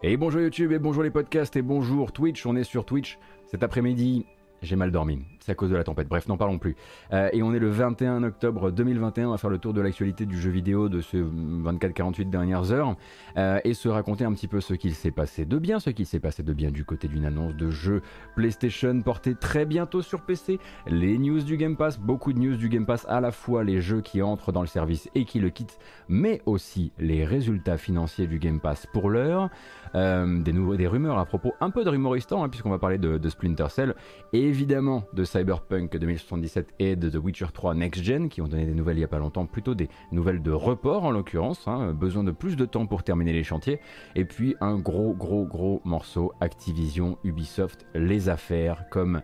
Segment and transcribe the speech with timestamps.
[0.00, 3.64] Et bonjour YouTube, et bonjour les podcasts, et bonjour Twitch, on est sur Twitch cet
[3.64, 4.26] après-midi.
[4.62, 6.08] J'ai mal dormi à cause de la tempête.
[6.08, 6.76] Bref, n'en parlons plus.
[7.12, 10.26] Euh, et on est le 21 octobre 2021, on va faire le tour de l'actualité
[10.26, 12.96] du jeu vidéo de ces 24-48 dernières heures
[13.36, 16.06] euh, et se raconter un petit peu ce qu'il s'est passé de bien, ce qu'il
[16.06, 18.02] s'est passé de bien du côté d'une annonce de jeu
[18.36, 22.68] PlayStation porté très bientôt sur PC, les news du Game Pass, beaucoup de news du
[22.68, 25.50] Game Pass, à la fois les jeux qui entrent dans le service et qui le
[25.50, 25.78] quittent,
[26.08, 29.50] mais aussi les résultats financiers du Game Pass pour l'heure.
[29.94, 33.28] Euh, des, des rumeurs à propos, un peu de rumoristan, hein, puisqu'on va parler de,
[33.28, 33.94] Splinter Cell,
[34.32, 38.74] et évidemment de Cyberpunk 2077 et The Witcher 3 Next Gen, qui ont donné des
[38.74, 42.24] nouvelles il n'y a pas longtemps, plutôt des nouvelles de report en l'occurrence, hein, besoin
[42.24, 43.78] de plus de temps pour terminer les chantiers,
[44.16, 49.22] et puis un gros gros gros morceau Activision, Ubisoft, les affaires, comme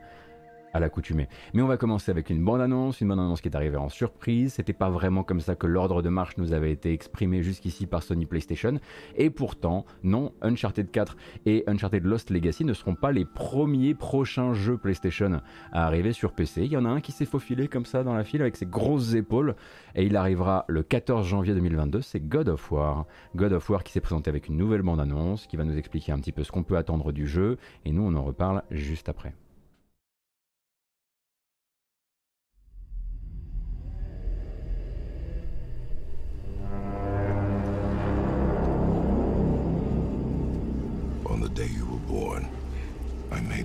[0.74, 1.28] à l'accoutumée.
[1.54, 4.54] Mais on va commencer avec une bande-annonce, une bande-annonce qui est arrivée en surprise.
[4.54, 8.02] C'était pas vraiment comme ça que l'ordre de marche nous avait été exprimé jusqu'ici par
[8.02, 8.78] Sony PlayStation.
[9.16, 14.52] Et pourtant, non, Uncharted 4 et Uncharted Lost Legacy ne seront pas les premiers prochains
[14.52, 15.40] jeux PlayStation
[15.72, 16.64] à arriver sur PC.
[16.64, 18.66] Il y en a un qui s'est faufilé comme ça dans la file avec ses
[18.66, 19.54] grosses épaules
[19.94, 22.00] et il arrivera le 14 janvier 2022.
[22.00, 23.06] C'est God of War.
[23.36, 26.18] God of War qui s'est présenté avec une nouvelle bande-annonce qui va nous expliquer un
[26.18, 29.34] petit peu ce qu'on peut attendre du jeu et nous on en reparle juste après.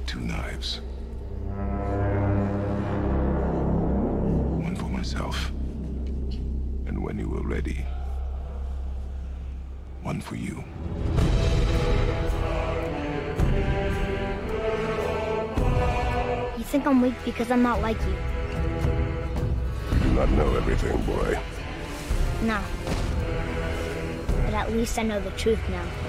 [0.10, 0.82] Two knives.
[4.66, 5.52] One for myself,
[6.88, 7.86] and when you were ready,
[10.02, 10.64] one for you.
[16.58, 18.16] You think I'm weak because I'm not like you?
[19.94, 21.40] You do not know everything, boy.
[22.42, 22.60] No.
[24.46, 26.09] But at least I know the truth now.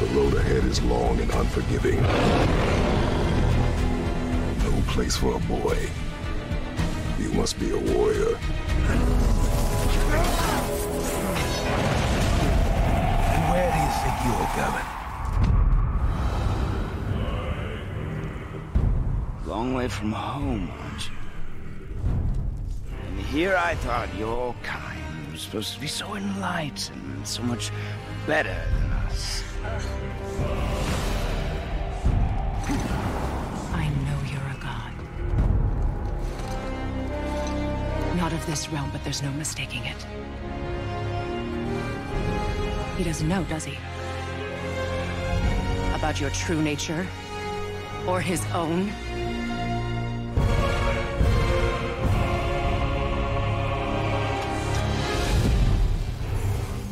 [0.00, 2.02] The road ahead is long and unforgiving.
[4.62, 5.88] No place for a boy.
[7.18, 8.36] You must be a warrior.
[13.32, 14.86] And where do you think you're going?
[19.46, 21.16] Long way from home, aren't you?
[23.08, 27.70] And here I thought your kind was supposed to be so enlightened, and so much
[28.26, 28.85] better than us.
[33.72, 34.92] I know you're a god.
[38.16, 40.06] Not of this realm, but there's no mistaking it.
[42.96, 43.78] He doesn't know, does he?
[45.94, 47.06] About your true nature?
[48.06, 48.92] Or his own?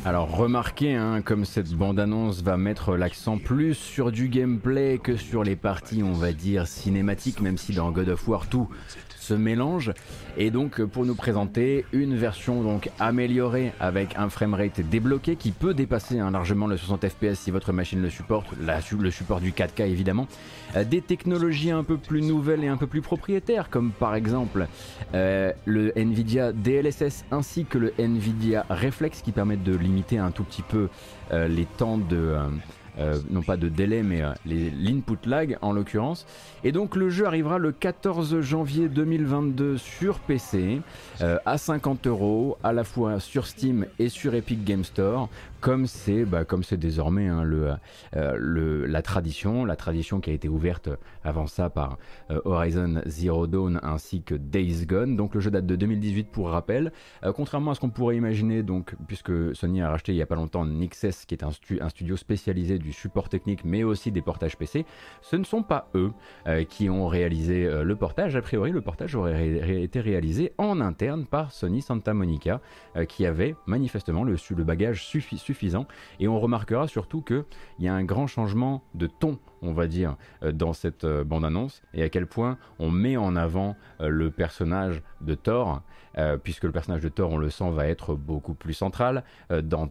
[0.06, 5.42] Alors remarquez hein, comme cette bande-annonce va mettre l'accent plus sur du gameplay que sur
[5.42, 8.68] les parties on va dire cinématiques, même si dans God of War tout
[9.24, 9.92] se mélange.
[10.36, 15.74] Et donc pour nous présenter une version donc améliorée avec un framerate débloqué qui peut
[15.74, 19.86] dépasser hein, largement le 60 fps si votre machine le supporte, le support du 4K
[19.88, 20.28] évidemment.
[20.76, 24.66] Euh, des technologies un peu plus nouvelles et un peu plus propriétaires comme par exemple
[25.14, 30.44] euh, le Nvidia DLSS ainsi que le Nvidia Reflex qui permettent de limiter un tout
[30.44, 30.88] petit peu
[31.32, 32.36] euh, les temps de
[32.98, 36.26] euh, non pas de délai, mais euh, l'input lag en l'occurrence.
[36.62, 40.80] Et donc le jeu arrivera le 14 janvier 2022 sur PC
[41.20, 45.28] euh, à 50 euros, à la fois sur Steam et sur Epic Game Store
[45.64, 47.42] comme c'est bah, comme c'est désormais hein,
[48.16, 50.90] euh, la tradition, la tradition qui a été ouverte
[51.22, 51.96] avant ça par
[52.30, 55.16] euh, Horizon Zero Dawn ainsi que Days Gone.
[55.16, 56.92] Donc le jeu date de 2018 pour rappel.
[57.24, 60.26] Euh, contrairement à ce qu'on pourrait imaginer, donc puisque Sony a racheté il y a
[60.26, 64.58] pas longtemps Nixes, qui est un, studio spécialisé du support technique, mais aussi des portages
[64.58, 64.84] PC,
[65.22, 66.12] ce ne sont pas eux
[66.68, 68.36] qui ont réalisé le portage.
[68.36, 72.60] A priori, le portage aurait été réalisé en interne par Sony Santa Monica,
[73.08, 75.53] qui avait manifestement le, le bagage suffisant
[76.20, 77.44] et on remarquera surtout qu'il
[77.78, 81.82] y a un grand changement de ton on va dire, euh, dans cette euh, bande-annonce,
[81.92, 85.82] et à quel point on met en avant euh, le personnage de Thor,
[86.44, 89.88] puisque le personnage de Thor, on le sent, va être beaucoup plus central dans,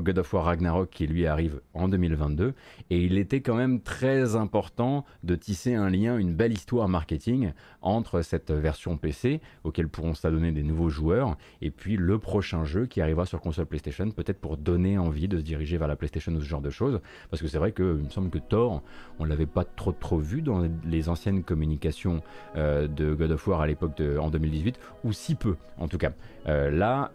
[0.00, 2.54] God of War Ragnarok, qui lui arrive en 2022,
[2.88, 7.52] et il était quand même très important de tisser un lien, une belle histoire marketing
[7.82, 12.86] entre cette version PC, auquel pourront s'adonner des nouveaux joueurs, et puis le prochain jeu
[12.86, 16.32] qui arrivera sur console PlayStation, peut-être pour donner envie de se diriger vers la PlayStation
[16.32, 18.82] ou ce genre de choses, parce que c'est vrai qu'il me semble que Thor,
[19.18, 22.22] on l'avait pas trop trop vu dans les anciennes communications
[22.56, 26.12] euh, de God of War à l'époque en 2018, ou si peu en tout cas.
[26.46, 27.10] Euh, là,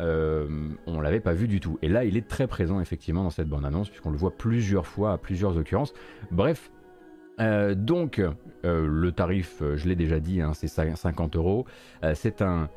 [0.87, 1.77] on l'avait pas vu du tout.
[1.81, 5.13] Et là, il est très présent effectivement dans cette bande-annonce, puisqu'on le voit plusieurs fois
[5.13, 5.93] à plusieurs occurrences.
[6.31, 6.71] Bref,
[7.39, 8.21] donc,
[8.63, 11.65] le tarif, je l'ai déjà dit, hein, c'est 50 euros.
[12.13, 12.69] c'est un.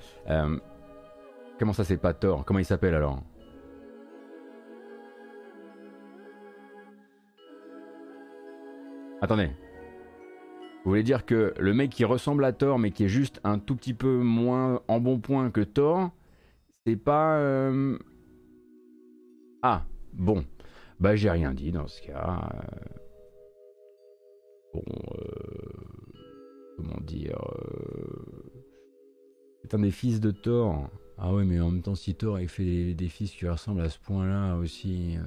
[1.58, 3.22] comment ça, c'est pas tort Comment il s'appelle alors?
[9.20, 9.50] Attendez.
[10.84, 13.58] Vous voulez dire que le mec qui ressemble à Thor mais qui est juste un
[13.58, 16.10] tout petit peu moins en bon point que Thor,
[16.86, 17.38] c'est pas...
[17.38, 17.98] Euh,
[19.62, 20.44] ah, bon.
[21.00, 22.48] Bah j'ai rien dit dans ce cas.
[24.72, 24.82] Bon...
[25.18, 25.78] Euh,
[26.76, 27.38] comment dire...
[27.38, 28.52] Euh,
[29.62, 30.88] c'est un des fils de Thor.
[31.20, 33.88] Ah ouais, mais en même temps, si Thor a fait des, fils qui ressemblent à
[33.88, 35.20] ce point-là aussi, euh,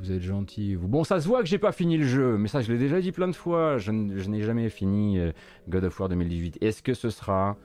[0.00, 0.74] vous êtes gentil.
[0.74, 0.88] Vous...
[0.88, 3.00] Bon, ça se voit que j'ai pas fini le jeu, mais ça, je l'ai déjà
[3.00, 3.78] dit plein de fois.
[3.78, 5.30] Je, n'ai jamais fini euh,
[5.68, 6.58] God of War 2018.
[6.60, 7.56] Est-ce que ce sera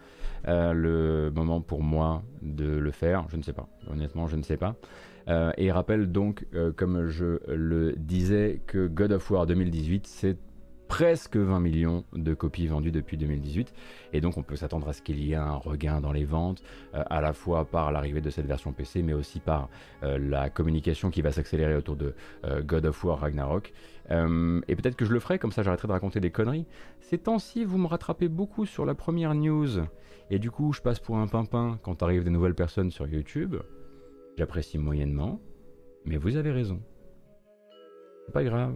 [0.47, 3.25] euh, le moment pour moi de le faire?
[3.29, 3.67] Je ne sais pas.
[3.89, 4.75] Honnêtement, je ne sais pas.
[5.57, 6.45] et rappelle donc,
[6.75, 10.37] comme je le disais, que God of War 2018, c'est
[10.91, 13.73] presque 20 millions de copies vendues depuis 2018.
[14.11, 16.61] Et donc on peut s'attendre à ce qu'il y ait un regain dans les ventes,
[16.93, 19.69] euh, à la fois par l'arrivée de cette version PC, mais aussi par
[20.03, 23.71] euh, la communication qui va s'accélérer autour de euh, God of War Ragnarok.
[24.09, 26.67] et peut-être que je le ferai, comme ça j'arrêterai de raconter des conneries.
[26.99, 29.85] Ces temps-ci, vous me rattrapez beaucoup sur la première news.
[30.29, 33.55] Et du coup, je passe pour un pimpin quand arrivent des nouvelles personnes sur YouTube.
[34.37, 35.39] J'apprécie moyennement,
[36.03, 36.81] mais vous avez raison.
[38.25, 38.75] C'est pas grave.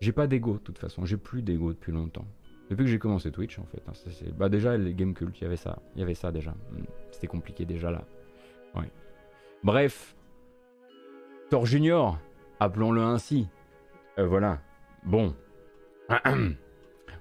[0.00, 2.26] J'ai pas d'ego de toute façon, j'ai plus d'ego depuis longtemps.
[2.70, 3.82] Depuis que j'ai commencé Twitch en fait.
[3.88, 3.92] Hein,
[4.36, 5.78] bah déjà les Game Cult, il y avait ça.
[5.94, 6.52] Il y avait ça déjà.
[6.52, 8.04] Hmm, c'était compliqué déjà là.
[8.74, 8.90] Ouais.
[9.64, 10.14] Bref.
[11.50, 12.18] Thor Junior,
[12.60, 13.48] appelons-le ainsi.
[14.18, 14.60] Euh, voilà.
[15.04, 15.34] Bon.
[16.08, 16.54] On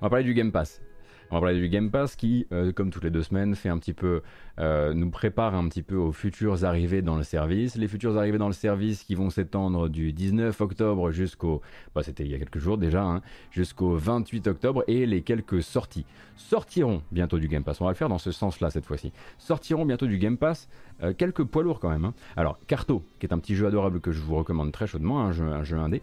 [0.01, 0.81] va parler du Game Pass.
[1.31, 3.77] On va parler du Game Pass qui, euh, comme toutes les deux semaines, fait un
[3.77, 4.23] petit peu,
[4.57, 7.75] euh, nous prépare un petit peu aux futures arrivées dans le service.
[7.75, 11.61] Les futures arrivées dans le service qui vont s'étendre du 19 octobre jusqu'au,
[11.93, 13.21] bah, c'était il y a quelques jours déjà, hein,
[13.51, 16.05] jusqu'au 28 octobre et les quelques sorties
[16.35, 17.79] sortiront bientôt du Game Pass.
[17.79, 19.11] On va le faire dans ce sens-là cette fois-ci.
[19.37, 20.67] Sortiront bientôt du Game Pass
[21.03, 22.05] euh, quelques poids lourds quand même.
[22.05, 22.13] Hein.
[22.35, 25.31] Alors, Carto, qui est un petit jeu adorable que je vous recommande très chaudement, un
[25.31, 26.01] jeu, indé.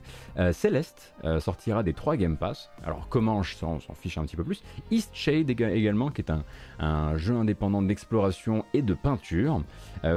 [0.52, 2.70] Céleste sortira des trois Game Pass.
[2.84, 4.62] Alors, comment je s'en fiche un petit peu plus.
[5.16, 6.32] Shade également, qui est
[6.78, 9.62] un, jeu indépendant d'exploration et de peinture.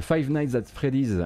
[0.02, 1.18] Five Nights at Freddy's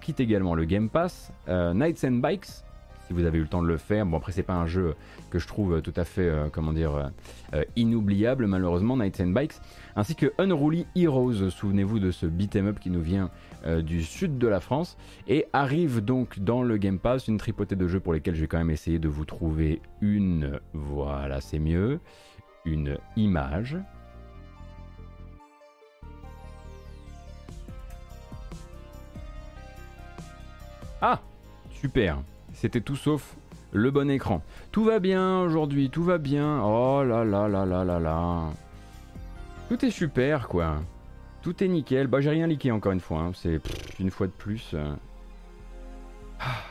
[0.00, 1.32] quitte également le Game Pass.
[1.48, 4.06] Nights and Bikes, si vous avez eu le temps de le faire.
[4.06, 4.94] Bon, après, c'est pas un jeu
[5.30, 7.10] que je trouve tout à fait, comment dire,
[7.76, 9.60] inoubliable, malheureusement, Nights and Bikes
[9.96, 13.30] ainsi que Unruly Heroes, souvenez-vous de ce beat'em up qui nous vient
[13.66, 14.96] euh, du sud de la France,
[15.28, 18.46] et arrive donc dans le Game Pass une tripotée de jeux pour lesquels je vais
[18.46, 22.00] quand même essayer de vous trouver une, voilà c'est mieux,
[23.16, 23.76] image.
[31.02, 31.20] Ah
[31.72, 32.18] Super
[32.52, 33.36] C'était tout sauf
[33.72, 34.42] le bon écran.
[34.72, 36.62] Tout va bien aujourd'hui, tout va bien.
[36.62, 38.50] Oh là là là là là là.
[39.68, 40.82] Tout est super, quoi.
[41.42, 42.06] Tout est nickel.
[42.06, 43.20] Bah, j'ai rien liqué encore une fois.
[43.20, 43.32] Hein.
[43.34, 43.60] C'est
[44.00, 44.72] une fois de plus.
[44.74, 44.92] Euh.
[46.40, 46.62] Ah,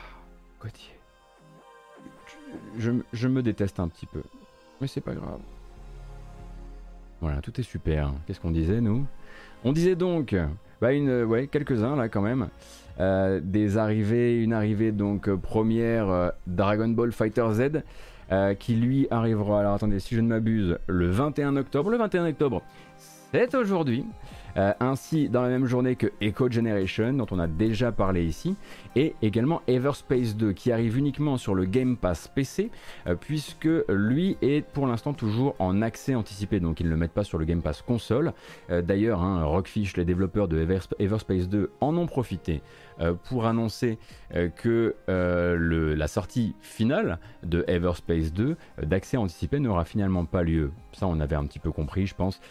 [0.60, 0.94] Gauthier.
[2.78, 4.22] Je, me déteste un petit peu.
[4.80, 5.40] Mais c'est pas grave.
[7.20, 8.12] Voilà, tout est super.
[8.26, 9.06] Qu'est-ce qu'on disait, nous?
[9.64, 10.34] On disait donc.
[10.80, 12.48] Bah, une, ouais, quelques-uns là quand même.
[12.98, 17.82] Euh, des arrivées, une arrivée donc première euh, Dragon Ball Fighter Z.
[18.58, 21.90] qui lui arrivera, alors attendez, si je ne m'abuse, le 21 octobre.
[21.90, 22.62] Le 21 octobre,
[23.32, 24.04] c'est aujourd'hui.
[24.56, 28.56] Euh, ainsi dans la même journée que Echo Generation dont on a déjà parlé ici
[28.96, 32.70] et également Everspace 2 qui arrive uniquement sur le Game Pass PC
[33.06, 37.12] euh, puisque lui est pour l'instant toujours en accès anticipé donc ils ne le mettent
[37.12, 38.32] pas sur le Game Pass console.
[38.70, 40.58] Euh, d'ailleurs hein, Rockfish les développeurs de
[40.98, 42.62] Everspace 2 en ont profité
[43.24, 43.98] pour annoncer
[44.56, 50.70] que la sortie finale de Everspace 2 d'accès anticipé n'aura finalement pas lieu.
[50.92, 52.42] Ça on avait un petit peu compris je pense.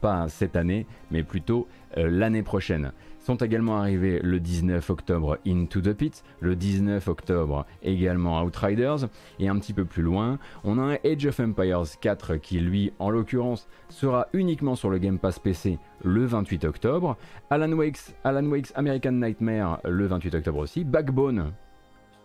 [0.00, 1.47] Pas cette année mais plutôt
[1.96, 2.92] euh, l'année prochaine.
[3.20, 9.48] Sont également arrivés le 19 octobre Into the Pit, le 19 octobre également Outriders, et
[9.48, 13.10] un petit peu plus loin, on a un Age of Empires 4 qui lui, en
[13.10, 17.16] l'occurrence, sera uniquement sur le Game Pass PC le 28 octobre,
[17.50, 21.52] Alan Wake's, Alan Wake's American Nightmare le 28 octobre aussi, Backbone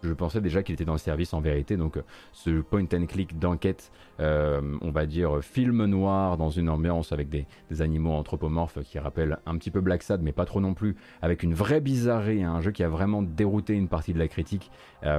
[0.04, 1.78] je pensais déjà qu'il était dans le service en vérité.
[1.78, 1.98] Donc
[2.32, 7.46] ce point and click d'enquête, on va dire film noir dans une ambiance avec des,
[7.80, 11.42] animaux anthropomorphes qui rappellent un petit peu Black Sad, mais pas trop non plus, avec
[11.42, 14.72] une vraie bizarrerie, hein, un jeu qui a vraiment dérouté une partie de la critique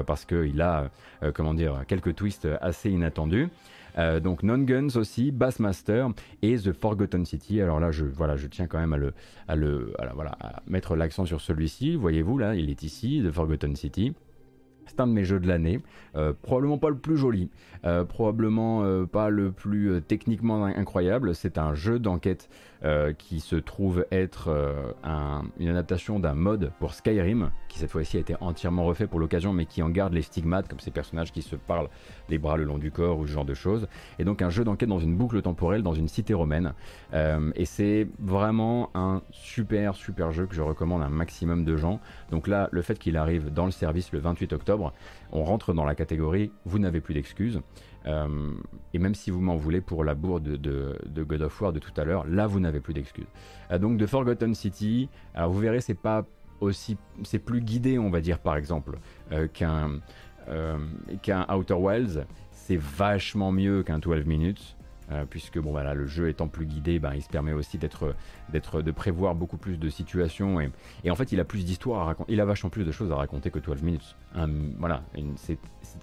[0.07, 0.91] parce qu'il a,
[1.35, 3.49] comment dire, quelques twists assez inattendus.
[3.99, 6.09] Euh, donc Non Guns aussi, Bassmaster
[6.43, 7.61] et The Forgotten City.
[7.61, 9.15] Alors là, je, voilà, je tiens quand même à, le,
[9.49, 11.97] à, le, voilà, à mettre l'accent sur celui-ci.
[11.97, 14.15] Voyez-vous, là, il est ici, The Forgotten City.
[14.87, 15.81] C'est un de mes jeux de l'année,
[16.17, 17.51] euh, probablement pas le plus joli,
[17.85, 21.35] euh, probablement pas le plus techniquement incroyable.
[21.35, 22.74] C'est un jeu d'enquête euh,
[23.19, 24.93] qui se trouve être euh,
[25.59, 29.53] une adaptation d'un mode pour Skyrim, qui cette fois-ci a été entièrement refait pour l'occasion,
[29.53, 31.89] mais qui en garde les stigmates, comme ces personnages qui se parlent
[32.29, 33.89] les bras le long du corps ou ce genre de choses.
[34.19, 36.75] Et donc un jeu d'enquête dans une boucle temporelle, dans une cité romaine.
[37.15, 41.77] Euh, et c'est vraiment un super, super jeu que je recommande à un maximum de
[41.77, 42.01] gens.
[42.31, 44.93] Donc là, le fait qu'il arrive dans le service le 28 octobre,
[45.33, 47.61] on rentre dans la catégorie vous n'avez plus d'excuses.
[48.07, 48.53] Euh,
[48.93, 51.93] et même si vous m'en voulez pour la bourde de, God of War de tout
[51.97, 53.27] à l'heure, là vous n'avez plus d'excuses.
[53.71, 56.25] Euh, donc de Forgotten City, alors vous verrez c'est pas
[56.61, 58.99] aussi, c'est plus guidé on va dire par exemple
[59.33, 60.01] euh, qu'un
[61.23, 64.77] qu'un Outer Wilds, c'est vachement mieux qu'un 12 minutes.
[65.31, 68.17] Puisque bon voilà le jeu étant plus guidé, ben, il se permet aussi d'être,
[68.49, 70.71] d'être, de prévoir beaucoup plus de situations et,
[71.05, 73.13] et en fait il a plus d'histoires à raconter, il a vachement plus de choses
[73.13, 74.17] à raconter que 12 minutes.
[74.79, 75.05] voilà,
[75.37, 75.59] c'est,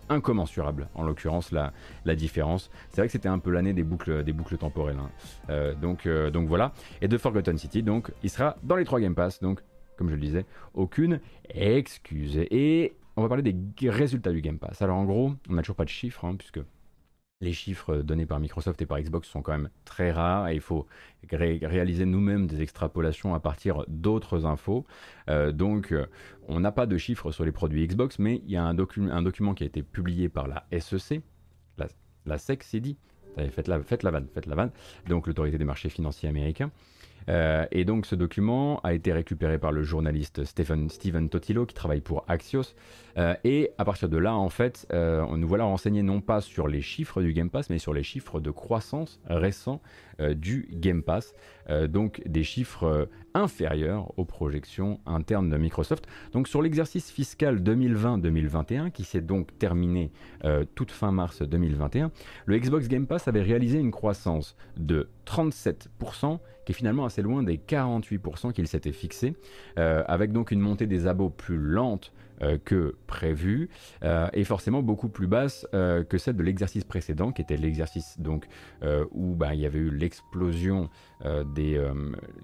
[0.09, 1.73] incommensurable en l'occurrence la,
[2.05, 2.69] la différence.
[2.89, 4.99] C'est vrai que c'était un peu l'année des boucles, des boucles temporelles.
[4.99, 5.09] Hein.
[5.49, 6.73] Euh, donc, euh, donc voilà.
[7.01, 9.61] Et de Forgotten City, donc il sera dans les trois Game Pass, donc
[9.97, 11.19] comme je le disais, aucune
[11.53, 12.37] excuse.
[12.37, 14.81] Et on va parler des résultats du Game Pass.
[14.81, 16.59] Alors en gros, on n'a toujours pas de chiffres, hein, puisque
[17.41, 20.61] les chiffres donnés par Microsoft et par Xbox sont quand même très rares et il
[20.61, 20.87] faut
[21.29, 24.85] réaliser nous-mêmes des extrapolations à partir d'autres infos.
[25.29, 26.05] Euh, donc euh,
[26.47, 29.53] on n'a pas de chiffres sur les produits Xbox, mais il y a un, document
[29.53, 31.21] qui a été publié par la SEC,
[32.25, 32.97] la, SEC s'est dit,
[33.35, 34.71] faites la, faites la vanne, faites la vanne,
[35.07, 36.71] donc l'autorité des marchés financiers américains,
[37.29, 41.73] euh, et donc ce document a été récupéré par le journaliste Stephen, Steven Totilo qui
[41.73, 42.75] travaille pour Axios.
[43.17, 46.67] Euh, et à partir de là, en fait, euh, nous voilà renseignés non pas sur
[46.67, 49.81] les chiffres du Game Pass, mais sur les chiffres de croissance récents
[50.35, 51.33] du Game Pass.
[51.87, 56.05] donc des chiffres inférieurs aux projections internes de Microsoft.
[56.33, 60.11] Donc sur l'exercice fiscal 2020-2021, qui s'est donc terminé
[60.75, 62.11] toute fin mars 2021,
[62.45, 67.43] le Xbox Game Pass avait réalisé une croissance de 37% qui est finalement assez loin
[67.43, 69.35] des 48% qu'il s'était fixé,
[69.77, 72.30] euh, avec donc une montée des abos plus lente euh,
[72.63, 73.69] que prévu
[74.03, 78.47] euh, et forcément beaucoup plus basse que celle de l'exercice précédent qui était l'exercice donc
[79.11, 80.89] où bah, il y avait eu l'explosion
[81.55, 81.81] des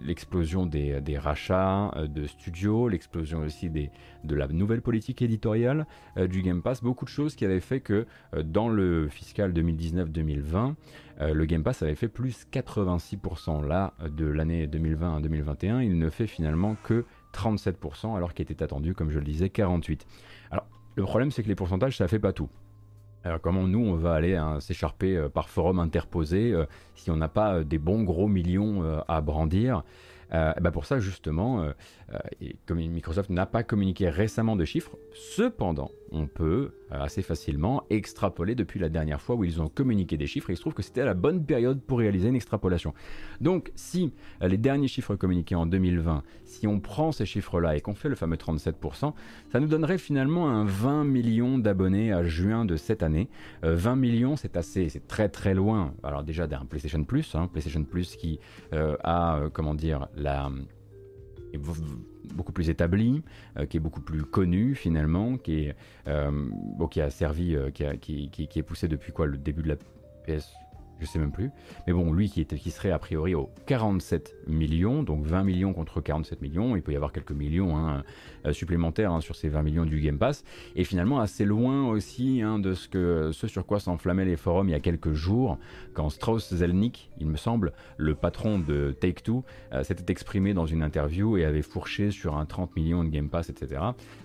[0.04, 6.62] l'explosion des, des, rachats de studios l'explosion aussi de la nouvelle politique éditoriale du Game
[6.62, 8.06] Pass beaucoup de choses qui avaient fait que
[8.44, 10.76] dans le fiscal 2019-2020
[11.22, 15.82] euh, le Game Pass avait fait plus 86% là de l'année 2020 à 2021.
[15.82, 17.06] Il ne fait finalement que
[17.38, 20.00] 37% alors qu'il était attendu, comme je le disais, 48%.
[20.52, 20.66] Alors
[20.96, 22.50] le problème c'est que les pourcentages ça fait pas tout.
[23.24, 26.66] Alors comment nous on va aller hein, s'écharper euh, par forum interposé euh,
[26.96, 29.84] si on n'a pas des bons gros millions à brandir?
[30.34, 31.72] Euh, bah pour ça, justement, euh,
[32.14, 32.18] euh,
[32.66, 38.80] comme Microsoft n'a pas communiqué récemment de chiffres, cependant, on peut assez facilement extrapoler depuis
[38.80, 41.14] la dernière fois où ils ont communiqué des chiffres il se trouve que c'était la
[41.14, 42.94] bonne période pour réaliser une extrapolation.
[43.42, 47.94] Donc, si les derniers chiffres communiqués en 2020, si on prend ces chiffres-là et qu'on
[47.94, 49.14] fait le fameux 37%,
[49.52, 53.28] ça nous donnerait finalement un 20 millions d'abonnés à juin de cette année.
[53.64, 55.94] 20 millions, c'est assez, c'est très très loin.
[56.04, 58.40] Alors déjà d'un PlayStation Plus, hein, PlayStation Plus qui
[58.72, 60.08] a, comment dire,
[61.54, 61.60] est
[62.34, 63.24] beaucoup plus établi,
[63.58, 65.76] euh, qui est beaucoup plus connu finalement, qui, est,
[66.08, 66.50] euh,
[66.98, 69.76] a servi, euh, qui, est poussé depuis quoi le début de la
[70.26, 70.54] PS
[71.00, 71.52] je sais même plus.
[71.86, 76.02] Mais bon, lui qui, était, serait a priori aux 47 millions, donc 20 millions contre
[76.02, 78.04] 47 millions, il peut y avoir quelques millions hein,
[78.46, 80.44] euh, supplémentaires hein, sur ces 20 millions du Game Pass,
[80.76, 84.76] et finalement assez loin aussi hein, de ce, sur quoi s'enflammaient les forums il y
[84.76, 85.58] a quelques jours,
[85.94, 90.84] quand Strauss Zelnick, il me semble, le patron de Take-Two, euh, s'était exprimé dans une
[90.84, 93.82] interview et avait fourché sur un 30 millions de Game Pass, etc.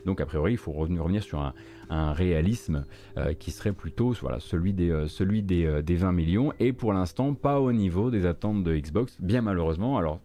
[0.06, 1.54] Donc a priori, il faut revenir sur un,
[1.90, 2.84] un réalisme
[3.16, 6.92] euh, qui serait plutôt voilà, celui, des, euh, celui des, des, 20 millions et pour
[6.92, 9.98] l'instant pas au niveau des attentes de Xbox, bien malheureusement.
[9.98, 10.20] Alors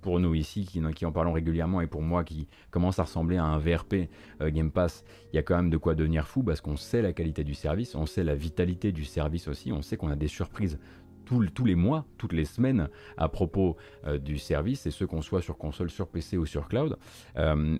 [0.00, 3.44] pour nous ici qui, en parlons régulièrement et pour moi qui commence à ressembler à
[3.44, 4.08] un VRP
[4.40, 7.02] euh, Game Pass, il y a quand même de quoi devenir fou parce qu'on sait
[7.02, 10.16] la qualité du service, on sait la vitalité du service aussi, on sait qu'on a
[10.16, 10.78] des surprises
[11.28, 13.76] tous, les mois, toutes les semaines à propos
[14.20, 16.96] du service, et ce qu'on soit sur console, sur PC ou sur cloud.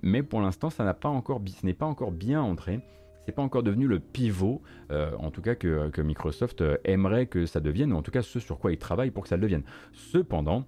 [0.02, 2.81] mais pour l'instant, ça n'a pas encore, ce n'est pas encore bien entré
[3.26, 7.61] c'est pas encore devenu le pivot, en tout cas que, que Microsoft aimerait que ça
[7.61, 9.64] devienne, ou en tout cas ce sur quoi ils travaillent pour que ça le devienne.
[9.93, 10.64] Cependant,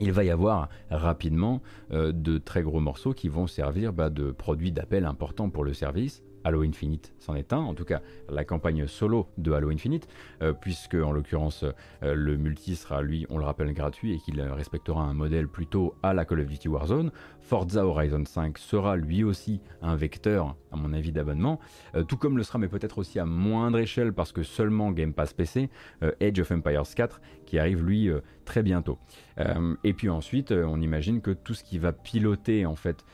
[0.00, 1.60] il va y avoir rapidement
[1.90, 6.22] de très gros morceaux qui vont servir bah, de produits d'appel importants pour le service,
[6.44, 10.08] Halo Infinite c'en est un, en tout cas la campagne solo de Halo Infinite,
[10.42, 11.64] euh, puisque en l'occurrence
[12.02, 15.94] euh, le multi sera lui, on le rappelle, gratuit et qu'il respectera un modèle plutôt
[16.02, 17.12] à la Call of Duty Warzone.
[17.40, 21.60] Forza Horizon 5 sera lui aussi un vecteur, à mon avis, d'abonnement,
[21.94, 25.12] euh, tout comme le sera, mais peut-être aussi à moindre échelle parce que seulement Game
[25.12, 25.68] Pass PC,
[26.20, 28.10] Age of Empires 4, qui arrive lui
[28.44, 28.98] très bientôt.
[29.84, 33.04] et puis ensuite, on imagine que tout ce qui va piloter en fait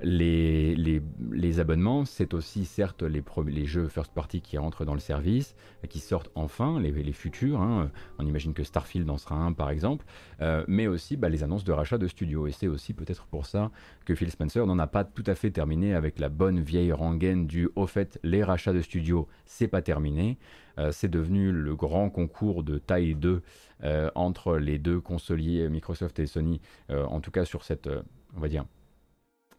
[0.00, 5.56] les, abonnements, c'est aussi certes les, jeux first party qui rentrent dans le service,
[5.88, 7.60] qui sortent enfin, les, les futurs.
[7.60, 7.90] Hein.
[8.18, 10.04] On imagine que Starfield en sera un par exemple,
[10.40, 12.46] euh, mais aussi bah, les annonces de rachat de studios.
[12.46, 13.70] Et c'est aussi peut-être pour ça
[14.04, 17.46] que Phil Spencer n'en a pas tout à fait terminé avec la bonne vieille rengaine
[17.46, 20.38] du au fait, les rachats de studios, c'est pas terminé.
[20.78, 23.42] Euh, c'est devenu le grand concours de taille 2
[23.82, 27.88] euh, entre les deux consoliers Microsoft et Sony, en tout cas sur cette,
[28.36, 28.64] on va dire,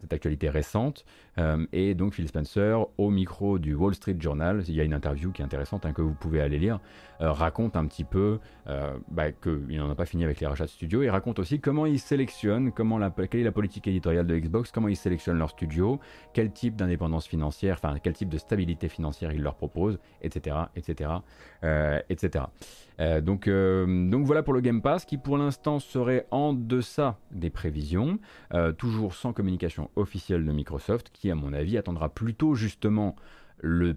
[0.01, 1.05] cette actualité récente.
[1.39, 4.93] Euh, et donc Phil Spencer, au micro du Wall Street Journal, il y a une
[4.93, 6.79] interview qui est intéressante hein, que vous pouvez aller lire,
[7.21, 10.65] euh, raconte un petit peu euh, bah, qu'il n'en a pas fini avec les rachats
[10.65, 14.27] de studios, il raconte aussi comment ils sélectionnent, comment la, quelle est la politique éditoriale
[14.27, 15.99] de Xbox, comment ils sélectionnent leurs studios,
[16.33, 20.55] quel type d'indépendance financière, enfin quel type de stabilité financière ils leur proposent, etc.
[20.75, 21.11] etc.
[22.09, 22.45] etc.
[23.21, 28.19] donc, donc voilà pour le Game Pass qui pour l'instant serait en deçà des prévisions,
[28.77, 33.15] toujours sans communication officielle de Microsoft qui à mon avis, attendra plutôt justement
[33.61, 33.95] le,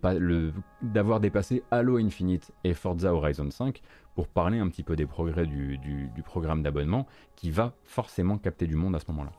[0.82, 3.80] d'avoir dépassé Halo Infinite et Forza Horizon 5
[4.14, 8.66] pour parler un petit peu des progrès du, du programme d'abonnement qui va forcément capter
[8.66, 9.32] du monde à ce moment-là.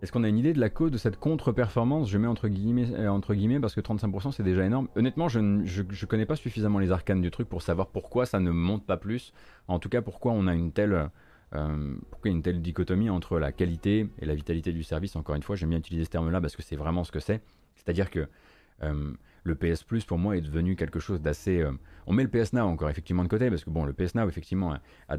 [0.00, 2.08] Est-ce qu'on a une idée de la cause de cette contre-performance?
[2.08, 4.88] Je mets entre guillemets, euh, entre guillemets parce que 35% c'est déjà énorme.
[4.94, 8.50] Honnêtement, je ne connais pas suffisamment les arcanes du truc pour savoir pourquoi ça ne
[8.50, 9.32] monte pas plus.
[9.66, 11.10] En tout cas, pourquoi on a une telle,
[11.54, 15.16] euh, pourquoi une telle dichotomie entre la qualité et la vitalité du service?
[15.16, 17.40] Encore une fois, j'aime bien utiliser ce terme-là parce que c'est vraiment ce que c'est.
[17.74, 18.28] C'est-à-dire que
[18.84, 19.12] euh,
[19.48, 21.60] le PS Plus pour moi est devenu quelque chose d'assez.
[21.60, 21.72] Euh,
[22.06, 24.28] on met le PS Now encore effectivement de côté parce que bon, le PS Now
[24.28, 24.76] effectivement
[25.08, 25.16] a,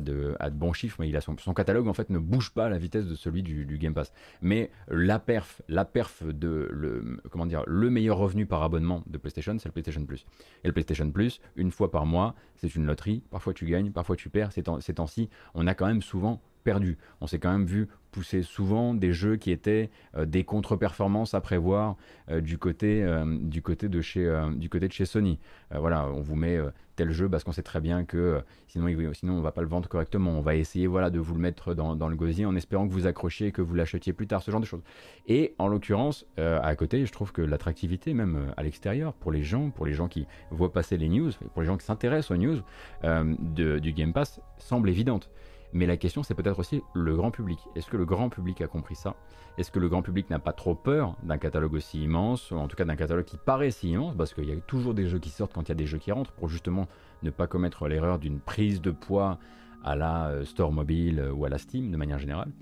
[0.00, 2.78] de, bons chiffres, mais il a son, catalogue en fait ne bouge pas à la
[2.78, 4.12] vitesse de celui du, Game Pass.
[4.42, 9.18] Mais la perf, la perf de le comment dire, le meilleur revenu par abonnement de
[9.18, 10.26] PlayStation, c'est le PlayStation Plus.
[10.64, 13.22] Et le PlayStation Plus, une fois par mois, c'est une loterie.
[13.30, 14.52] Parfois tu gagnes, parfois tu perds.
[14.52, 14.62] Ces
[14.94, 16.98] temps-ci, on a quand même souvent perdu.
[17.20, 21.40] On s'est quand même vu pousser souvent des jeux qui étaient euh, des contre-performances à
[21.40, 21.96] prévoir
[22.28, 24.26] euh, du, côté, euh, du, côté de chez,
[24.56, 25.38] du côté de chez Sony.
[25.70, 26.58] voilà, on vous met
[26.96, 29.68] tel jeu parce qu'on sait très bien que sinon, il, sinon on va pas le
[29.68, 30.32] vendre correctement.
[30.32, 32.92] On va essayer voilà, de vous le mettre dans, dans le gosier en espérant que
[32.92, 34.82] vous accrochiez et que vous l'achetiez plus tard, ce genre de choses.
[35.28, 39.70] Et en l'occurrence, à côté, je trouve que l'attractivité, même à l'extérieur, pour les gens,
[39.70, 42.58] pour les gens qui voient passer les news, pour les gens qui s'intéressent aux news
[43.04, 45.30] de, du Game Pass, semble évidente.
[45.76, 47.58] Mais la question, c'est peut-être aussi le grand public.
[47.74, 49.14] Est-ce que le grand public a compris ça?
[49.58, 52.66] Est-ce que le grand public n'a pas trop peur d'un catalogue aussi immense, ou en
[52.66, 54.16] tout cas d'un catalogue qui paraît si immense?
[54.16, 55.98] Parce qu'il y a toujours des jeux qui sortent quand il y a des jeux
[55.98, 56.88] qui rentrent, pour justement
[57.22, 59.38] ne pas commettre l'erreur d'une prise de poids
[59.84, 62.52] à la euh, Store Mobile euh, ou à la Steam de manière générale.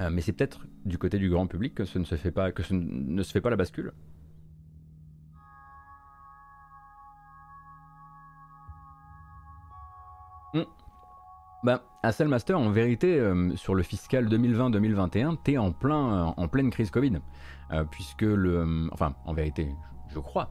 [0.00, 2.04] Euh, mais c'est peut-être du côté du grand public que ce que ne
[3.22, 3.92] se fait pas la bascule.
[11.62, 11.82] Bah,
[12.26, 16.90] Master, en vérité, euh, sur le fiscal 2020-2021, t'es en, plein, euh, en pleine crise
[16.90, 17.18] Covid.
[17.72, 18.88] Euh, puisque le.
[18.92, 19.68] enfin, en vérité,
[20.08, 20.50] je crois.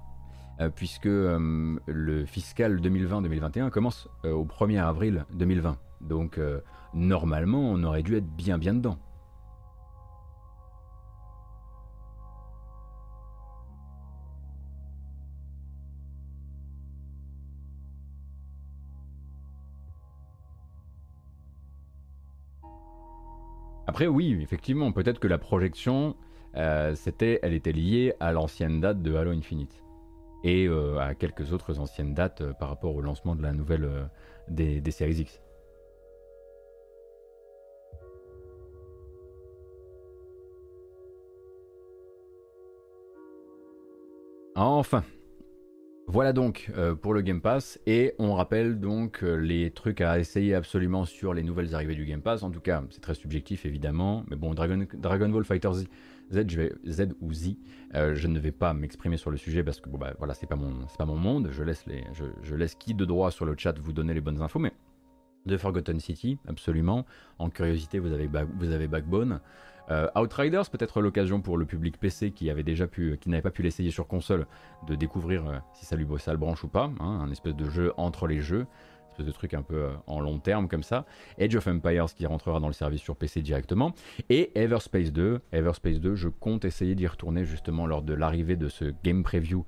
[0.75, 5.77] puisque le fiscal 2020-2021 commence au 1er avril 2020.
[6.01, 6.39] Donc,
[6.93, 8.97] normalement, on aurait dû être bien, bien dedans.
[23.95, 26.17] Après, oui, effectivement, peut-être que la projection,
[26.57, 29.81] euh, elle était liée à l'ancienne date de Halo Infinite
[30.43, 33.89] et euh, à quelques autres anciennes dates euh, par rapport au lancement de la nouvelle
[34.49, 35.41] des, des séries X.
[44.55, 45.05] Enfin,
[46.07, 50.19] voilà donc euh, pour le Game Pass et on rappelle donc euh, les trucs à
[50.19, 52.43] essayer absolument sur les nouvelles arrivées du Game Pass.
[52.43, 54.85] En tout cas, c'est très subjectif évidemment, mais bon, Dragon,
[55.29, 55.87] Ball Fighter Z,
[56.31, 57.55] je Z ou Z,
[57.95, 60.45] euh, je ne vais pas m'exprimer sur le sujet parce que bon bah voilà, c'est
[60.45, 61.49] pas mon, c'est pas mon monde.
[61.51, 62.03] Je laisse les,
[62.43, 64.73] je, laisse qui de droit sur le chat vous donner les bonnes infos, mais
[65.49, 67.05] The Forgotten City, absolument.
[67.39, 69.39] En curiosité, vous avez, vous avez Backbone.
[69.91, 73.51] Euh, Outriders, peut-être l'occasion pour le public PC qui avait déjà pu, qui n'avait pas
[73.51, 74.47] pu l'essayer sur console,
[74.87, 76.91] de découvrir euh, si ça lui ça le branche ou pas.
[76.99, 78.65] Hein, un espèce de jeu entre les jeux,
[79.11, 81.05] espèce de truc un peu euh, en long terme comme ça.
[81.39, 83.93] Age of Empires qui rentrera dans le service sur PC directement.
[84.29, 85.41] Et Everspace 2.
[85.51, 89.65] Everspace 2, je compte essayer d'y retourner justement lors de l'arrivée de ce game preview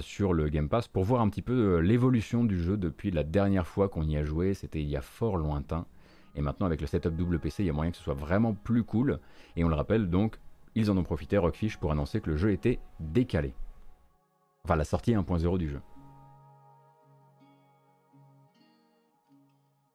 [0.00, 3.66] sur le Game Pass pour voir un petit peu l'évolution du jeu depuis la dernière
[3.66, 4.54] fois qu'on y a joué.
[4.54, 5.86] C'était il y a fort lointain.
[6.34, 8.54] Et maintenant, avec le setup double PC, il y a moyen que ce soit vraiment
[8.54, 9.18] plus cool.
[9.56, 10.38] Et on le rappelle donc,
[10.74, 13.54] ils en ont profité, Rockfish, pour annoncer que le jeu était décalé.
[14.64, 15.80] Enfin, la sortie 1.0 du jeu.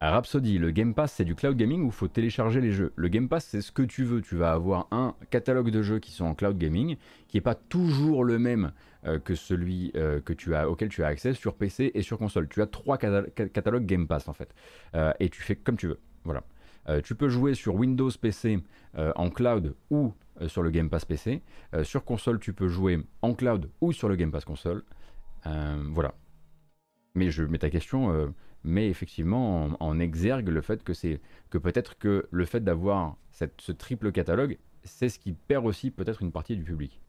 [0.10, 2.92] Rhapsody, le Game Pass c'est du cloud gaming où il faut télécharger les jeux?
[2.96, 4.22] Le Game Pass c'est ce que tu veux.
[4.22, 7.56] Tu vas avoir un catalogue de jeux qui sont en cloud gaming, qui n'est pas
[7.56, 8.74] toujours le même
[9.06, 12.18] euh, que celui euh, que tu as, auquel tu as accès sur PC et sur
[12.18, 12.50] console.
[12.50, 14.54] Tu as trois catalogues Game Pass en fait.
[14.96, 16.00] Euh, et tu fais comme tu veux.
[16.24, 16.44] Voilà.
[16.90, 18.60] Euh, tu peux jouer sur Windows PC
[18.98, 21.42] euh, en cloud ou euh, sur le Game Pass PC.
[21.84, 24.84] sur console, tu peux jouer en cloud ou sur le Game Pass console.
[25.46, 26.14] voilà.
[27.16, 28.34] Mais je mets ta question,
[28.64, 33.72] mais effectivement en, exergue le fait que c'est que peut-être que le fait d'avoir ce
[33.72, 37.03] triple catalogue, c'est ce qui perd aussi peut-être une partie du public.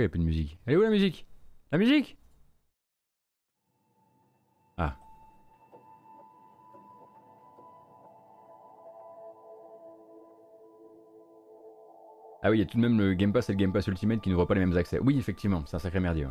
[0.00, 1.26] Il n'y a plus de musique Elle est où la musique?
[1.72, 2.16] La musique?
[4.78, 4.96] Ah.
[12.42, 13.86] Ah oui, il y a tout de même le Game Pass et le Game Pass
[13.86, 14.98] Ultimate qui n'ouvrent pas les mêmes accès.
[15.00, 16.26] Oui, effectivement, c'est un sacré merdier.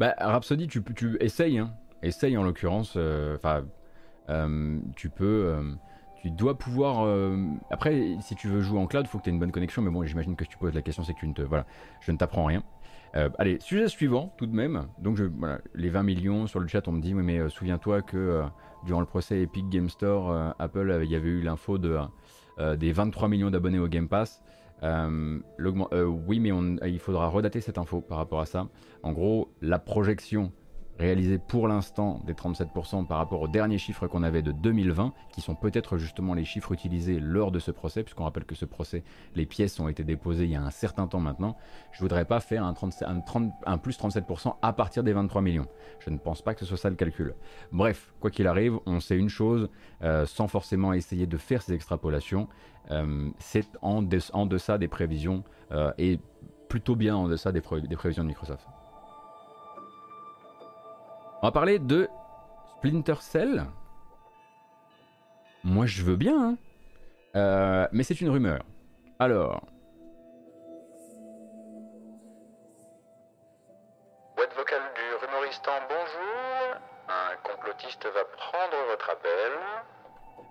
[0.00, 1.72] Bah, Rhapsody, tu, tu essayes, hein.
[2.02, 2.94] Essaye en l'occurrence.
[2.96, 3.66] Euh, enfin,
[4.30, 5.54] euh, tu peux.
[5.54, 5.74] Euh,
[6.22, 7.04] tu dois pouvoir.
[7.04, 7.36] Euh,
[7.70, 9.82] après, si tu veux jouer en cloud, il faut que tu aies une bonne connexion.
[9.82, 11.42] Mais bon, j'imagine que si tu poses la question, c'est que tu.
[11.44, 11.66] Voilà,
[12.00, 12.62] je ne t'apprends rien.
[13.16, 14.86] Euh, allez, sujet suivant, tout de même.
[14.98, 15.18] Donc,
[15.74, 18.42] les 20 millions sur le chat, on me dit, oui, mais euh, souviens-toi que
[18.84, 21.98] durant le procès Epic Game Store, Apple, il y avait eu l'info de,
[22.76, 24.42] des 23 millions d'abonnés au Game Pass.
[24.82, 26.50] oui, mais
[26.88, 28.68] il faudra redater cette info par rapport à ça.
[29.02, 30.52] En gros, la projection
[31.00, 35.40] réalisé pour l'instant des 37% par rapport aux derniers chiffres qu'on avait de 2020, qui
[35.40, 39.02] sont peut-être justement les chiffres utilisés lors de ce procès, puisqu'on rappelle que ce procès,
[39.34, 41.56] les pièces ont été déposées il y a un certain temps maintenant.
[41.92, 43.02] Je voudrais pas faire un, 30,
[43.66, 45.66] un, plus 37% à partir des 23 millions.
[46.00, 47.34] Je ne pense pas que ce soit ça le calcul.
[47.72, 49.70] Bref, quoi qu'il arrive, on sait une chose,
[50.02, 52.46] euh, sans forcément essayer de faire ces extrapolations,
[52.90, 56.18] euh, c'est en, en, deçà des prévisions euh, et
[56.68, 58.66] plutôt bien en deçà des prévisions de Microsoft.
[61.42, 62.06] On va parler de
[62.76, 63.64] Splinter Cell.
[65.64, 66.56] Moi, je veux bien, hein.
[67.34, 68.62] euh, mais c'est une rumeur.
[69.18, 69.62] Alors.
[74.36, 76.80] Boîte vocale du rumoriste en bonjour.
[77.08, 79.52] Un complotiste va prendre votre appel.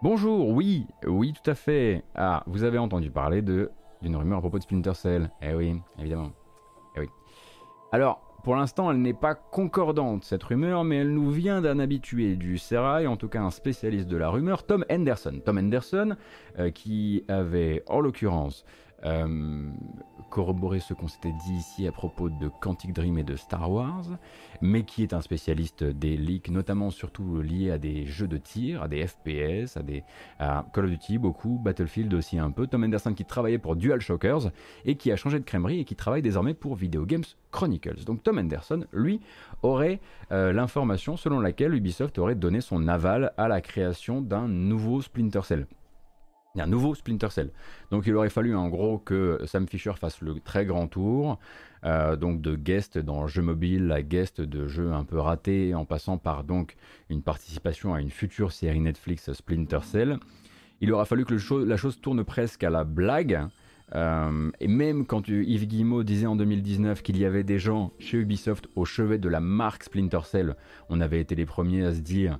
[0.02, 2.04] Bonjour, oui, oui, tout à fait.
[2.16, 3.72] Ah, vous avez entendu parler de
[4.02, 5.30] d'une rumeur à propos de Splinter Cell.
[5.42, 6.32] Eh oui, évidemment.
[6.96, 7.10] Eh oui.
[7.92, 12.36] Alors, pour l'instant, elle n'est pas concordante, cette rumeur, mais elle nous vient d'un habitué
[12.36, 15.40] du Serail, en tout cas un spécialiste de la rumeur, Tom Henderson.
[15.46, 16.16] Tom Henderson,
[16.58, 18.66] euh, qui avait, en l'occurrence,
[19.06, 19.70] euh,
[20.30, 24.06] corroborer ce qu'on s'était dit ici à propos de Quantic Dream et de Star Wars,
[24.62, 28.84] mais qui est un spécialiste des leaks, notamment surtout liés à des jeux de tir,
[28.84, 30.04] à des FPS, à des
[30.40, 32.68] Call of Duty beaucoup, Battlefield aussi un peu.
[32.68, 34.52] Tom Anderson qui travaillait pour Dual Shockers
[34.86, 38.04] et qui a changé de crèmerie et qui travaille désormais pour Video Games Chronicles.
[38.06, 39.22] Donc Tom Anderson, lui,
[39.64, 40.00] aurait
[40.32, 45.42] euh, l'information selon laquelle Ubisoft aurait donné son aval à la création d'un nouveau Splinter
[45.44, 45.68] Cell
[46.58, 47.52] un nouveau Splinter Cell.
[47.92, 51.40] Donc il aurait fallu en gros que Sam Fisher fasse le très grand tour,
[51.86, 55.86] euh, donc de guest dans jeux mobile à guest de jeux un peu ratés, en
[55.86, 56.76] passant par donc
[57.10, 60.18] une participation à une future série Netflix Splinter Cell.
[60.82, 61.36] Il aura fallu que
[61.66, 63.42] la chose tourne presque à la blague.
[63.96, 68.18] Euh, et même quand Yves Guillemot disait en 2019 qu'il y avait des gens chez
[68.18, 70.56] Ubisoft au chevet de la marque Splinter Cell,
[70.90, 72.38] on avait été les premiers à se dire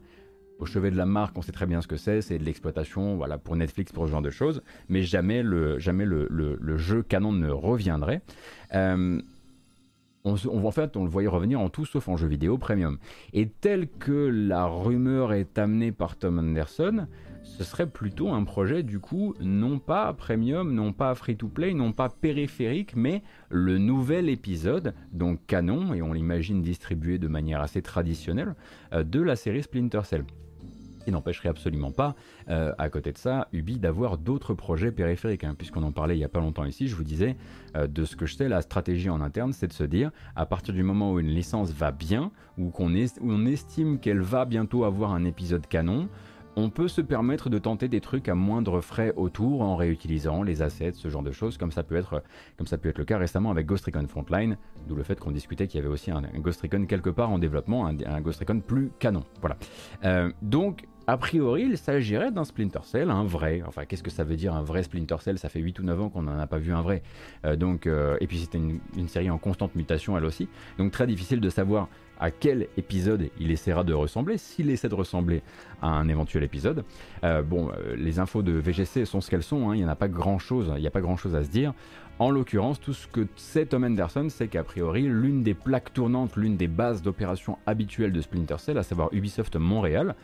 [0.60, 3.16] au chevet de la marque, on sait très bien ce que c'est, c'est de l'exploitation
[3.16, 7.32] voilà, pour Netflix, pour ce genre de choses, mais jamais le, jamais le, jeu canon
[7.32, 8.22] ne reviendrait.
[8.76, 9.22] Euh,
[10.26, 12.98] on, en fait, on le voyait revenir en tout sauf en jeu vidéo premium.
[13.34, 17.08] Et tel que la rumeur est amenée par Tom Anderson,
[17.44, 22.10] ce serait plutôt un projet du coup non pas premium, non pas free-to-play, non pas
[22.10, 28.56] périphérique, mais le nouvel épisode, donc canon, et on l'imagine distribué de manière assez traditionnelle,
[28.94, 30.26] euh, de la série Splinter Cell
[31.12, 32.16] n'empêcherait absolument pas,
[32.50, 35.44] euh, à côté de ça, Ubi d'avoir d'autres projets périphériques.
[35.44, 37.36] Hein, puisqu'on en parlait il n'y a pas longtemps ici, je vous disais,
[37.76, 40.46] euh, de ce que je sais, la stratégie en interne, c'est de se dire, à
[40.46, 44.84] partir du moment où une licence va bien, ou qu'on on estime qu'elle va bientôt
[44.84, 46.10] avoir un épisode canon,
[46.60, 50.62] on peut se permettre de tenter des trucs à moindre frais autour en réutilisant les
[50.62, 52.22] assets, ce genre de choses, comme ça peut être,
[52.58, 55.32] comme ça peut être le cas récemment avec Ghost Recon Frontline, d'où le fait qu'on
[55.32, 58.60] discutait qu'il y avait aussi un, Ghost Recon quelque part en développement, un, Ghost Recon
[58.60, 59.24] plus canon.
[59.40, 59.58] Voilà.
[60.04, 63.64] Euh, donc, a priori, il s'agirait d'un Splinter Cell, un vrai.
[63.66, 65.40] Enfin, qu'est-ce que ça veut dire un vrai Splinter Cell?
[65.40, 67.02] Ça fait 8 ou 9 ans qu'on n'en a pas vu un vrai.
[67.46, 70.48] Euh, donc, euh, et puis c'était une, série en constante mutation elle aussi.
[70.78, 71.88] Donc très difficile de savoir
[72.20, 75.42] à quel épisode il essaiera de ressembler, s'il essaie de ressembler
[75.82, 76.84] à un éventuel épisode.
[77.24, 79.76] Euh, bon, les infos de VGC sont ce qu'elles sont, hein.
[79.76, 81.74] il n'y en a pas grand-chose, a pas grand-chose à se dire.
[82.20, 86.36] En l'occurrence, tout ce que sait Tom Anderson, c'est qu'a priori, l'une des plaques tournantes,
[86.36, 90.16] l'une des bases d'opération habituelles de Splinter Cell, à savoir Ubisoft Montréal,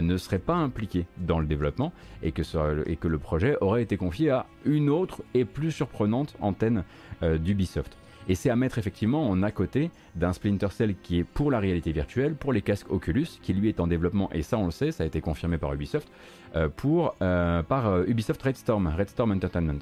[0.00, 2.42] ne serait pas impliqué dans le développement et que,
[2.88, 6.84] et que le projet aurait été confié à une autre et plus surprenante antenne
[7.22, 7.96] euh, d'Ubisoft.
[8.28, 11.58] Et c'est à mettre effectivement en à côté d'un Splinter Cell qui est pour la
[11.58, 14.70] réalité virtuelle, pour les casques Oculus, qui lui est en développement, et ça on le
[14.70, 16.08] sait, ça a été confirmé par Ubisoft,
[16.54, 19.80] euh, pour, par Ubisoft Red Storm, Red Storm Entertainment.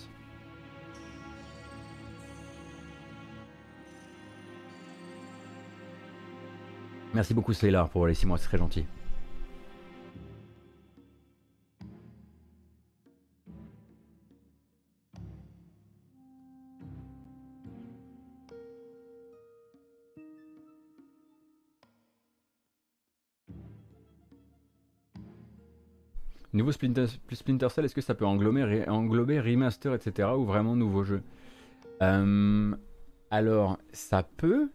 [7.13, 8.85] Merci beaucoup Slaylar pour les 6 mois, c'est très gentil.
[26.53, 27.07] Nouveau Splinter,
[27.71, 30.31] Cell, est-ce que ça peut englober, englober remaster, etc.
[30.37, 31.23] ou vraiment nouveau jeu?
[32.03, 32.75] Euh,
[33.31, 34.71] Alors, ça peut,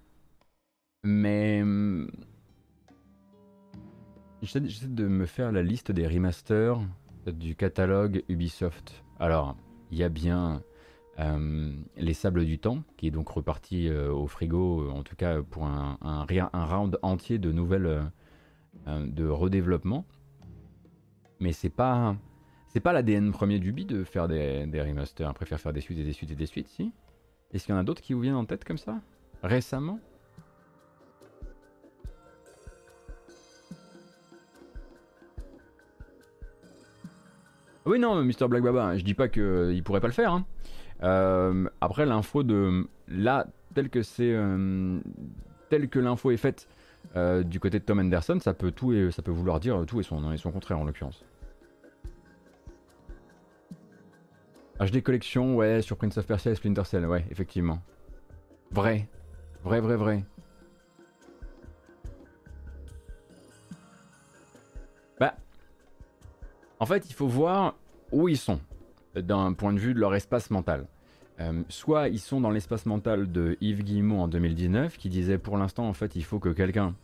[1.04, 2.10] mais hum,
[4.42, 6.80] j'essaie de me faire la liste des remasters
[7.28, 9.04] du catalogue Ubisoft.
[9.20, 9.58] Alors,
[9.92, 10.62] il y a bien
[11.18, 15.42] hum, Les Sables du Temps, qui est donc reparti euh, au frigo, en tout cas
[15.42, 18.12] pour un, un, un round entier de nouvelles
[18.88, 20.06] euh, de redéveloppement.
[21.40, 22.16] Mais c'est pas
[22.76, 25.30] c'est pas l'ADN premier d'Ubi de faire des, remasters.
[25.30, 26.92] On préfère faire des suites et des suites et des suites, si
[27.54, 29.00] Est-ce qu'il y en a d'autres qui vous viennent en tête comme ça?
[29.42, 30.00] Récemment?
[37.86, 38.50] Oui, non, Mr.
[38.50, 40.34] Black Baba, je dis pas qu'il pourrait pas le faire.
[40.34, 40.46] Hein.
[41.04, 42.88] Euh, après, l'info de.
[43.08, 44.34] Là, tel que c'est.
[44.34, 45.00] Euh,
[45.70, 46.68] tel que l'info est faite
[47.16, 50.00] euh, du côté de Tom Anderson, ça peut, tout et, ça peut vouloir dire tout
[50.00, 51.24] et son, et son contraire en l'occurrence.
[54.80, 57.82] HD Collection, ouais, sur Prince of Persia et Splinter Cell, ouais, effectivement.
[58.72, 59.08] Vrai.
[59.64, 60.26] Vrai, vrai, vrai.
[65.20, 65.36] Bah.
[66.80, 67.76] En fait, il faut voir
[68.12, 68.60] où ils sont,
[69.16, 70.88] d'un point de vue de leur espace mental.
[71.42, 75.58] Euh, soit ils sont dans l'espace mental de Yves Guillemot en 2019 qui disait pour
[75.58, 76.96] l'instant en fait il faut que quelqu'un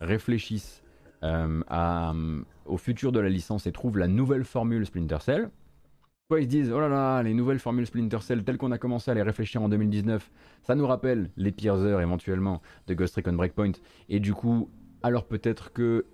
[0.00, 0.84] réfléchisse
[1.24, 5.50] euh, au futur de la licence et trouve la nouvelle formule Splinter Cell.
[6.28, 8.78] Soit ils se disent oh là là les nouvelles formules Splinter Cell telles qu'on a
[8.78, 10.30] commencé à les réfléchir en 2019
[10.62, 13.72] ça nous rappelle les pires heures éventuellement de Ghost Recon Breakpoint
[14.08, 14.70] et du coup
[15.02, 16.06] alors peut-être que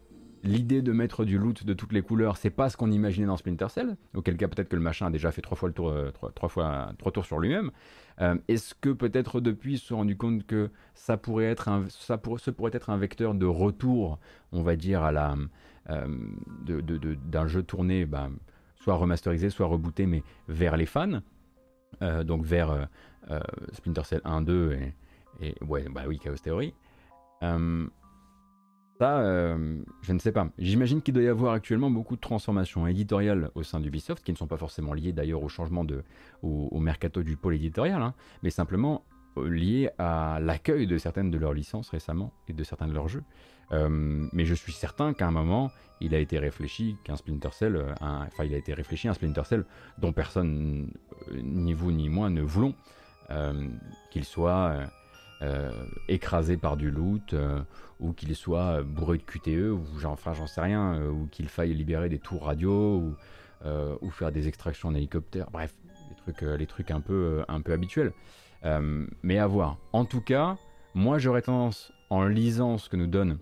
[0.46, 3.36] l'idée de mettre du loot de toutes les couleurs, c'est pas ce qu'on imaginait dans
[3.36, 3.96] Splinter Cell.
[4.14, 6.48] Auquel cas, peut-être que le machin a déjà fait trois fois le tour, euh, trois,
[6.48, 7.70] fois trois tours sur lui-même.
[8.20, 11.84] Euh, est-ce que peut-être depuis ils se sont rendu compte que ça pourrait être un,
[11.88, 14.18] ça ce pourrait être un vecteur de retour,
[14.52, 15.36] on va dire à la
[15.90, 16.06] euh,
[16.66, 18.30] d'un jeu tourné, bah,
[18.76, 21.20] soit remasterisé, soit rebooté, mais vers les fans,
[22.24, 22.88] donc vers
[23.72, 24.78] Splinter Cell 1, 2
[25.40, 25.54] et,
[25.90, 26.74] bah oui, Chaos Theory.
[28.98, 30.48] Ça, euh, je ne sais pas.
[30.58, 34.36] J'imagine qu'il doit y avoir actuellement beaucoup de transformations éditoriales au sein d'Ubisoft, qui ne
[34.36, 36.02] sont pas forcément liées d'ailleurs au changement de,
[36.42, 39.04] au, mercato du pôle éditorial, hein, mais simplement
[39.36, 43.08] euh, liées à l'accueil de certaines de leurs licences récemment et de certains de leurs
[43.08, 43.22] jeux.
[43.72, 43.88] Euh,
[44.32, 48.44] mais je suis certain qu'à un moment, il a été réfléchi qu'un Splinter Cell, enfin
[48.44, 49.66] il a été réfléchi un Splinter Cell
[49.98, 50.90] dont personne,
[51.42, 52.74] ni vous ni moi, ne voulons
[54.10, 54.86] qu'il soit
[55.42, 55.70] euh,
[56.08, 57.60] écrasé par du loot, euh,
[58.00, 61.74] ou qu'il soit bourré de QTE, ou enfin j'en sais rien, euh, ou qu'il faille
[61.74, 63.14] libérer des tours radio,
[63.62, 65.74] ou, faire des extractions en hélicoptère, bref,
[66.08, 68.12] les trucs, les trucs un, peu, un peu habituels.
[69.22, 69.76] mais à voir.
[69.92, 70.56] En tout cas,
[70.94, 73.38] Moi, j'aurais tendance, en lisant ce que nous donne,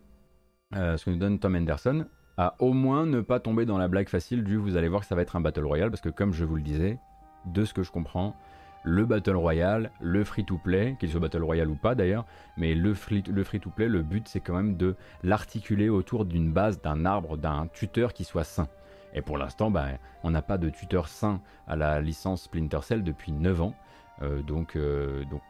[0.72, 4.08] ce que nous donne Tom Henderson, à au moins ne pas tomber dans la blague
[4.08, 6.32] facile du vous allez voir que ça va être un Battle Royale, parce que comme
[6.32, 6.98] je vous le disais,
[7.46, 8.34] de ce que je comprends,
[8.84, 12.26] le Battle Royale, le free-to-play, qu'il soit Battle Royale ou pas d'ailleurs,
[12.58, 17.38] mais le free-to-play, le, but c'est quand même de l'articuler autour d'une base, d'un arbre,
[17.38, 18.68] d'un tuteur qui soit sain.
[19.14, 19.86] Et pour l'instant, bah,
[20.22, 23.74] on n'a pas de tuteur sain à la licence Splinter Cell depuis 9 ans,
[24.22, 25.40] euh, donc, euh, donc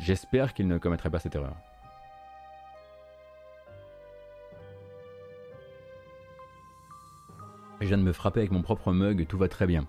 [0.00, 1.56] j'espère qu'il ne commettrait pas cette erreur.
[7.80, 9.86] Je viens de me frapper avec mon propre mug, tout va très bien.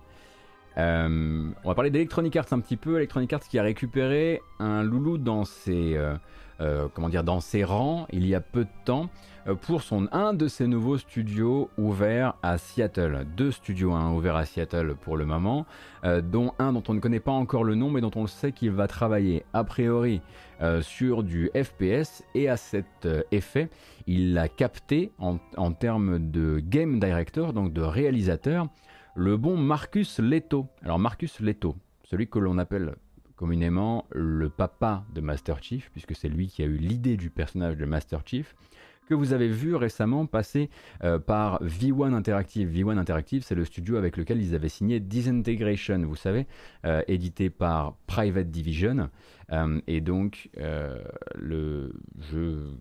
[0.78, 2.96] Euh, on va parler d'Electronic Arts un petit peu.
[2.96, 6.14] Electronic Arts qui a récupéré un loulou dans ses, euh,
[6.60, 9.10] euh, comment dire, dans ses rangs il y a peu de temps
[9.62, 13.26] pour son, un de ses nouveaux studios ouverts à Seattle.
[13.36, 15.66] Deux studios hein, ouverts à Seattle pour le moment,
[16.04, 18.70] dont un dont on ne connaît pas encore le nom mais dont on sait qu'il
[18.70, 20.20] va travailler a priori
[20.82, 23.68] sur du FPS et à cet effet
[24.06, 28.68] il l'a capté en, en termes de game director, donc de réalisateur
[29.14, 30.68] le bon Marcus Leto.
[30.82, 32.94] Alors Marcus Leto, celui que l'on appelle
[33.36, 37.76] communément le papa de Master Chief, puisque c'est lui qui a eu l'idée du personnage
[37.76, 38.54] de Master Chief,
[39.08, 40.70] que vous avez vu récemment passer
[41.02, 42.70] euh, par V1 Interactive.
[42.70, 46.46] V1 Interactive, c'est le studio avec lequel ils avaient signé Disintegration, vous savez,
[46.86, 49.10] euh, édité par Private Division.
[49.50, 50.50] Euh, et donc,
[51.34, 52.78] le jeu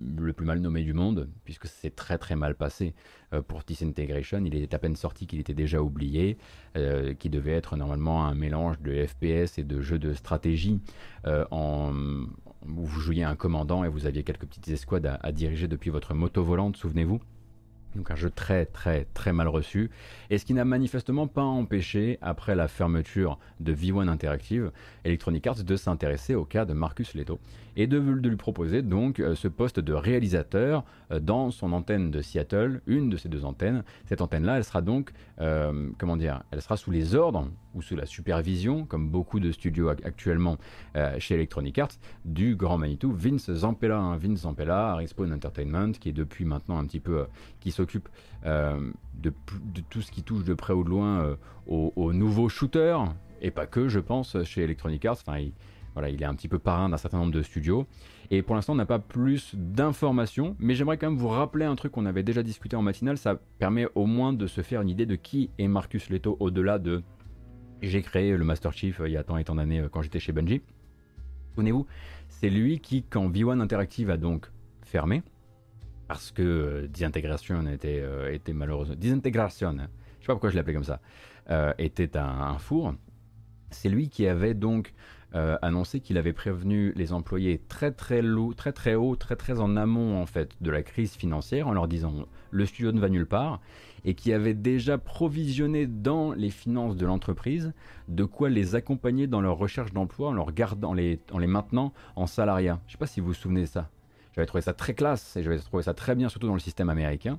[0.00, 2.94] le plus mal nommé du monde, puisque c'est très très mal passé
[3.32, 4.42] euh, pour Disintegration.
[4.44, 6.36] Il était à peine sorti qu'il était déjà oublié,
[6.76, 10.80] euh, qui devait être normalement un mélange de FPS et de jeux de stratégie
[11.26, 15.90] euh, où vous jouiez un commandant et vous aviez quelques petites escouades à diriger depuis
[15.90, 17.20] votre moto volante, souvenez-vous.
[17.94, 19.90] Donc un jeu très très très mal reçu,
[20.28, 24.70] et ce qui n'a manifestement pas empêché, après la fermeture de V1 Interactive,
[25.04, 27.40] Electronic Arts de s'intéresser au cas de Marcus Leto,
[27.76, 32.22] et de, lui proposer donc euh, ce poste de réalisateur euh, dans son antenne de
[32.22, 33.84] Seattle, une de ces deux antennes.
[34.06, 37.94] Cette antenne-là, elle sera donc, euh, comment dire, elle sera sous les ordres ou sous
[37.94, 40.56] la supervision, comme beaucoup de studios actuellement
[41.18, 43.98] chez Electronic Arts, du grand Manitou Vince Zampella.
[43.98, 44.16] Hein.
[44.16, 44.98] Vince Zampella,
[45.30, 47.26] Entertainment, qui est depuis maintenant un petit peu,
[47.60, 48.08] qui s'occupe
[48.46, 49.32] de,
[49.90, 51.36] tout ce qui touche de près ou de loin
[51.66, 53.12] aux, aux, nouveaux shooters,
[53.42, 55.18] et pas que, je pense, chez Electronic Arts.
[55.96, 57.86] Voilà, il est un petit peu parrain d'un certain nombre de studios.
[58.30, 61.74] Et pour l'instant, on n'a pas plus d'informations, mais j'aimerais quand même vous rappeler un
[61.74, 63.16] truc qu'on avait déjà discuté en matinale.
[63.16, 66.78] Ça permet au moins de se faire une idée de qui est Marcus Leto au-delà
[66.78, 67.02] de
[67.80, 70.02] j'ai créé le Master Chief euh, il y a tant et tant d'années euh, quand
[70.02, 70.60] j'étais chez Bungie.
[71.54, 71.86] Souvenez-vous,
[72.28, 74.50] c'est lui qui, quand V1 Interactive a donc
[74.82, 75.22] fermé,
[76.08, 78.96] parce que euh, Disintégration était, était malheureusement.
[78.96, 81.00] Disintégration, je sais pas pourquoi je l'appelais comme ça,
[81.78, 82.94] était un, un four.
[83.70, 84.92] C'est lui qui avait donc
[85.36, 85.56] euh,
[86.02, 90.20] qu'il avait prévenu les employés très très lourd, très très haut, très très en amont
[90.20, 93.60] en fait de la crise financière en leur disant le studio ne va nulle part
[94.04, 97.72] et qui avait déjà provisionné dans les finances de l'entreprise
[98.08, 101.92] de quoi les accompagner dans leur recherche d'emploi en leur gardant les, en les maintenant
[102.14, 102.80] en salariat.
[102.86, 103.90] Je ne sais pas si vous vous souvenez ça.
[104.34, 106.88] J'avais trouvé ça très classe et j'avais trouvé ça très bien surtout dans le système
[106.88, 107.38] américain.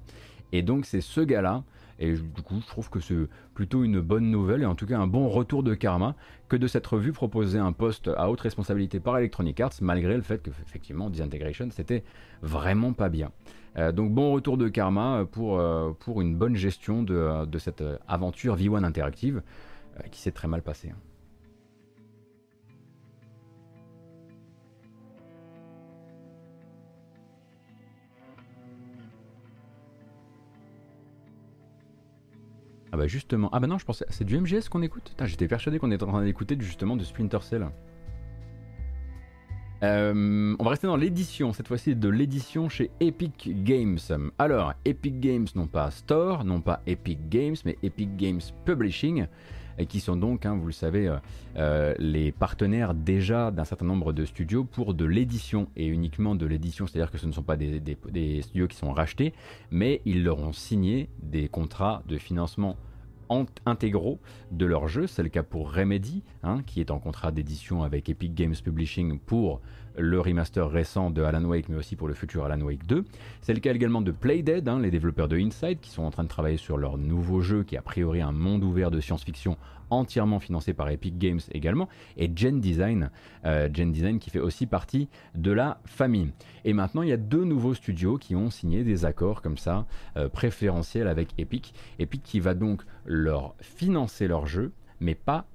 [0.52, 1.64] Et donc c'est ce gars-là
[2.00, 3.16] et du coup, je trouve que c'est
[3.54, 6.16] plutôt une bonne nouvelle et en tout cas un bon retour de karma
[6.48, 10.22] que de s'être vu proposer un poste à haute responsabilité par Electronic Arts, malgré le
[10.22, 12.04] fait que, effectivement, Disintegration, c'était
[12.42, 13.32] vraiment pas bien.
[13.78, 18.56] Euh, donc, bon retour de karma pour, euh, pour une bonne gestion de, cette aventure
[18.56, 19.42] V1 Interactive
[20.00, 20.92] euh, qui s'est très mal passée.
[32.98, 35.14] Ah bah justement, ah bah non, je pensais, c'est du MGS qu'on écoute?
[35.24, 37.68] J'étais persuadé qu'on était en train d'écouter justement de Splinter Cell.
[39.84, 44.00] Euh, on va rester dans l'édition, cette fois-ci de l'édition chez Epic Games.
[44.40, 49.28] Alors, Epic Games, non pas Store, non pas Epic Games, mais Epic Games Publishing,
[49.78, 51.18] et qui sont donc, hein, vous le savez, euh,
[51.58, 56.46] euh, les partenaires déjà d'un certain nombre de studios pour de l'édition, et uniquement de
[56.46, 57.82] l'édition, c'est-à-dire que ce ne sont pas des,
[58.42, 59.34] studios qui sont rachetés,
[59.72, 62.78] mais ils leur ont signé des contrats de financement
[63.66, 64.20] intégraux
[64.52, 65.06] de leur jeu.
[65.06, 69.20] C'est le cas pour Remedy, hein, qui est en contrat d'édition avec Epic Games Publishing
[69.20, 69.62] pour
[69.98, 73.04] le remaster récent de Alan Wake, mais aussi pour le futur Alan Wake 2.
[73.42, 76.24] C'est le cas également de Playdead, hein, les développeurs de Inside, qui sont en train
[76.24, 79.58] de travailler sur leur nouveau jeu, qui est a priori un monde ouvert de science-fiction
[79.90, 83.10] entièrement financé par Epic Games également, et Gen Design,
[83.46, 86.32] euh, Gen Design qui fait aussi partie de la famille.
[86.66, 89.86] Et maintenant, il y a deux nouveaux studios qui ont signé des accords comme ça,
[90.18, 91.74] euh, préférentiels avec Epic.
[92.00, 95.46] Epic qui va donc leur financer leur jeu, mais pas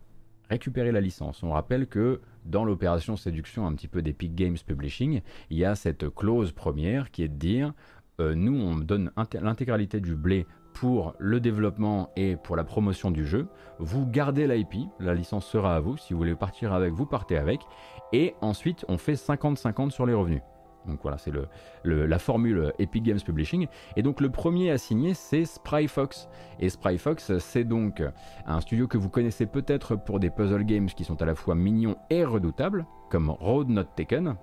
[0.49, 1.43] récupérer la licence.
[1.43, 5.21] On rappelle que dans l'opération séduction un petit peu d'Epic Games Publishing,
[5.51, 7.73] il y a cette clause première qui est de dire
[8.21, 13.27] euh, nous on donne l'intégralité du blé pour le développement et pour la promotion du
[13.27, 13.47] jeu.
[13.79, 15.97] Vous gardez l'IP, la licence sera à vous.
[15.97, 17.61] Si vous voulez partir avec, vous partez avec.
[18.13, 20.43] Et ensuite, on fait 50-50 sur les revenus.
[20.87, 23.67] Donc voilà, c'est le, la formule Epic Games Publishing.
[23.97, 26.29] Et donc le premier à signer, c'est Spryfox.
[26.61, 28.03] Et Spryfox, c'est donc
[28.47, 31.55] un studio que vous connaissez peut-être pour des puzzle games qui sont à la fois
[31.55, 34.37] mignons et redoutables, comme Road Not Taken,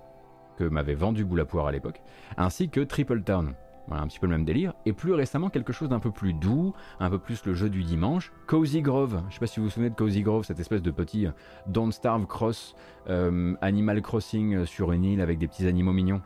[0.56, 2.00] que m'avait vendu Boulapoire à l'époque,
[2.36, 3.54] ainsi que Triple Town.
[3.90, 4.72] Voilà, un petit peu le même délire.
[4.86, 7.82] Et plus récemment, quelque chose d'un peu plus doux, un peu plus le jeu du
[7.82, 9.20] dimanche, Cozy Grove.
[9.28, 11.32] Je sais pas si vous vous souvenez de Cozy Grove, cette espèce de petit euh,
[11.66, 12.76] Don't Starve Cross
[13.08, 16.22] euh, Animal Crossing euh, sur une île avec des petits animaux mignons.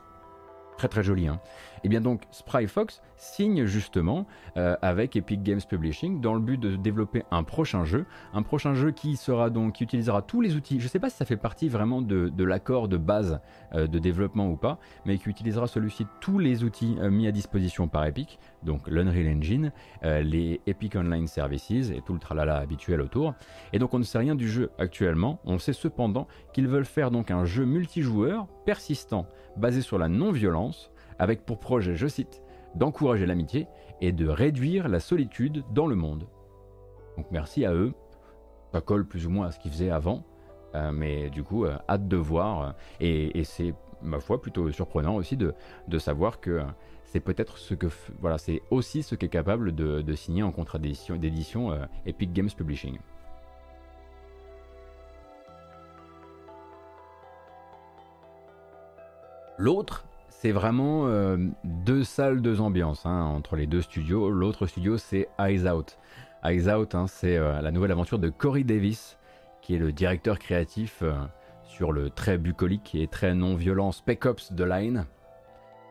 [0.76, 1.26] Très très joli.
[1.26, 1.40] Hein.
[1.84, 4.26] Et bien donc Spryfox signe justement
[4.56, 8.74] euh, avec Epic Games Publishing dans le but de développer un prochain jeu, un prochain
[8.74, 10.80] jeu qui sera donc qui utilisera tous les outils.
[10.80, 13.38] Je ne sais pas si ça fait partie vraiment de, l'accord de base
[13.74, 17.32] euh, de développement ou pas, mais qui utilisera celui-ci tous les outils euh, mis à
[17.32, 19.70] disposition par Epic, donc l'Unreal Engine,
[20.02, 23.34] les Epic Online Services et tout le tralala habituel autour.
[23.74, 25.38] Et donc on ne sait rien du jeu actuellement.
[25.44, 29.26] On sait cependant qu'ils veulent faire donc un jeu multijoueur persistant
[29.56, 32.42] basé sur la non-violence avec pour projet, je cite,
[32.74, 33.66] d'encourager l'amitié
[34.00, 36.26] et de réduire la solitude dans le monde.
[37.16, 37.92] Donc merci à eux,
[38.72, 40.24] ça colle plus ou moins à ce qu'ils faisaient avant,
[40.74, 45.14] euh, mais du coup, euh, hâte de voir, euh, et, c'est, ma foi, plutôt surprenant
[45.14, 45.54] aussi de,
[45.98, 46.62] savoir que
[47.04, 47.86] c'est peut-être ce que,
[48.20, 52.98] voilà, c'est aussi ce qu'est capable de, signer en contrat d'édition Epic Games Publishing.
[59.56, 60.04] L'autre,
[60.44, 64.28] c'est vraiment euh, deux salles, deux ambiances hein, entre les deux studios.
[64.28, 65.96] L'autre studio, c'est Eyes Out.
[66.44, 69.16] Eyes Out, hein, c'est euh, la nouvelle aventure de Corey Davis,
[69.62, 71.14] qui est le directeur créatif euh,
[71.62, 75.06] sur le très bucolique et très non-violent Spec Ops The Line.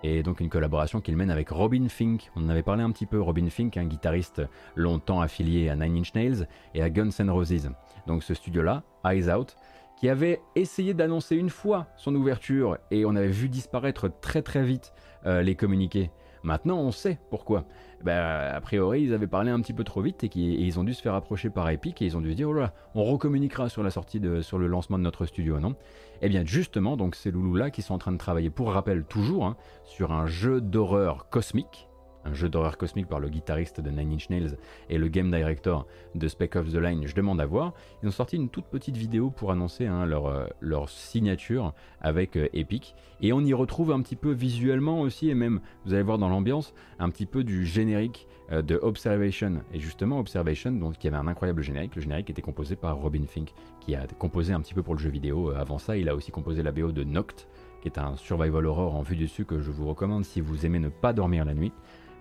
[0.03, 2.29] Et donc une collaboration qu'il mène avec Robin Fink.
[2.35, 3.19] On en avait parlé un petit peu.
[3.19, 4.43] Robin Fink, un guitariste
[4.75, 7.71] longtemps affilié à Nine Inch Nails et à Guns N' Roses.
[8.05, 9.55] Donc ce studio-là, Eyes Out,
[10.03, 14.61] qui avait essayé d'annoncer une fois son ouverture et on avait vu disparaître très très
[14.61, 14.91] vite
[15.25, 16.11] euh, les communiqués.
[16.43, 17.63] Maintenant, on sait pourquoi.
[18.03, 20.93] Bah, a priori, ils avaient parlé un petit peu trop vite et, ils ont dû
[20.93, 23.81] se faire approcher par Epic et ils ont dû se dire oh on recommuniquera sur
[23.81, 25.73] la sortie sur le lancement de notre studio, non?
[26.21, 29.05] Eh bien, justement, donc ces loulous là qui sont en train de travailler, pour rappel
[29.05, 31.87] toujours, hein, sur un jeu d'horreur cosmique
[32.25, 34.57] un jeu d'horreur cosmique par le guitariste de Nine Inch Nails
[34.89, 37.73] et le game director de Spec of the Line, je demande à voir.
[38.01, 42.35] Ils ont sorti une toute petite vidéo pour annoncer hein, leur, euh, leur, signature avec
[42.35, 42.95] euh, Epic.
[43.21, 46.29] Et on y retrouve un petit peu visuellement aussi, et même, vous allez voir dans
[46.29, 49.61] l'ambiance, un petit peu du générique euh, de Observation.
[49.73, 51.95] Et justement, Observation, donc, qui avait un incroyable générique.
[51.95, 54.99] Le générique était composé par Robin Fink, qui a composé un petit peu pour le
[54.99, 55.51] jeu vidéo.
[55.51, 57.47] Avant ça, il a aussi composé la BO de Noct,
[57.81, 60.79] qui est un survival horror en vue dessus que je vous recommande si vous aimez
[60.79, 61.73] ne pas dormir la nuit.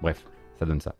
[0.02, 0.26] Bref,
[0.58, 0.96] ça donne ça.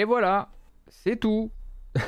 [0.00, 0.48] Et voilà,
[0.88, 1.50] c'est tout.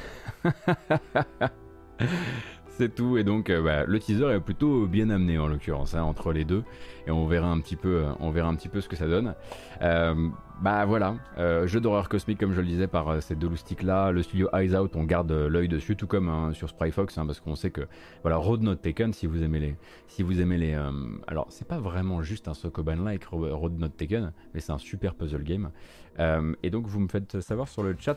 [2.70, 3.18] c'est tout.
[3.18, 6.46] Et donc, euh, bah, le teaser est plutôt bien amené en l'occurrence, hein, entre les
[6.46, 6.64] deux.
[7.06, 8.06] Et on verra un petit peu,
[8.70, 9.34] peu ce que ça donne.
[9.82, 10.30] Euh,
[10.62, 14.12] bah voilà, euh, jeu d'horreur cosmique comme je le disais par ces deux loustiques là.
[14.12, 17.40] Le studio Eyes Out, on garde l'œil dessus, tout comme hein, sur Spryfox, hein, parce
[17.40, 17.82] qu'on sait que
[18.22, 20.78] voilà, Road Not Taken, si vous aimez les, si vous aimez les,
[21.26, 25.14] alors c'est pas vraiment juste un Sokoban like Road Not Taken, mais c'est un super
[25.14, 25.70] puzzle game.
[26.18, 28.16] Euh, et donc vous me faites savoir sur le chat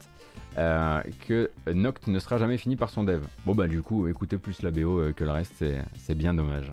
[0.57, 3.23] euh, que Noct ne sera jamais fini par son dev.
[3.45, 5.63] Bon bah du coup écoutez plus la BO euh, que le reste,
[5.95, 6.71] c'est bien dommage.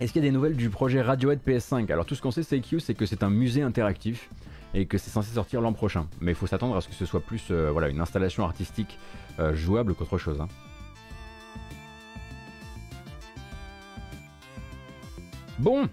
[0.00, 2.42] Est-ce qu'il y a des nouvelles du projet Radiohead PS5 Alors tout ce qu'on sait
[2.42, 4.30] c'est c'est que c'est un musée interactif
[4.72, 6.06] et que c'est censé sortir l'an prochain.
[6.22, 8.98] Mais il faut s'attendre à ce que ce soit plus voilà, une installation artistique
[9.52, 10.40] jouable qu'autre chose.
[10.40, 10.48] Hein.
[15.58, 15.86] Bon,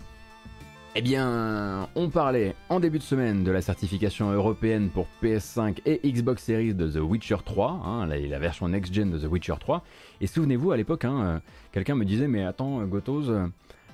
[0.99, 5.99] Eh bien, on parlait en début de semaine de la certification européenne pour PS5 et
[6.10, 9.84] Xbox Series de The Witcher 3, hein, la, la, version next-gen de The Witcher 3.
[10.22, 11.39] Et souvenez-vous, à l'époque, hein, euh,
[11.72, 13.30] quelqu'un me disait, mais attends, Gotos,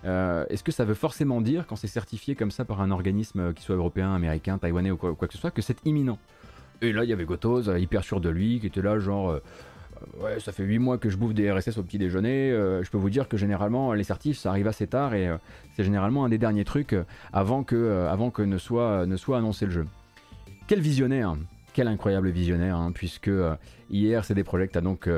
[0.06, 3.40] euh, est-ce que ça veut forcément dire, quand c'est certifié comme ça par un organisme,
[3.40, 6.20] euh, qui soit européen, américain, taïwanais ou quoi, que ce soit, que c'est imminent?
[6.82, 9.40] Et là, il y avait Gotos, hyper sûr de lui, qui était là, genre
[10.20, 12.52] ouais, ça fait 8 mois que je bouffe des RSS au petit déjeuner.
[12.52, 15.38] Euh, je peux vous dire que généralement, les certifs, ça arrive assez tard et euh,
[15.76, 19.88] c'est généralement un des derniers trucs euh, avant que, ne soit annoncé le jeu.
[20.68, 21.36] Quel visionnaire
[21.74, 23.32] quel incroyable visionnaire, hein, puisque
[23.90, 25.10] hier CD Projekt a donc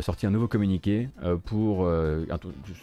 [0.00, 1.08] sorti un nouveau communiqué
[1.44, 1.90] pour.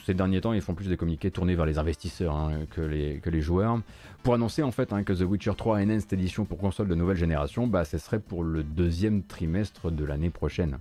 [0.06, 3.42] ces derniers temps, ils font plus des communiqués tournés vers les investisseurs hein, que, les,
[3.42, 3.80] joueurs.
[4.24, 7.18] Pour annoncer en fait hein, que The Witcher 3 Enhanced Edition pour console de nouvelle
[7.18, 10.80] génération, bah, ce serait pour le deuxième trimestre de l'année prochaine.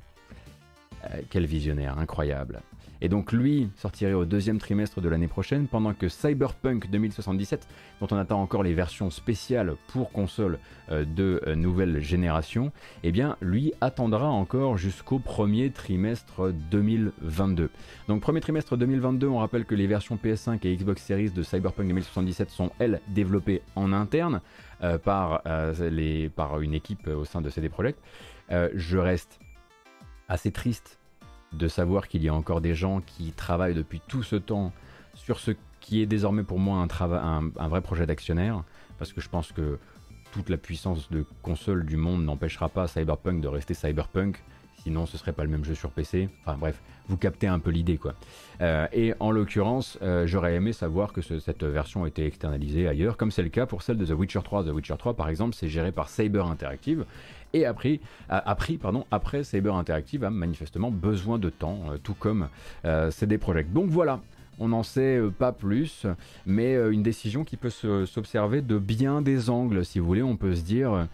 [1.05, 2.61] Euh, quel visionnaire, incroyable.
[3.05, 7.67] Et donc lui sortirait au deuxième trimestre de l'année prochaine, pendant que Cyberpunk 2077,
[8.01, 12.71] dont on attend encore les versions spéciales pour console euh, de euh, nouvelle génération,
[13.03, 17.71] eh bien lui attendra encore jusqu'au premier trimestre 2022.
[18.07, 21.89] Donc premier trimestre 2022, on rappelle que les versions PS5 et Xbox Series de Cyberpunk
[21.89, 24.41] 2077 sont elles développées en interne
[25.05, 25.43] par,
[25.79, 28.01] les, par une équipe au sein de CD Projekt.
[28.51, 29.39] je reste
[30.29, 30.99] assez triste
[31.53, 34.73] de savoir qu'il y a encore des gens qui travaillent depuis tout ce temps
[35.15, 38.63] sur ce qui est désormais pour moi un, un, vrai projet d'actionnaire,
[38.99, 39.79] parce que je pense que
[40.33, 44.43] toute la puissance de console du monde n'empêchera pas Cyberpunk de rester Cyberpunk,
[44.83, 46.29] sinon ce serait pas le même jeu sur PC.
[46.41, 48.15] Enfin bref, vous captez un peu l'idée quoi.
[48.61, 53.31] Euh, et en l'occurrence, euh, j'aurais aimé savoir que cette version était externalisée ailleurs, comme
[53.31, 54.65] c'est le cas pour celle de The Witcher 3.
[54.65, 57.05] The Witcher 3 par exemple, c'est géré par Saber Interactive,
[57.53, 57.65] et
[58.81, 62.49] pardon, après Saber Interactive a manifestement besoin de temps, euh, tout comme
[62.85, 63.73] euh, CD Projekt.
[63.73, 64.21] Donc voilà,
[64.59, 66.07] on n'en sait euh, pas plus,
[66.47, 70.23] mais une décision qui peut s'observer de bien des angles, si vous voulez.
[70.23, 71.09] On peut se dire,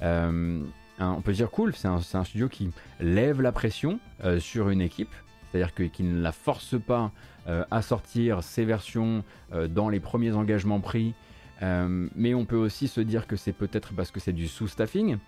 [0.00, 2.70] on peut dire cool, c'est un, studio qui
[3.00, 3.98] lève la pression
[4.38, 5.14] sur une équipe,
[5.50, 7.10] c'est-à-dire qu'il ne la force pas
[7.46, 9.24] à sortir ses versions
[9.70, 11.14] dans les premiers engagements pris.
[11.62, 15.18] mais on peut aussi se dire que c'est peut-être parce que c'est du sous-staffing,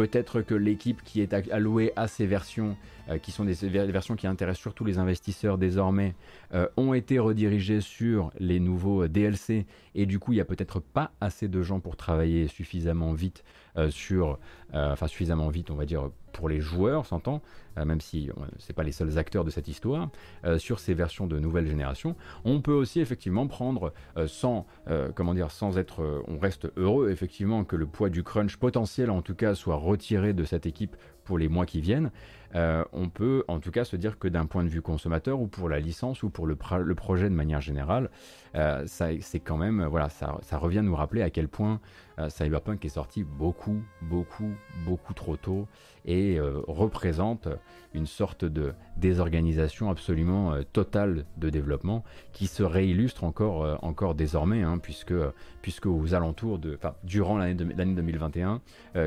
[0.00, 2.74] Peut-être que l'équipe qui est allouée à ces versions,
[3.10, 6.14] euh, qui sont des, versions qui intéressent surtout les investisseurs désormais,
[6.54, 10.46] euh, ont été redirigées sur les nouveaux euh, DLC et du coup il n'y a
[10.46, 13.44] peut-être pas assez de gens pour travailler suffisamment vite
[13.90, 14.38] sur,
[14.72, 17.40] enfin suffisamment vite on va dire pour les joueurs, s'entend,
[17.76, 20.10] même si c'est pas les seuls acteurs de cette histoire,
[20.58, 22.16] sur ces versions de nouvelle génération.
[22.44, 23.92] On peut aussi effectivement prendre
[24.26, 24.66] sans,
[25.14, 29.22] comment dire, sans être, on reste heureux effectivement que le poids du crunch potentiel en
[29.22, 32.10] tout cas soit retiré de cette équipe pour les mois qui viennent,
[32.54, 35.46] euh, on peut en tout cas se dire que d'un point de vue consommateur ou
[35.46, 38.10] pour la licence ou pour le, le projet de manière générale,
[38.56, 41.80] euh, ça, c'est quand même, voilà, ça, ça, revient nous rappeler à quel point
[42.18, 44.52] euh, Cyberpunk est sorti beaucoup, beaucoup,
[44.84, 45.68] beaucoup trop tôt
[46.04, 47.48] et représente
[47.94, 54.78] une sorte de désorganisation absolument totale de développement qui se réillustre encore, encore désormais, hein,
[54.78, 55.14] puisque,
[55.62, 58.60] puisque aux alentours de, durant l'année, l'année 2021,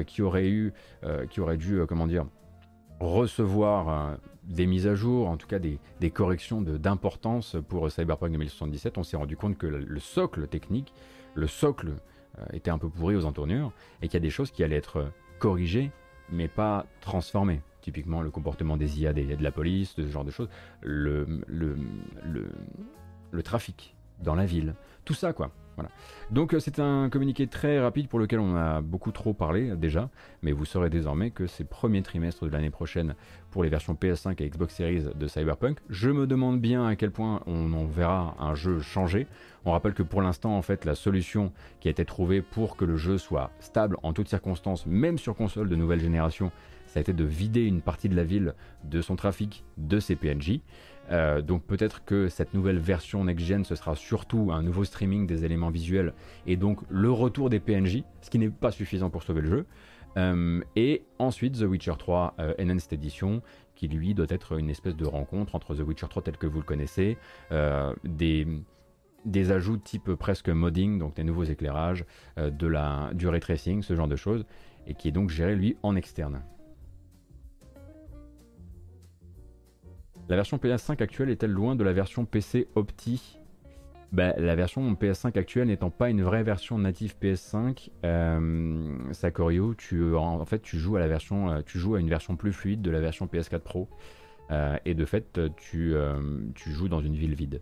[0.06, 0.74] qui aurait eu,
[1.30, 2.26] qui aurait dû, comment dire,
[3.04, 5.80] recevoir euh, des mises à jour, en tout cas des,
[6.12, 10.94] corrections d'importance pour Cyberpunk 2077, on s'est rendu compte que le, socle technique,
[11.34, 11.94] le socle
[12.40, 13.72] euh, était un peu pourri aux entournures
[14.02, 15.92] et qu'il y a des choses qui allaient être corrigées
[16.34, 17.62] mais pas transformées.
[17.82, 20.50] Typiquement le comportement des IA, des, de la police, de ce genre de choses,
[20.82, 21.78] le, le,
[23.32, 24.76] le trafic dans la ville,
[25.06, 25.52] tout ça quoi.
[26.32, 30.10] Donc euh, c'est un communiqué très rapide pour lequel on a beaucoup trop parlé déjà,
[30.42, 33.16] mais vous saurez désormais que c'est premier trimestre de l'année prochaine
[33.52, 35.80] pour les versions PS5 et Xbox Series de Cyberpunk.
[35.90, 39.28] Je me demande bien à quel point on en verra un jeu changer.
[39.66, 42.86] On rappelle que pour l'instant en fait la solution qui a été trouvée pour que
[42.86, 46.52] le jeu soit stable en toutes circonstances, même sur console de nouvelle génération,
[46.88, 48.54] ça a été de vider une partie de la ville
[48.84, 50.60] de son trafic de ses PNJ.
[51.12, 55.46] Euh, donc peut-être que cette nouvelle version next-gen, ce sera surtout un nouveau streaming des
[55.46, 56.14] éléments visuels
[56.48, 59.66] et donc le retour des PNJ, ce qui n'est pas suffisant pour sauver le jeu.
[60.16, 63.42] Euh, et ensuite The Witcher 3 euh, Enhanced Edition,
[63.76, 66.60] qui lui doit être une espèce de rencontre entre The Witcher 3 tel que vous
[66.60, 67.18] le connaissez,
[68.04, 68.48] des,
[69.26, 72.06] des ajouts type presque modding, donc des nouveaux éclairages,
[72.38, 74.46] de la, du ray tracing, ce genre de choses,
[74.86, 76.44] et qui est donc géré lui en externe.
[80.30, 83.40] La version PS5 actuelle est-elle loin de la version PC Opti?
[84.12, 90.16] Bah, la version PS5 actuelle n'étant pas une vraie version native PS5, euh, Sakorio, tu,
[90.16, 92.84] en, fait, tu joues à la version, euh, tu joues à une version plus fluide
[92.84, 93.90] de la version PS4 Pro,
[94.52, 95.96] euh, et de fait, tu,
[96.54, 97.62] tu joues dans une ville vide.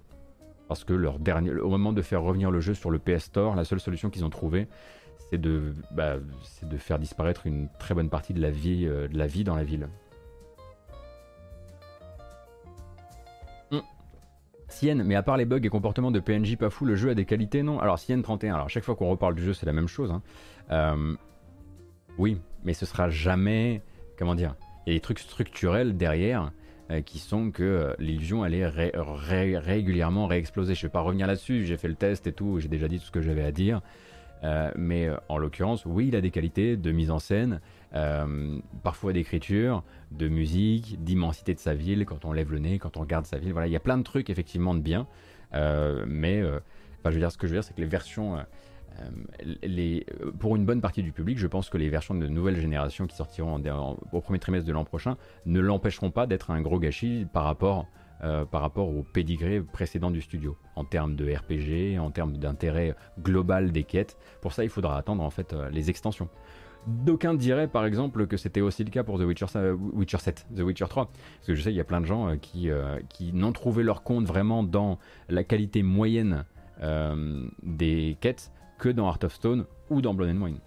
[0.68, 3.55] Parce que leur dernier, au moment de faire revenir le jeu sur le PS Store,
[3.55, 4.68] la seule solution qu'ils ont trouvée,
[5.32, 9.43] c'est de, bah, c'est de faire disparaître une très bonne partie euh, de la vie
[9.43, 9.88] dans la ville.
[14.72, 17.14] Sienne, mais à part les bugs et comportements de PNJ pas fou, le jeu a
[17.16, 17.80] des qualités, non?
[17.80, 20.12] Alors Sienne 31, alors chaque fois qu'on reparle du jeu, c'est la même chose.
[20.12, 20.22] hein.
[20.72, 21.16] Euh,
[22.18, 23.82] oui, mais ce sera jamais.
[24.18, 24.56] Comment dire
[24.86, 26.52] Il y a des trucs structurels derrière
[26.92, 30.76] euh, qui sont que euh, l'illusion ré- régulièrement réexploser.
[30.76, 33.06] Je vais pas revenir là-dessus, j'ai fait le test et tout, j'ai déjà dit tout
[33.06, 33.82] ce que j'avais à dire.
[34.76, 37.62] Mais en l'occurrence, oui, il a des qualités de mise en scène,
[37.94, 42.98] euh, parfois d'écriture, de musique, d'immensité de sa ville, quand on lève le nez, quand
[42.98, 43.52] on regarde sa ville.
[43.52, 45.08] Voilà, il y a plein de trucs effectivement de bien.
[45.54, 46.60] Euh, mais euh,
[47.06, 48.38] je veux dire, ce que je veux dire, c'est que les versions.
[50.39, 53.16] pour une bonne partie du public, je pense que les versions de nouvelle génération qui
[53.16, 57.26] sortiront en- au premier trimestre de l'an prochain ne l'empêcheront pas d'être un gros gâchis
[57.34, 57.88] par rapport,
[58.52, 63.72] par rapport au pédigré précédent du studio, en termes de RPG, en termes d'intérêt global
[63.72, 64.16] des quêtes.
[64.42, 66.30] Pour ça, il faudra attendre en fait les extensions.
[66.88, 70.48] D'aucuns diraient par exemple que c'était aussi le cas pour The Witcher, euh, Witcher 7,
[70.56, 71.06] The Witcher 3.
[71.06, 73.52] Parce que je sais qu'il y a plein de gens euh, qui, euh, qui n'ont
[73.52, 74.98] trouvé leur compte vraiment dans
[75.30, 76.46] la qualité moyenne
[76.82, 80.60] euh, des quêtes que dans Heart of Stone ou dans Blood and Wine.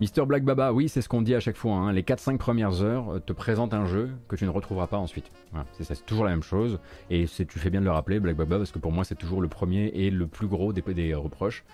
[0.00, 1.74] Mister Black Baba, oui, c'est ce qu'on dit à chaque fois.
[1.74, 1.92] hein.
[1.92, 5.30] Les 4-5 premières heures euh, te présentent un jeu que tu ne retrouveras pas ensuite.
[5.52, 6.80] Voilà, c'est toujours la même chose.
[7.10, 9.42] Et tu fais bien de le rappeler, Black Baba, parce que pour moi, c'est toujours
[9.42, 11.64] le premier et le plus gros des, reproches.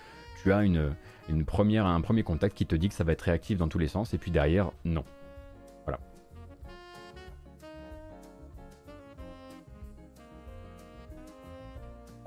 [0.43, 3.79] Tu as un premier contact qui te dit que ça va être réactif dans tous
[3.79, 5.05] les sens, et puis derrière, non.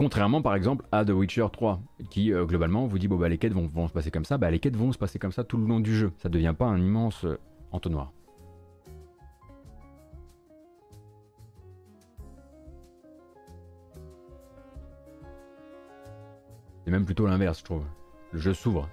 [0.00, 1.78] Contrairement par exemple à The Witcher 3,
[2.08, 4.50] qui euh, globalement vous dit bon bah les quêtes vont, se passer comme ça, bah
[4.50, 6.10] les quêtes vont se passer comme ça tout le long du jeu.
[6.16, 7.38] Ça devient pas un immense euh,
[7.70, 8.10] entonnoir.
[16.86, 17.84] C'est même plutôt l'inverse, je trouve.
[18.32, 18.88] Le jeu s'ouvre.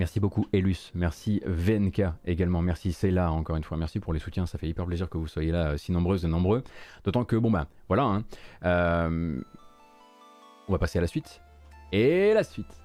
[0.00, 4.46] Merci beaucoup Elus, merci VNK également, merci Céla encore une fois, merci pour les soutiens,
[4.46, 6.64] ça fait hyper plaisir que vous soyez là euh, si nombreuses et nombreux.
[7.04, 8.24] D'autant que bon bah voilà, hein,
[8.64, 9.38] euh,
[10.68, 11.42] on va passer à la suite.
[11.92, 12.82] Et la suite.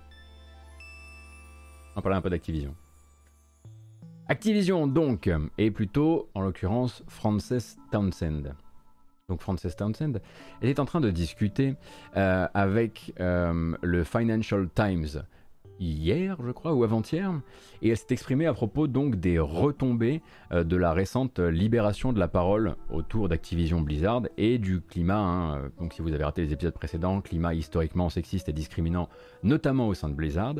[1.96, 2.76] On parler un peu d'Activision.
[4.28, 8.56] Activision donc, et plutôt en l'occurrence Frances Townsend.
[9.30, 10.20] Donc Frances Townsend
[10.62, 11.76] était en train de discuter
[12.18, 15.24] euh, avec le Financial Times
[15.80, 17.32] hier, je crois, ou avant-hier,
[17.82, 20.22] et elle s'est exprimée à propos donc des retombées
[20.52, 25.18] euh, de la récente libération de la parole autour d'Activision Blizzard et du climat.
[25.18, 29.10] hein, euh, donc si vous avez raté les épisodes précédents, climat historiquement sexiste et discriminant,
[29.44, 30.56] notamment au sein de Blizzard.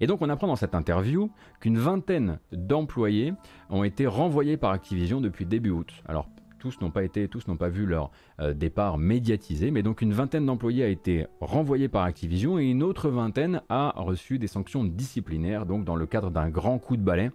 [0.00, 3.34] Et donc on apprend dans cette interview qu'une vingtaine d'employés
[3.70, 5.92] ont été renvoyés par Activision depuis début août.
[6.06, 6.28] Alors
[6.62, 10.12] tous n'ont pas été, tous n'ont pas vu leur euh, départ médiatisé, mais donc une
[10.12, 14.84] vingtaine d'employés a été renvoyée par Activision et une autre vingtaine a reçu des sanctions
[14.84, 17.32] disciplinaires, donc dans le cadre d'un grand coup de balai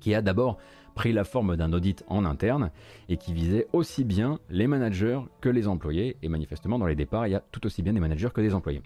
[0.00, 0.58] qui a d'abord
[0.96, 2.72] pris la forme d'un audit en interne
[3.08, 6.16] et qui visait aussi bien les managers que les employés.
[6.20, 8.52] Et manifestement, dans les départs, il y a tout aussi bien des managers que des
[8.52, 8.82] employés.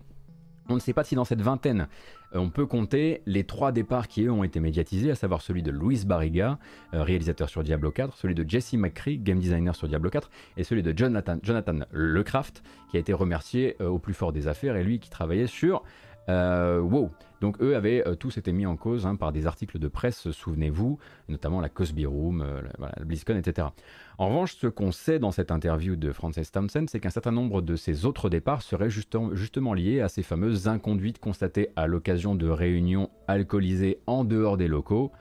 [0.68, 1.88] On ne sait pas si dans cette vingtaine,
[2.34, 5.62] euh, on peut compter les trois départs qui eux ont été médiatisés, à savoir celui
[5.62, 6.58] de Luis Barriga,
[6.94, 10.64] euh, réalisateur sur Diablo 4, celui de Jesse McCree, game designer sur Diablo 4, et
[10.64, 14.76] celui de Jonathan, Jonathan Lecraft, qui a été remercié euh, au plus fort des affaires,
[14.76, 15.82] et lui qui travaillait sur
[16.28, 17.10] euh, WoW.
[17.40, 20.30] Donc eux avaient euh, tous été mis en cause hein, par des articles de presse,
[20.30, 20.98] souvenez-vous,
[21.28, 23.68] notamment la Cosby Room, euh, la, BlizzCon, etc.
[24.16, 27.60] En revanche, ce qu'on sait dans cette interview de Frances Thompson, c'est qu'un certain nombre
[27.60, 32.34] de ces autres départs seraient justement, justement liés à ces fameuses inconduites constatées à l'occasion
[32.34, 35.12] de réunions alcoolisées en dehors des locaux.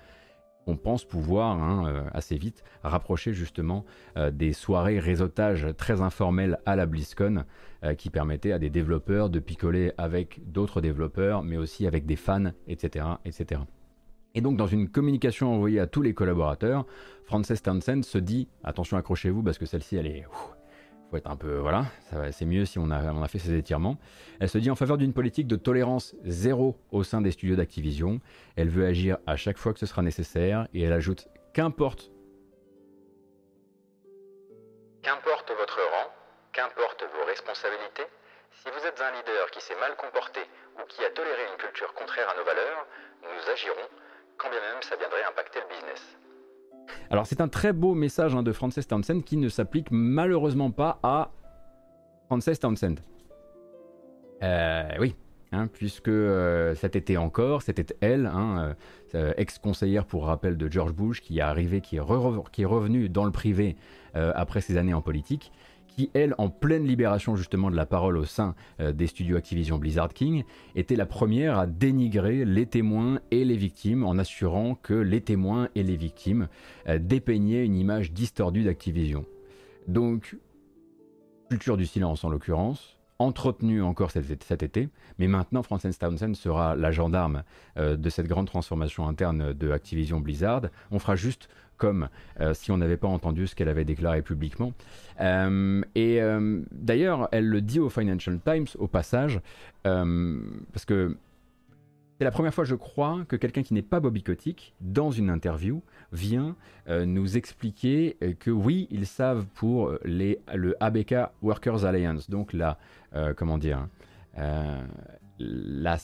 [0.65, 3.85] On pense pouvoir hein, euh, assez vite rapprocher justement
[4.17, 7.43] euh, des soirées réseautage très informelles à la BlizzCon
[7.83, 12.15] euh, qui permettaient à des développeurs de picoler avec d'autres développeurs, mais aussi avec des
[12.15, 13.61] fans, etc., etc.
[14.35, 16.85] Et donc dans une communication envoyée à tous les collaborateurs,
[17.25, 20.25] Frances Townsend se dit, attention accrochez-vous parce que celle-ci elle est...
[22.31, 23.97] c'est mieux si on a, on a fait ces étirements.
[24.39, 28.19] Elle se dit en faveur d'une politique de tolérance zéro au sein des studios d'Activision.
[28.55, 32.09] Elle veut agir à chaque fois que ce sera nécessaire et elle ajoute qu'importe
[35.01, 36.09] Qu'importe votre rang,
[36.53, 38.07] qu'importe vos responsabilités,
[38.51, 40.39] si vous êtes un leader qui s'est mal comporté
[40.79, 42.87] ou qui a toléré une culture contraire à nos valeurs,
[43.21, 43.89] nous agirons,
[44.37, 46.22] quand bien même ça viendrait impacter le business.
[47.09, 50.99] Alors c'est un très beau message hein, de Frances Townsend qui ne s'applique malheureusement pas
[51.03, 51.31] à
[52.27, 52.95] Frances Townsend.
[54.43, 55.15] Euh, oui,
[55.51, 58.75] hein, puisque euh, cet été encore, c'était elle, hein,
[59.15, 62.01] euh, ex-conseillère pour rappel de George Bush, qui est arrivée, qui est,
[62.51, 63.75] qui est revenue dans le privé
[64.13, 65.51] après ses années en politique,
[65.95, 70.13] qui, elle, en pleine libération justement de la parole au sein des studios Activision Blizzard
[70.13, 70.43] King,
[70.75, 75.69] était la première à dénigrer les témoins et les victimes en assurant que les témoins
[75.75, 76.47] et les victimes
[76.99, 79.25] dépeignaient une image distordue d'Activision.
[79.87, 80.35] Donc,
[81.49, 84.89] culture du silence en l'occurrence, entretenu encore cet, été,
[85.19, 87.43] mais maintenant Frances Townsend sera la gendarme
[87.77, 90.63] euh, de cette grande transformation interne de Activision Blizzard.
[90.91, 91.47] On fera juste
[91.83, 92.07] comme
[92.39, 94.71] euh, si on n'avait pas entendu ce qu'elle avait déclaré publiquement.
[95.19, 96.21] Euh, et
[96.71, 99.41] d'ailleurs, elle le dit au Financial Times au passage,
[99.83, 101.17] parce que
[102.17, 105.29] c'est la première fois, je crois, que quelqu'un qui n'est pas Bobby Kotick, dans une
[105.29, 105.81] interview,
[106.13, 106.55] vient
[106.87, 112.29] euh, nous expliquer euh, que oui, ils savent pour euh, les, le ABK Workers Alliance,
[112.29, 112.77] donc la,
[113.35, 113.87] comment dire,
[115.37, 115.97] la,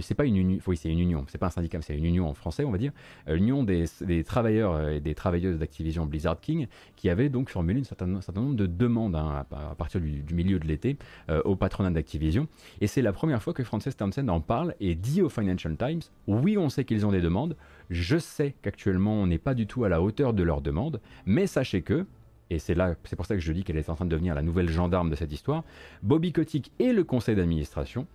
[0.00, 2.28] c'est pas une union, oui c'est une union, c'est pas un syndicat, c'est une union
[2.28, 2.92] en français on va dire,
[3.28, 3.86] euh, l'union des,
[4.24, 6.66] travailleurs et des travailleuses d'Activision Blizzard King,
[6.96, 10.66] qui avait donc formulé un certain, nombre de demandes hein, à, partir du, milieu de
[10.66, 10.96] l'été
[11.30, 12.48] euh, au patronat d'Activision,
[12.80, 16.00] et c'est la première fois que Frances Townsend en parle et dit au Financial Times,
[16.26, 17.56] oui on sait qu'ils ont des demandes,
[17.90, 21.46] je sais qu'actuellement on n'est pas du tout à la hauteur de leurs demandes, mais
[21.46, 22.06] sachez que,
[22.50, 24.34] et c'est là, c'est pour ça que je dis qu'elle est en train de devenir
[24.34, 25.64] la nouvelle gendarme de cette histoire,
[26.02, 28.06] Bobby Kotick et le conseil d'administration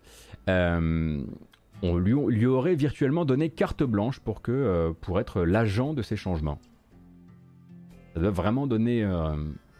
[0.49, 1.23] euh,
[1.83, 6.59] on lui, aurait virtuellement donné carte blanche euh, pour être l'agent de ces changements.
[8.13, 9.35] Ça doit vraiment donner euh,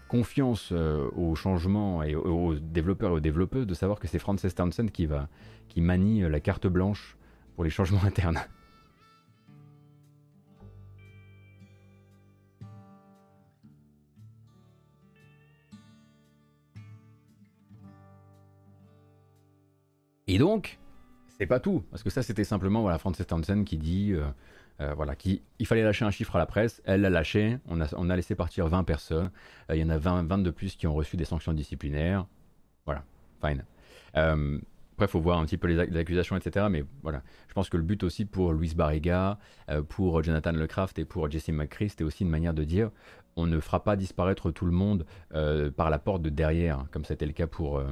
[0.09, 4.45] confiance euh, aux changements et aux, développeurs et aux développeuses de savoir que c'est Frances
[4.53, 5.29] Townsend qui, va,
[5.69, 7.15] qui manie la carte blanche
[7.55, 8.41] pour les changements internes.
[20.27, 20.79] Et donc,
[21.43, 24.23] c'est pas tout, parce que ça c'était simplement voilà, Frances Townsend qui dit euh,
[24.79, 27.93] euh, voilà, qu'il fallait lâcher un chiffre à la presse, elle l'a lâché, on a,
[27.97, 29.29] on a laissé partir 20 personnes,
[29.69, 32.25] euh, il y en a 20, 20 de plus qui ont reçu des sanctions disciplinaires,
[32.85, 33.03] voilà,
[33.43, 33.65] fine.
[34.13, 36.67] après, il faut voir un petit peu les, accusations, etc.
[36.71, 39.37] Mais voilà, je pense que le but aussi pour Louise Barriga,
[39.89, 42.89] pour Jonathan Lecraft et pour Jesse McCree, c'était aussi une manière de dire
[43.35, 45.05] on ne fera pas disparaître tout le monde
[45.75, 47.83] par la porte de derrière, comme c'était le cas pour,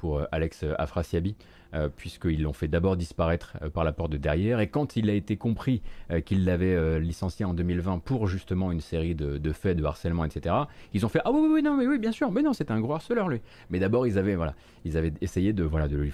[0.00, 1.36] pour Alex Afrasiabi.
[1.72, 4.58] Euh, puisqu'ils l'ont fait d'abord disparaître euh, par la porte de derrière.
[4.58, 8.80] Et quand il a été compris euh, qu'il l'avait licencié en 2020 pour justement une
[8.80, 10.54] série de, faits de harcèlement, etc.,
[10.94, 12.72] ils ont fait Ah oui, oui, oui, non, mais oui, bien sûr, mais non, c'est
[12.72, 13.40] un gros harceleur, lui.
[13.70, 16.12] Mais d'abord, ils avaient, voilà, ils avaient essayé de, voilà, de, lui,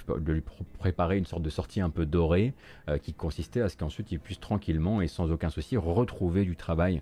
[0.77, 2.53] préparer une sorte de sortie un peu dorée
[3.01, 7.01] qui consistait à ce qu'ensuite il puisse tranquillement et sans aucun souci retrouver du travail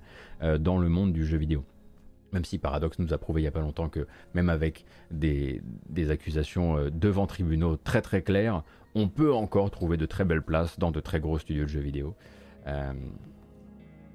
[0.60, 1.64] dans le monde du jeu vidéo.
[2.32, 5.62] Même si Paradox nous a prouvé il n'y a pas longtemps que même avec des,
[6.10, 8.64] accusations euh, devant tribunaux très très clairs,
[8.94, 11.80] on peut encore trouver de très belles places dans de très gros studios de jeux
[11.80, 12.16] vidéo.
[12.68, 12.94] Euh,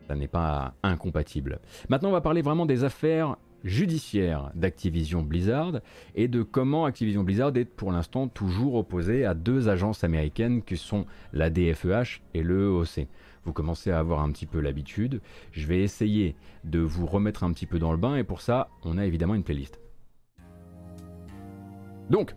[0.09, 1.61] ça n'est pas incompatible.
[1.89, 5.81] Maintenant, on va parler vraiment des affaires judiciaires d'Activision Blizzard
[6.15, 10.77] et de comment Activision Blizzard est pour l'instant toujours opposé à deux agences américaines qui
[10.77, 13.07] sont la DFEH et le EOC
[13.45, 15.21] vous commencez à avoir un petit peu l'habitude.
[15.53, 18.69] Je vais essayer de vous remettre un petit peu dans le bain et pour ça,
[18.85, 19.81] on a évidemment une playlist.
[22.11, 22.35] Donc,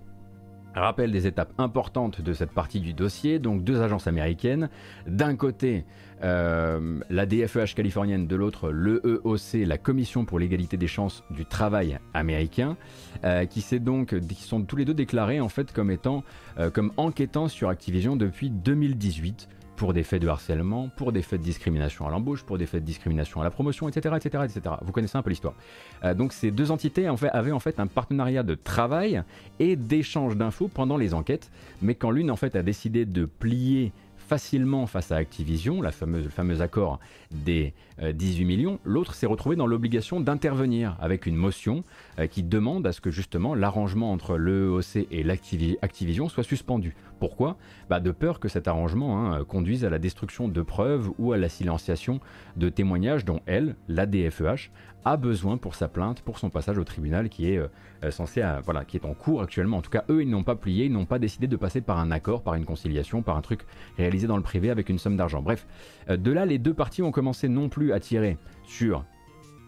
[0.81, 3.39] rappel des étapes importantes de cette partie du dossier.
[3.39, 4.69] Donc deux agences américaines.
[5.07, 5.85] D'un côté,
[6.23, 11.99] euh, la DFEH californienne, de l'autre, l'EEOC, la Commission pour l'égalité des chances du travail
[12.13, 12.77] américain,
[13.23, 16.23] euh, qui, sont tous les deux déclarés en fait comme étant,
[16.59, 21.39] euh, comme enquêtant sur Activision depuis 2018 pour des faits de harcèlement, pour des faits
[21.39, 24.15] de discrimination à l'embauche, pour des faits de discrimination à la promotion, etc.
[24.17, 24.75] etc., etc.
[24.81, 25.55] Vous connaissez un peu l'histoire.
[26.03, 29.23] Euh, donc ces deux entités en fait, avaient en fait un partenariat de travail
[29.59, 31.51] et d'échange d'infos pendant les enquêtes,
[31.81, 33.91] mais quand l'une en fait a décidé de plier
[34.23, 36.99] facilement face à Activision, la fameuse, le fameux accord
[37.31, 41.83] des 18 euh, millions, l'autre s'est retrouvé dans l'obligation d'intervenir avec une motion
[42.19, 46.95] euh, qui demande à ce que justement l'arrangement entre l'EOC et l'Activision soit suspendu.
[47.23, 47.55] Pourquoi
[47.89, 51.37] bah De peur que cet arrangement hein, conduise à la destruction de preuves ou à
[51.37, 52.19] la silenciation
[52.57, 54.71] de témoignages dont elle, la DFEH,
[55.05, 58.83] a besoin pour sa plainte, pour son passage au tribunal qui est euh, censé, voilà,
[59.03, 59.77] en cours actuellement.
[59.77, 61.97] En tout cas, eux, ils n'ont pas plié, ils n'ont pas décidé de passer par
[61.97, 63.61] un accord, par une conciliation, par un truc
[63.97, 65.41] réalisé dans le privé avec une somme d'argent.
[65.41, 65.65] Bref,
[66.09, 69.05] euh, de là, les deux parties ont commencé non plus à tirer sur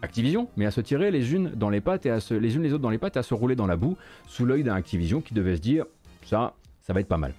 [0.01, 2.63] Activision, mais à se tirer les unes dans les pattes et à se, les unes
[2.63, 3.95] les autres dans les pattes et à se rouler dans la boue
[4.27, 5.85] sous l'œil d'un Activision qui devait se dire
[6.25, 7.33] ça, ça va être pas mal.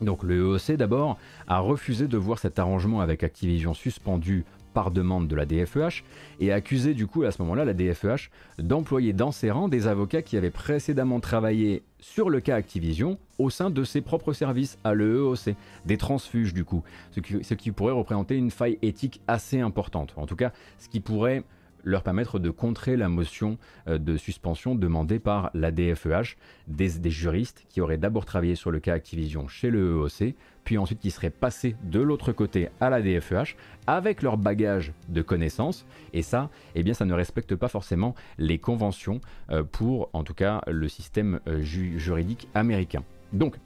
[0.00, 5.28] Donc le EOC d'abord a refusé de voir cet arrangement avec Activision suspendu par demande
[5.28, 6.04] de la DFEH
[6.38, 10.22] et accusé du coup à ce moment-là la DFEH d'employer dans ses rangs des avocats
[10.22, 14.94] qui avaient précédemment travaillé sur le cas Activision au sein de ses propres services à
[14.94, 15.54] l'EEOC,
[15.86, 16.82] des transfuges du coup,
[17.12, 21.42] ce qui pourrait représenter une faille éthique assez importante, en tout cas ce qui pourrait
[21.84, 23.58] leur permettre de contrer la motion
[23.88, 26.36] euh, de suspension demandée par la DFEH,
[26.68, 31.00] des, juristes qui auraient d'abord travaillé sur le cas Activision chez le EOC, puis ensuite
[31.00, 33.56] qui seraient passés de l'autre côté à la DFEH
[33.86, 38.58] avec leur bagage de connaissances, et ça, eh bien, ça ne respecte pas forcément les
[38.58, 39.20] conventions
[39.50, 43.02] euh, pour, en tout cas, le système euh, ju- juridique américain.
[43.32, 43.56] Donc,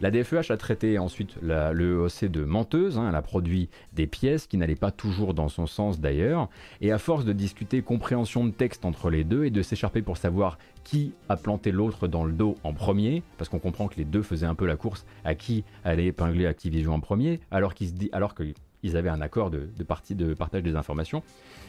[0.00, 4.46] la DFEH a traité ensuite le EOC de menteuse, hein, elle a produit des pièces
[4.46, 6.48] qui n'allaient pas toujours dans son sens d'ailleurs,
[6.80, 10.16] et à force de discuter compréhension de texte entre les deux et de s'écharper pour
[10.16, 14.04] savoir qui a planté l'autre dans le dos en premier, parce qu'on comprend que les
[14.04, 18.96] deux faisaient un peu la course à qui allait épingler Activision en premier, alors qu'ils
[18.96, 21.22] avaient un accord de, partie de partage des informations.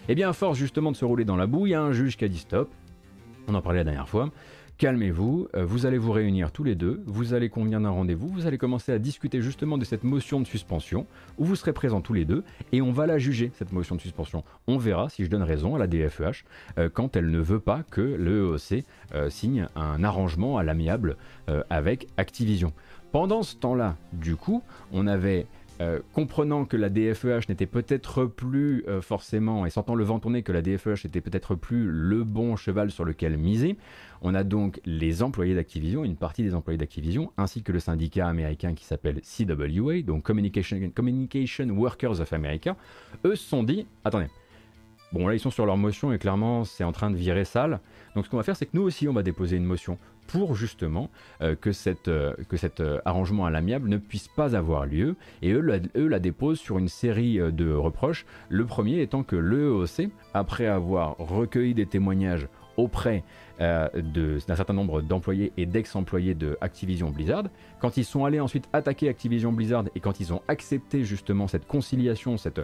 [0.10, 1.94] Et bien à force justement de se rouler dans la boue, il y a un
[1.94, 2.70] juge qui a dit stop.
[3.48, 4.32] On en parlait la dernière fois.
[4.78, 8.46] Calmez-vous, euh, vous allez vous réunir tous les deux, vous allez convenir d'un rendez-vous, vous
[8.46, 11.08] allez commencer à discuter justement de cette motion de suspension,
[11.38, 14.02] où vous serez présents tous les deux, et on va la juger, cette motion de
[14.02, 14.44] suspension.
[14.68, 16.44] On verra si je donne raison à la DFEH
[16.78, 21.16] euh, quand elle ne veut pas que le EOC euh, signe un arrangement à l'amiable
[21.70, 22.74] avec Activision.
[23.12, 25.46] Pendant ce temps-là, du coup, on avait
[26.14, 30.62] comprenant que la DFEH n'était peut-être plus forcément, et sentant le vent tourner que la
[30.62, 33.78] DFEH était peut-être plus le bon cheval sur lequel miser,
[34.22, 38.28] on a donc les employés d'Activision, une partie des employés d'Activision, ainsi que le syndicat
[38.28, 42.76] américain qui s'appelle CWA, donc Communication, Workers of America,
[43.26, 44.28] eux se sont dit, attendez,
[45.12, 47.80] bon là ils sont sur leur motion et clairement c'est en train de virer sale,
[48.16, 49.98] donc ce qu'on va faire c'est que nous aussi on va déposer une motion
[50.28, 51.10] pour justement
[51.42, 55.16] euh, euh, que cet euh, arrangement à l'amiable ne puisse pas avoir lieu.
[55.42, 58.26] Et eux la, eux la déposent sur une série de reproches.
[58.50, 62.48] Le premier étant que l'EOC, après avoir recueilli des témoignages
[62.78, 63.24] auprès
[63.62, 67.46] euh, d'un certain nombre d'employés et d'ex-employés de Activision Blizzard,
[67.80, 71.66] quand ils sont allés ensuite attaquer Activision Blizzard et quand ils ont accepté justement cette
[71.66, 72.60] conciliation, cette,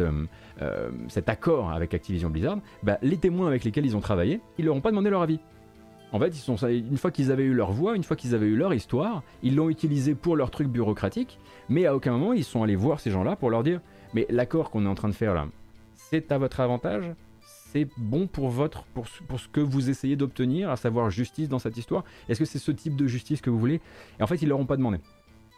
[0.00, 0.26] euh,
[0.62, 4.64] euh, cet accord avec Activision Blizzard, bah, les témoins avec lesquels ils ont travaillé, ils
[4.64, 5.38] leur ont pas demandé leur avis.
[6.12, 8.46] En fait, ils sont, une fois qu'ils avaient eu leur voix, une fois qu'ils avaient
[8.46, 12.44] eu leur histoire, ils l'ont utilisé pour leur truc bureaucratique, mais à aucun moment ils
[12.44, 13.80] sont allés voir ces gens-là pour leur dire
[14.14, 15.46] Mais l'accord qu'on est en train de faire là,
[15.94, 17.12] c'est à votre avantage?
[17.98, 21.58] Bon pour, votre, pour, ce- pour ce que vous essayez d'obtenir, à savoir justice dans
[21.58, 22.04] cette histoire?
[22.28, 23.80] Est-ce que c'est ce type de justice que vous voulez?
[24.18, 24.98] Et en fait, ils leur ont pas demandé.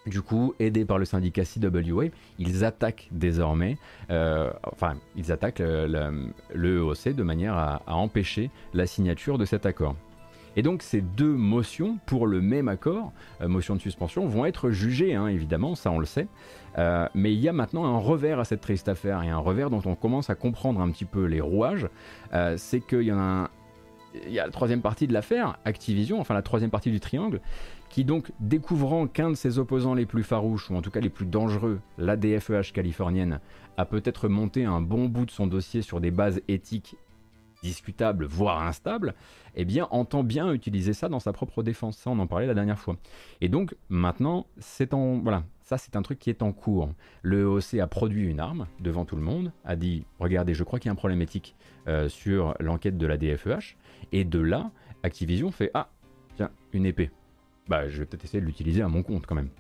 [0.07, 2.05] Du coup, aidés par le syndicat CWA,
[2.39, 3.77] ils attaquent désormais,
[4.11, 9.67] euh, enfin, ils attaquent le, le- EOC de manière à empêcher la signature de cet
[9.67, 9.97] accord.
[10.59, 14.71] Et donc ces deux motions pour le même accord, euh, motion de suspension, vont être
[14.71, 16.27] jugées, hein, évidemment, ça on le sait.
[16.79, 19.71] Euh, mais il y a maintenant un revers à cette triste affaire, et un revers
[19.71, 21.89] dont on commence à comprendre un petit peu les rouages,
[22.35, 23.51] euh, c'est qu'il y en a
[24.27, 27.41] y a la troisième partie de l'affaire, Activision, enfin la troisième partie du triangle,
[27.89, 31.09] qui donc, découvrant qu'un de ses opposants les plus farouches, ou en tout cas les
[31.09, 33.39] plus dangereux, la DFEH californienne,
[33.77, 36.97] a peut-être monté un bon bout de son dossier sur des bases éthiques
[37.63, 39.15] discutables, voire instables,
[39.55, 41.99] eh bien, entend bien utiliser ça dans sa propre défense.
[41.99, 42.97] Ça, on en parlait la dernière fois.
[43.41, 45.19] Et donc, maintenant, c'est en.
[45.19, 46.91] Voilà, ça, c'est un truc qui est en cours.
[47.23, 50.79] Le EOC a produit une arme devant tout le monde, a dit Regardez, je crois
[50.79, 51.57] qu'il y a un problème éthique
[51.89, 53.77] euh, sur l'enquête de la DFEH.
[54.13, 54.71] Et de là,
[55.03, 55.91] Activision fait Ah,
[56.37, 57.11] tiens, une épée.
[57.69, 59.51] Bah, je vais peut-être essayer de l'utiliser à mon compte quand même.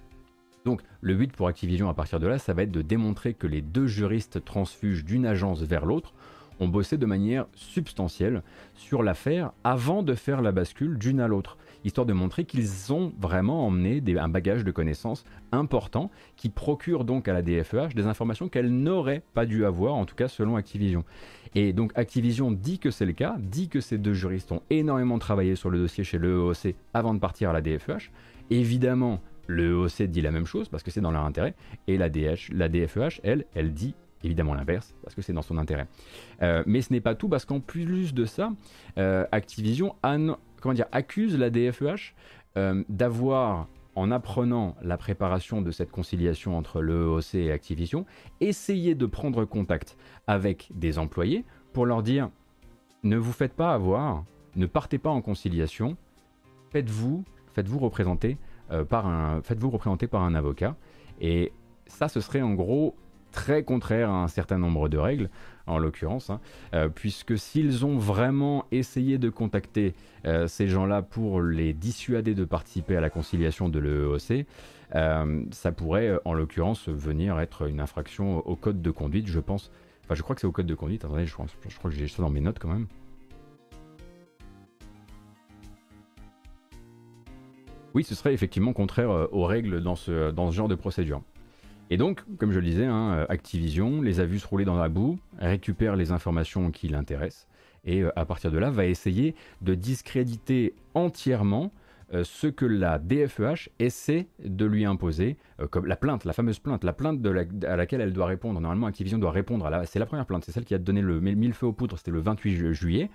[0.64, 3.46] Donc, le but pour Activision à partir de là, ça va être de démontrer que
[3.46, 6.14] les deux juristes transfuges d'une agence vers l'autre
[6.61, 8.42] ont bossé de manière substantielle
[8.74, 13.12] sur l'affaire avant de faire la bascule d'une à l'autre, histoire de montrer qu'ils ont
[13.20, 18.48] vraiment emmené un bagage de connaissances important qui procure donc à la DFEH des informations
[18.48, 21.04] qu'elle n'aurait pas dû avoir, en tout cas selon Activision.
[21.54, 25.18] Et donc Activision dit que c'est le cas, dit que ces deux juristes ont énormément
[25.18, 28.11] travaillé sur le dossier chez le EOC avant de partir à la DFEH.
[28.50, 31.54] Évidemment, le EOC dit la même chose parce que c'est dans leur intérêt,
[31.86, 33.94] et la, DFEH, elle, elle dit
[34.25, 35.87] évidemment l'inverse parce que c'est dans son intérêt.
[36.43, 38.53] Euh, mais ce n'est pas tout parce qu'en plus de ça,
[38.99, 39.95] euh, Activision
[40.93, 42.14] accuse la DFEH
[42.57, 48.07] euh, d'avoir, en apprenant la préparation de cette conciliation entre le EOC et Activision,
[48.41, 49.97] essayé de prendre contact
[50.27, 52.31] avec des employés pour leur dire
[53.05, 54.25] ne vous faites pas avoir,
[54.57, 55.97] ne partez pas en conciliation,
[56.71, 58.37] faites-vous faites-vous représenter
[58.89, 60.77] par un faites-vous représenter par un avocat
[61.21, 61.53] et
[61.87, 62.95] ça ce serait en gros
[63.33, 65.31] très contraire à un certain nombre de règles
[65.66, 66.41] en l'occurrence hein,
[66.74, 72.45] euh, puisque s'ils ont vraiment essayé de contacter euh, ces gens-là pour les dissuader de
[72.45, 74.47] participer à la conciliation de l'EEOC
[74.95, 79.70] euh, ça pourrait en l'occurrence venir être une infraction au code de conduite je pense
[80.09, 81.05] Enfin, je crois que c'est au code de conduite.
[81.05, 82.87] Attendez, je crois, que j'ai ça dans mes notes quand même.
[87.93, 91.20] Oui, ce serait effectivement contraire aux règles dans ce genre de procédure.
[91.91, 94.76] Et donc, comme je le disais, hein, euh, Activision les a vus se rouler dans
[94.76, 97.47] la boue, récupère les informations qui l'intéressent,
[97.84, 101.72] et euh, à partir de là, va essayer de discréditer entièrement
[102.22, 105.36] ce que la DFEH essaie de lui imposer,
[105.68, 107.20] comme la plainte, la fameuse plainte, la plainte
[107.66, 108.59] à laquelle elle doit répondre.
[108.62, 111.03] Normalement, Activision doit répondre à la, c'est la première plainte, c'est celle qui a donné
[111.03, 113.11] le mille feu aux poudres, c'était le 28 juillet.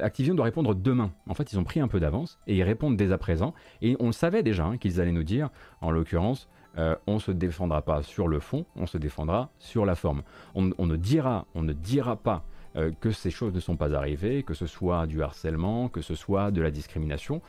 [0.00, 1.12] Activision doit répondre demain.
[1.26, 3.54] En fait, ils ont pris un peu d'avance et ils répondent dès à présent.
[3.82, 7.32] Et on le savait déjà hein, qu'ils allaient nous dire, en l'occurrence, euh, on se
[7.32, 10.22] défendra pas sur le fond, on se défendra sur la forme.
[10.54, 12.44] On, ne, dira, on ne dira pas
[12.76, 16.14] euh, que ces choses ne sont pas arrivées, que ce soit du harcèlement, que ce
[16.14, 17.40] soit de la discrimination.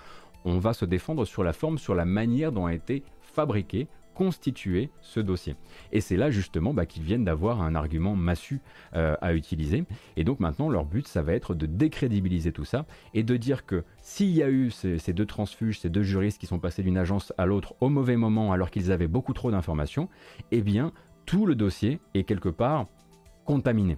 [0.46, 3.88] On va se défendre sur la forme, sur la manière dont a été fabriqué
[4.20, 5.56] constituer ce dossier.
[5.94, 8.60] Et c'est là justement bah, qu'ils viennent d'avoir un argument massu
[8.94, 9.86] euh, à utiliser.
[10.18, 13.66] Et donc maintenant, leur but, ça va être de décrédibiliser tout ça et de dire
[13.66, 16.98] que s'il y a eu ces, deux transfuges, ces deux juristes qui sont passés d'une
[16.98, 20.10] agence à l'autre au mauvais moment alors qu'ils avaient beaucoup trop d'informations,
[20.52, 20.92] eh bien,
[21.26, 22.88] tout le dossier est quelque part
[23.46, 23.98] contaminé.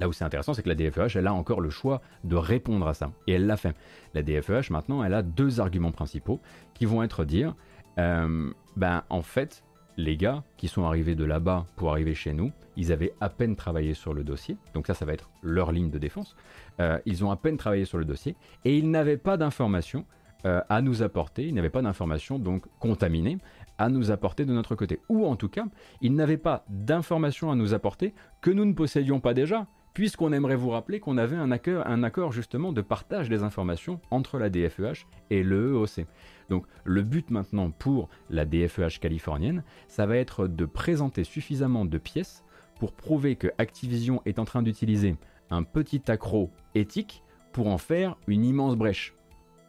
[0.00, 2.88] Là où c'est intéressant, c'est que la DFEH, elle a encore le choix de répondre
[2.88, 3.12] à ça.
[3.26, 3.76] Et elle l'a fait.
[4.14, 6.40] La DFEH, maintenant, elle a deux arguments principaux
[6.72, 7.54] qui vont être dire,
[7.98, 9.62] euh, ben en fait,
[9.96, 13.56] les gars qui sont arrivés de là-bas pour arriver chez nous, ils avaient à peine
[13.56, 16.36] travaillé sur le dossier, donc ça, ça va être leur ligne de défense.
[16.80, 20.04] Euh, ils ont à peine travaillé sur le dossier et ils n'avaient pas d'informations
[20.44, 23.38] euh, à nous apporter, ils n'avaient pas d'informations donc contaminées
[23.78, 25.00] à nous apporter de notre côté.
[25.08, 25.64] Ou en tout cas,
[26.00, 30.56] ils n'avaient pas d'informations à nous apporter que nous ne possédions pas déjà, puisqu'on aimerait
[30.56, 34.50] vous rappeler qu'on avait un accord, un accord justement de partage des informations entre la
[34.50, 36.06] DFEH et le EOC.
[36.48, 41.98] Donc le but maintenant pour la DFEH californienne, ça va être de présenter suffisamment de
[41.98, 42.44] pièces
[42.78, 45.16] pour prouver que Activision est en train d'utiliser
[45.50, 47.22] un petit accro éthique
[47.52, 49.14] pour en faire une immense brèche.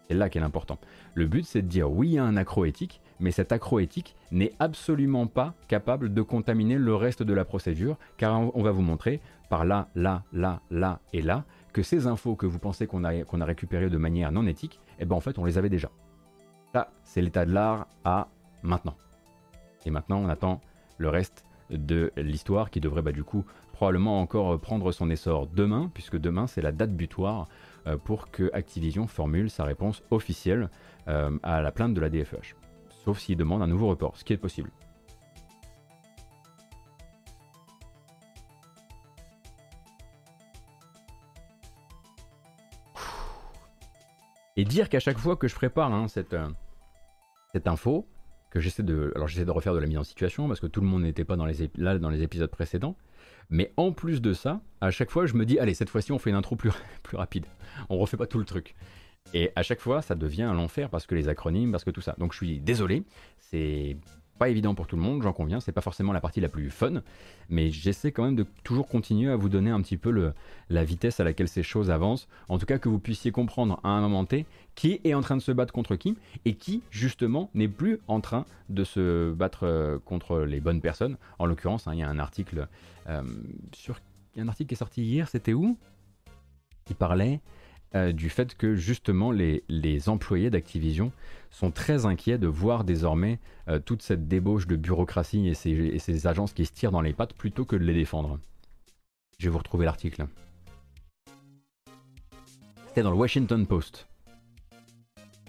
[0.07, 0.79] C'est là qu'est l'important.
[1.15, 4.53] Le but c'est de dire oui a un accro éthique, mais cet accro éthique n'est
[4.59, 9.21] absolument pas capable de contaminer le reste de la procédure, car on va vous montrer
[9.49, 13.23] par là, là, là, là et là que ces infos que vous pensez qu'on a,
[13.23, 15.91] qu'on a récupérées de manière non éthique, eh ben en fait on les avait déjà.
[16.73, 18.27] Ça, c'est l'état de l'art à
[18.61, 18.95] maintenant.
[19.85, 20.61] Et maintenant, on attend
[20.97, 25.91] le reste de l'histoire qui devrait bah, du coup probablement encore prendre son essor demain,
[25.93, 27.47] puisque demain c'est la date butoir
[27.85, 30.69] euh, pour que Activision formule sa réponse officielle
[31.07, 32.55] euh, à la plainte de la DFEH.
[32.89, 34.71] Sauf s'il demande un nouveau report, ce qui est possible.
[44.57, 46.47] Et dire qu'à chaque fois que je prépare hein, cette, euh,
[47.53, 48.07] cette info,
[48.49, 49.11] que j'essaie de.
[49.15, 51.25] Alors j'essaie de refaire de la mise en situation parce que tout le monde n'était
[51.25, 52.95] pas dans les, là dans les épisodes précédents.
[53.49, 56.19] Mais en plus de ça, à chaque fois je me dis, allez, cette fois-ci on
[56.19, 56.71] fait une intro plus,
[57.03, 57.45] plus rapide.
[57.89, 58.75] On refait pas tout le truc.
[59.33, 62.01] Et à chaque fois ça devient un enfer parce que les acronymes, parce que tout
[62.01, 62.15] ça.
[62.17, 63.03] Donc je suis désolé,
[63.37, 63.97] c'est
[64.37, 66.69] pas évident pour tout le monde, j'en conviens, c'est pas forcément la partie la plus
[66.69, 67.01] fun,
[67.49, 70.33] mais j'essaie quand même de toujours continuer à vous donner un petit peu
[70.69, 73.89] la vitesse à laquelle ces choses avancent, en tout cas que vous puissiez comprendre à
[73.89, 76.15] un moment T qui est en train de se battre contre qui,
[76.45, 81.17] et qui justement n'est plus en train de se battre euh, contre les bonnes personnes.
[81.39, 82.67] En l'occurrence, hein, il y a un article
[83.09, 83.23] euh,
[83.73, 83.99] sur...
[84.37, 85.79] Un article qui est sorti hier, c'était où?
[86.91, 87.41] Il parlait
[87.95, 91.13] euh, du fait que justement les, employés d'Activision
[91.51, 96.51] sont très inquiets de voir désormais euh, toute cette débauche de bureaucratie et ces, agences
[96.51, 98.39] qui se tirent dans les pattes plutôt que de les défendre.
[99.39, 100.25] Je vais vous retrouver l'article.
[102.87, 104.07] C'était dans le Washington Post.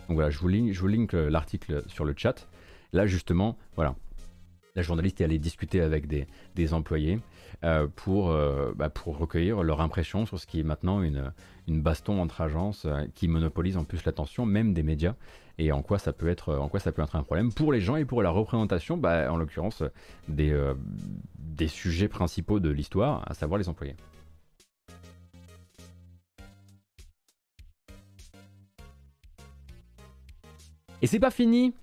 [0.08, 2.46] Donc voilà, je vous link, je vous link euh, l'article sur le chat.
[2.92, 3.96] Là justement, voilà,
[4.74, 7.18] la journaliste est allée discuter avec des, employés
[7.96, 8.34] pour,
[8.76, 11.32] bah, pour recueillir leur impression sur ce qui est maintenant une,
[11.66, 15.14] baston entre agences euh, qui monopolise en plus l'attention même des médias
[15.58, 17.80] et en quoi ça peut être en quoi ça peut être un problème pour les
[17.80, 19.82] gens et pour la représentation bah, en l'occurrence
[20.38, 20.74] euh,
[21.38, 23.96] des sujets principaux de l'histoire à savoir les employés.
[31.00, 31.74] Et c'est pas fini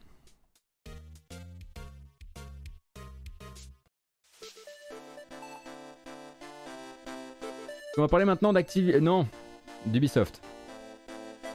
[7.98, 9.28] on va parler maintenant d'activité non
[9.86, 10.41] d'Ubisoft.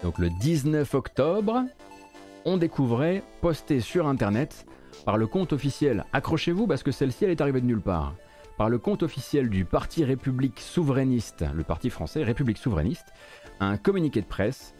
[0.02, 1.64] Donc le 19 octobre,
[2.44, 4.66] on découvrait, posté sur Internet,
[5.04, 8.14] par le compte officiel, accrochez-vous parce que celle-ci elle est arrivée de nulle part,
[8.56, 13.12] par le compte officiel du Parti République Souverainiste, le parti français République Souverainiste,
[13.60, 14.74] un communiqué de presse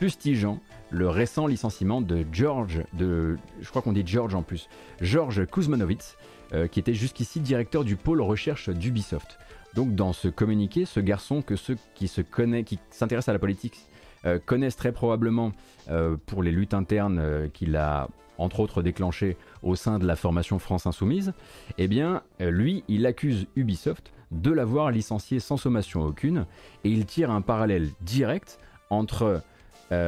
[0.00, 0.60] fustigeant
[0.90, 4.68] le récent licenciement de George, de, je crois qu'on dit George en plus,
[5.00, 6.16] George Kuzmanovitz,
[6.52, 9.38] euh, qui était jusqu'ici directeur du pôle recherche d'Ubisoft.
[9.74, 13.38] Donc dans ce communiqué, ce garçon que ceux qui se connaissent, qui s'intéressent à la
[13.38, 13.86] politique
[14.24, 15.52] euh, connaissent très probablement
[15.90, 18.08] euh, pour les luttes internes euh, qu'il a
[18.38, 21.32] entre autres déclenchées au sein de la formation France Insoumise,
[21.78, 26.44] eh bien lui, il accuse Ubisoft de l'avoir licencié sans sommation aucune
[26.82, 28.58] et il tire un parallèle direct
[28.90, 29.40] entre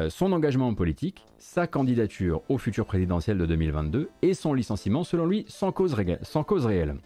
[0.08, 5.26] son engagement en politique, sa candidature au futur présidentiel de 2022 et son licenciement, selon
[5.26, 6.96] lui, sans cause, sans cause réelle.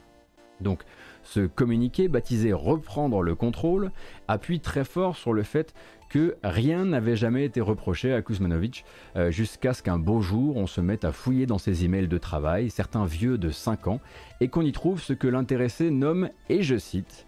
[0.63, 0.85] Donc,
[1.23, 3.91] ce communiqué baptisé Reprendre le contrôle
[4.29, 5.75] appuie très fort sur le fait
[6.11, 8.85] que rien n'avait jamais été reproché à Kuzmanovic
[9.17, 12.19] euh, jusqu'à ce qu'un beau jour on se mette à fouiller dans ses emails de
[12.19, 14.01] travail, certains vieux de 5 ans,
[14.41, 17.27] et qu'on y trouve ce que l'intéressé nomme, et je cite,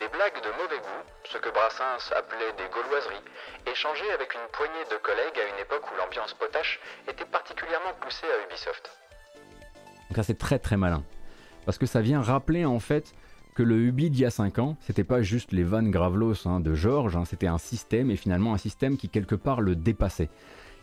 [0.00, 3.24] Des blagues de mauvais goût, ce que Brassens appelait des gauloiseries,
[3.70, 8.26] échangées avec une poignée de collègues à une époque où l'ambiance potache était particulièrement poussée
[8.26, 8.90] à Ubisoft.
[10.08, 11.04] Donc ça c'est très très malin.
[11.64, 13.14] Parce que ça vient rappeler en fait
[13.54, 16.60] que le Ubi d'il y a 5 ans, c'était pas juste les vannes gravelos hein,
[16.60, 20.30] de Georges, hein, c'était un système et finalement un système qui quelque part le dépassait.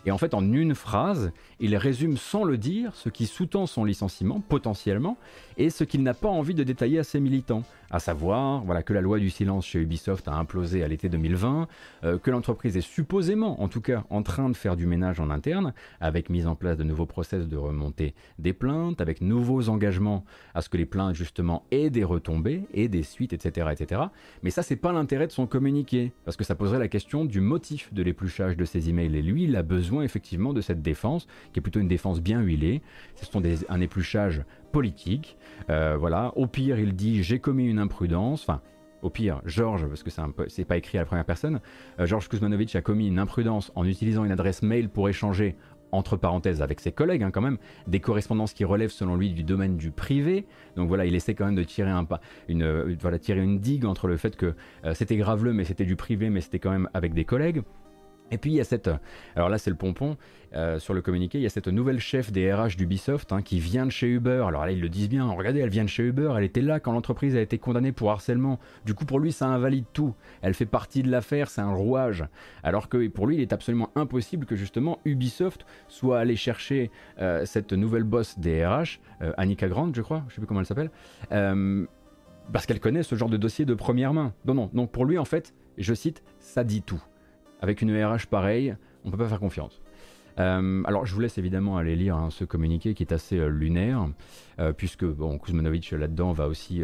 [0.06, 3.84] Et en fait en une phrase, il résume sans le dire ce qui sous-tend son
[3.84, 5.16] licenciement potentiellement
[5.56, 7.62] et ce qu'il n'a pas envie de détailler à ses militants.
[7.90, 11.68] À savoir voilà, que la loi du silence chez Ubisoft a implosé à l'été 2020,
[12.04, 15.30] euh, que l'entreprise est supposément, en tout cas, en train de faire du ménage en
[15.30, 20.24] interne, avec mise en place de nouveaux process de remontée des plaintes, avec nouveaux engagements
[20.54, 23.68] à ce que les plaintes justement aient des retombées et des suites, etc.
[23.72, 24.02] etc.
[24.42, 27.40] Mais ça, c'est pas l'intérêt de son communiqué, parce que ça poserait la question du
[27.40, 29.16] motif de l'épluchage de ces emails.
[29.16, 32.40] Et lui, il a besoin effectivement de cette défense, qui est plutôt une défense bien
[32.40, 32.82] huilée.
[33.16, 35.36] Ce sont des, un épluchage politique.
[35.70, 36.32] Euh, voilà.
[36.36, 38.42] Au pire, il dit j'ai commis une imprudence.
[38.42, 38.60] Enfin,
[39.02, 40.10] au pire, Georges, parce que
[40.48, 41.60] c'est pas écrit à la première personne,
[42.00, 45.56] euh, Georges Kuzmanovic a commis une imprudence en utilisant une adresse mail pour échanger
[45.92, 49.42] entre parenthèses avec ses collègues hein, quand même, des correspondances qui relèvent selon lui du
[49.42, 50.46] domaine du privé.
[50.76, 52.06] Donc voilà, il essaie quand même de tirer un
[52.48, 55.84] une, euh, voilà, tirer une digue entre le fait que euh, c'était graveleux mais c'était
[55.84, 57.62] du privé mais c'était quand même avec des collègues.
[58.30, 58.90] Et puis il y a cette,
[59.36, 60.16] alors là c'est le pompon,
[60.54, 63.58] euh, sur le communiqué, il y a cette nouvelle chef des RH d'Ubisoft hein, qui
[63.58, 64.44] vient de chez Uber.
[64.46, 66.80] Alors là ils le disent bien, regardez, elle vient de chez Uber, elle était là
[66.80, 68.58] quand l'entreprise a été condamnée pour harcèlement.
[68.84, 70.14] Du coup pour lui ça invalide tout.
[70.42, 72.24] Elle fait partie de l'affaire, c'est un rouage.
[72.62, 77.44] Alors que pour lui il est absolument impossible que justement Ubisoft soit allé chercher euh,
[77.44, 80.66] cette nouvelle boss des RH, euh, Annika Grant je crois, je sais plus comment elle
[80.66, 80.90] s'appelle,
[82.52, 84.32] parce qu'elle connaît ce genre de dossier de première main.
[84.46, 87.02] Non, non, donc pour lui en fait, je cite, ça dit tout.
[87.60, 89.80] Avec une RH pareille, on peut pas faire confiance.
[90.38, 93.48] Euh, alors je vous laisse évidemment aller lire hein, ce communiqué qui est assez euh,
[93.48, 94.08] lunaire,
[94.60, 95.38] euh, puisque bon,
[95.92, 96.82] là-dedans va aussi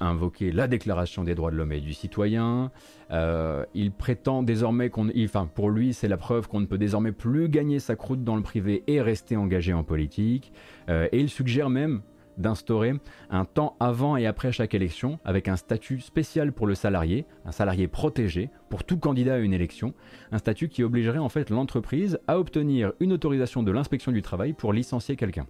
[0.00, 2.70] invoquer la Déclaration des droits de l'homme et du citoyen.
[3.10, 7.48] Il prétend désormais qu'on, enfin pour lui c'est la preuve qu'on ne peut désormais plus
[7.48, 10.52] gagner sa croûte dans le privé et rester engagé en politique.
[10.88, 12.02] Et il suggère même
[12.38, 12.94] d'instaurer
[13.30, 17.52] un temps avant et après chaque élection avec un statut spécial pour le salarié, un
[17.52, 19.94] salarié protégé pour tout candidat à une élection,
[20.30, 24.52] un statut qui obligerait en fait l'entreprise à obtenir une autorisation de l'inspection du travail
[24.52, 25.46] pour licencier quelqu'un.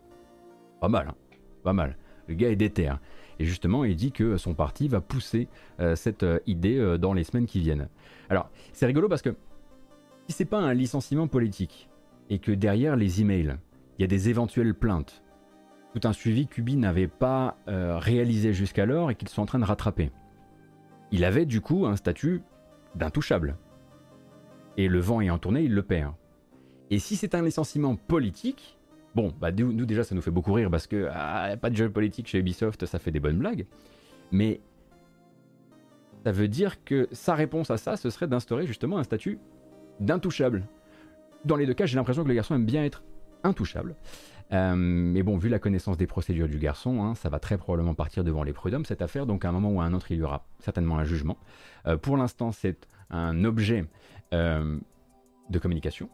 [0.80, 1.14] Pas mal, hein
[1.62, 1.96] pas mal.
[2.28, 2.92] Le gars est déter.
[3.38, 5.48] Et justement, il dit que son parti va pousser
[5.80, 7.88] euh, cette euh, idée euh, dans les semaines qui viennent.
[8.28, 9.34] Alors, c'est rigolo parce que
[10.28, 11.88] si c'est pas un licenciement politique
[12.30, 13.56] et que derrière les emails,
[13.98, 15.21] il y a des éventuelles plaintes,
[15.94, 19.64] tout un suivi qu'Ubi n'avait pas euh, réalisé jusqu'alors et qu'ils sont en train de
[19.64, 20.10] rattraper.
[21.10, 22.42] Il avait du coup un statut
[22.94, 23.56] d'intouchable.
[24.76, 26.14] Et le vent ayant tourné, il le perd.
[26.90, 28.78] Et si c'est un licenciement politique,
[29.14, 31.90] bon, bah nous, déjà ça nous fait beaucoup rire parce que ah, pas de jeu
[31.90, 33.66] politique chez Ubisoft, ça fait des bonnes blagues.
[34.30, 34.60] Mais
[36.24, 39.38] ça veut dire que sa réponse à ça, ce serait d'instaurer justement un statut
[40.00, 40.66] d'intouchable.
[41.44, 43.02] Dans les deux cas, j'ai l'impression que le garçon aime bien être
[43.42, 43.96] intouchable.
[44.52, 47.94] Euh, mais bon, vu la connaissance des procédures du garçon, hein, ça va très probablement
[47.94, 50.18] partir devant les prud'hommes cette affaire, donc à un moment ou à un autre, il
[50.18, 51.38] y aura certainement un jugement.
[51.86, 53.86] Euh, pour l'instant, c'est un objet
[54.34, 54.78] euh,
[55.48, 56.10] de communication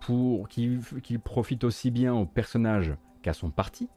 [0.00, 0.80] pour qui,
[1.22, 3.88] profite aussi bien au personnage qu'à son parti.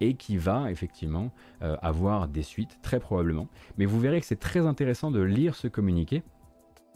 [0.00, 3.48] Et qui va effectivement avoir des suites, très probablement.
[3.76, 6.22] Mais vous verrez que c'est très intéressant de lire ce communiqué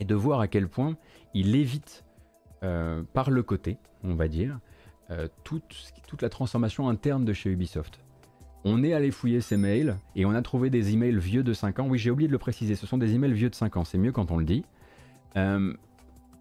[0.01, 0.97] et de voir à quel point
[1.35, 2.07] il évite
[3.12, 4.59] par le côté, on va dire,
[5.11, 8.01] euh, toute, la transformation interne de chez Ubisoft.
[8.65, 11.79] On est allé fouiller ses mails et on a trouvé des emails vieux de 5
[11.79, 11.87] ans.
[11.89, 13.99] Oui, j'ai oublié de le préciser, ce sont des emails vieux de 5 ans, c'est
[13.99, 14.65] mieux quand on le dit.
[15.37, 15.75] Euh,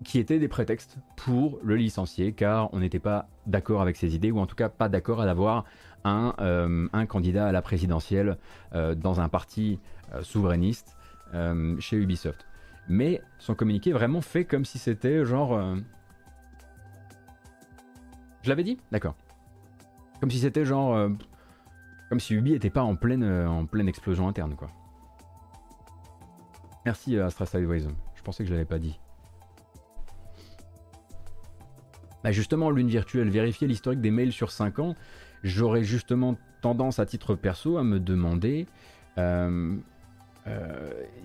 [0.03, 4.31] qui étaient des prétextes pour le licencier car on n'était pas d'accord avec ses idées
[4.31, 5.65] ou en tout cas pas d'accord à avoir
[6.03, 8.37] un, euh, un, candidat à la présidentielle
[8.73, 9.79] dans un parti
[10.21, 10.97] souverainiste
[11.79, 12.45] chez Ubisoft.
[12.89, 15.77] Mais son communiqué vraiment fait comme si c'était genre...
[18.45, 19.15] Je l'avais dit D'accord.
[20.19, 20.95] Comme si c'était genre...
[20.95, 21.09] euh,
[22.09, 24.69] Comme si Ubi était pas en pleine, euh, en pleine explosion interne, quoi.
[26.85, 27.87] Merci euh, Astra Sideways.
[28.13, 28.99] Je pensais que je l'avais pas dit.
[32.23, 34.95] Bah justement, lune virtuelle, vérifier l'historique des mails sur 5 ans,
[35.43, 38.67] j'aurais justement tendance à titre perso à me demander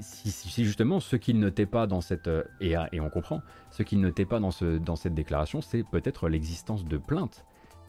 [0.01, 4.01] si, si- justement ce qu'il notait pas dans cette euh, et, on comprend ce qu'il
[4.01, 7.45] notait pas dans cette déclaration, c'est peut-être l'existence de plaintes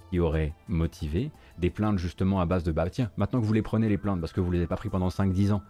[0.09, 3.61] qui auraient motivé des plaintes justement à base de bah tiens maintenant que vous les
[3.61, 5.63] prenez les plaintes parce que vous les avez pas pris pendant 5-10 ans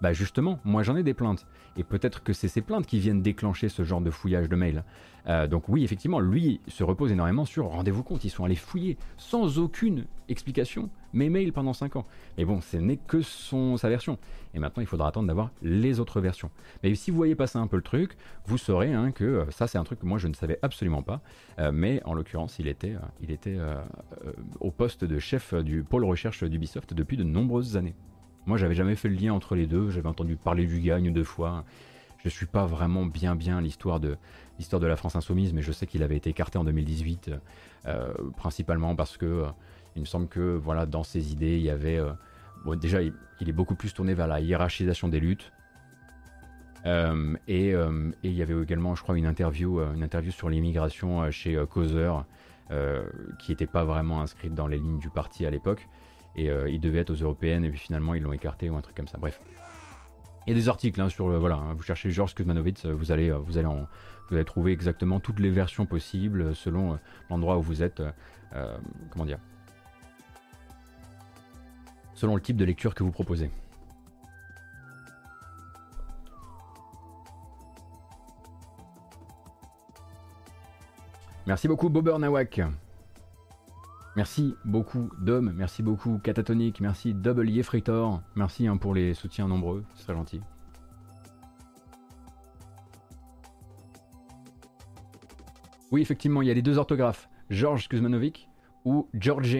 [0.00, 1.46] bah justement, moi j'en ai des plaintes.
[1.76, 4.84] Et peut-être que c'est ces plaintes qui viennent déclencher ce genre de fouillage de mails.
[5.28, 8.96] Euh, donc oui, effectivement, lui se repose énormément sur, rendez-vous compte, ils sont allés fouiller
[9.16, 12.06] sans aucune explication mes mails pendant 5 ans.
[12.36, 14.18] Mais bon, ce n'est que son, sa version.
[14.54, 16.50] Et maintenant, il faudra attendre d'avoir les autres versions.
[16.82, 18.16] Mais si vous voyez passer un peu le truc,
[18.46, 21.02] vous saurez hein, que euh, ça c'est un truc que moi je ne savais absolument
[21.02, 21.20] pas.
[21.58, 22.94] Euh, mais en l'occurrence, il était,
[24.60, 27.94] au poste de chef du pôle recherche d'Ubisoft depuis de nombreuses années.
[28.46, 29.90] Moi, j'avais jamais fait le lien entre les deux.
[29.90, 31.64] J'avais entendu parler du gagne deux fois.
[32.24, 34.16] Je suis pas vraiment bien bien l'histoire de
[34.58, 37.30] l'histoire de la France insoumise, mais je sais qu'il avait été écarté en 2018,
[37.86, 39.46] euh, principalement parce que euh,
[39.96, 43.52] il me semble que voilà, dans ses idées, il y avait euh, déjà, il, est
[43.52, 45.52] beaucoup plus tourné vers la hiérarchisation des luttes.
[47.48, 47.74] Et,
[48.22, 52.26] il y avait également, je crois, une interview, une interview sur l'immigration chez Causeur,
[53.40, 55.88] qui n'était pas vraiment inscrite dans les lignes du parti à l'époque.
[56.36, 58.82] Et euh, il devait être aux européennes, et puis finalement ils l'ont écarté ou un
[58.82, 59.18] truc comme ça.
[59.18, 59.40] Bref.
[60.46, 61.38] Il y a des articles hein, sur le.
[61.38, 63.66] Voilà, hein, vous cherchez Georges Kuzmanovic, euh, vous allez, euh, vous, allez
[64.28, 66.96] vous allez trouver exactement toutes les versions possibles euh, selon euh,
[67.30, 68.00] l'endroit où vous êtes.
[68.00, 68.12] euh,
[68.54, 68.76] euh,
[69.10, 69.38] comment dire
[72.14, 73.50] Selon le type de lecture que vous proposez.
[81.46, 82.60] Merci beaucoup Bober Nawak.
[84.16, 89.84] Merci beaucoup Dom, merci beaucoup Catatonic, merci Double Yefritor, merci hein, pour les soutiens nombreux,
[89.94, 90.40] c'est très gentil.
[95.92, 98.48] Oui, effectivement, il y a les deux orthographes, Georges Kuzmanovic
[98.86, 99.58] ou George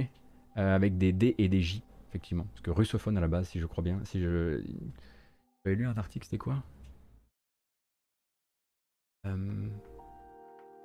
[0.56, 2.44] euh, avec des D et des J, effectivement.
[2.44, 4.00] Parce que russophone à la base, si je crois bien.
[4.04, 4.62] Si je.
[5.64, 6.62] J'avais lu un article, c'était quoi?
[9.26, 9.68] Euh,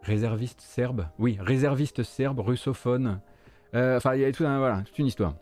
[0.01, 3.21] Réserviste serbe Oui, réserviste serbe, russophone.
[3.75, 5.35] Euh, Enfin, il y a tout un, voilà, toute une histoire.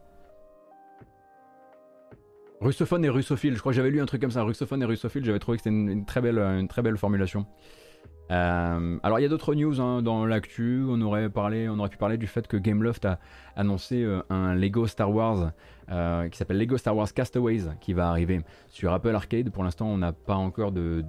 [2.62, 5.24] Russophone et russophile, je crois que j'avais lu un truc comme ça, russophone et russophile,
[5.24, 7.46] j'avais trouvé que c'était une, très belle, une très belle formulation.
[8.32, 11.90] Euh, alors il y a d'autres news hein, dans l'actu, on aurait, parlé, on aurait
[11.90, 13.20] pu parler du fait que Gameloft a
[13.56, 15.52] annoncé euh, un Lego Star Wars
[15.92, 19.50] euh, qui s'appelle Lego Star Wars Castaways qui va arriver sur Apple Arcade.
[19.50, 21.04] Pour l'instant on n'a pas encore de,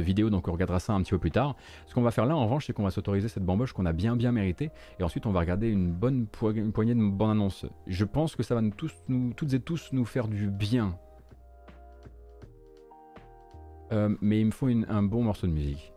[0.00, 1.54] vidéo donc on regardera ça un petit peu plus tard.
[1.86, 3.92] Ce qu'on va faire là en revanche c'est qu'on va s'autoriser cette bamboche qu'on a
[3.92, 7.66] bien bien mérité et ensuite on va regarder une bonne une poignée de bandes annonces.
[7.86, 10.96] Je pense que ça va nous tous, nous, toutes et tous nous faire du bien.
[13.92, 15.92] Euh, mais il me faut une- un bon morceau de musique.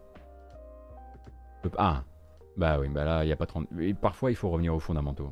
[1.77, 2.03] Ah,
[2.57, 3.67] bah oui, bah là, il n'y a pas 30...
[3.79, 5.31] et parfois, il faut revenir aux fondamentaux.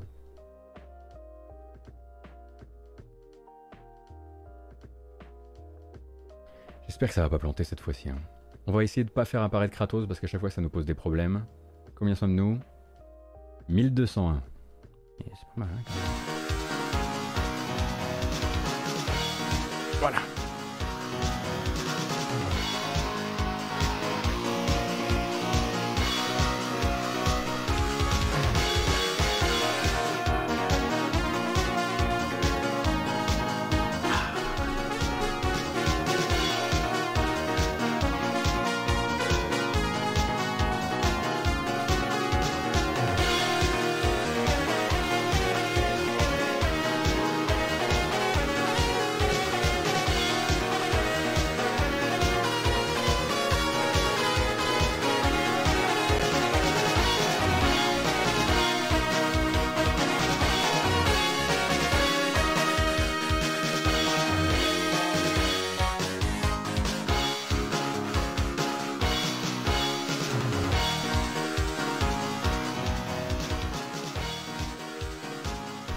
[6.88, 8.10] J'espère que ça va pas planter cette fois-ci.
[8.10, 8.18] hein.
[8.68, 10.86] On va essayer de pas faire apparaître Kratos parce qu'à chaque fois, ça nous pose
[10.86, 11.46] des problèmes.
[11.96, 12.60] Combien sommes-nous?
[13.70, 14.42] 1201.
[15.20, 16.04] Et C'est pas mal, hein, quand même.
[20.00, 20.18] Voilà.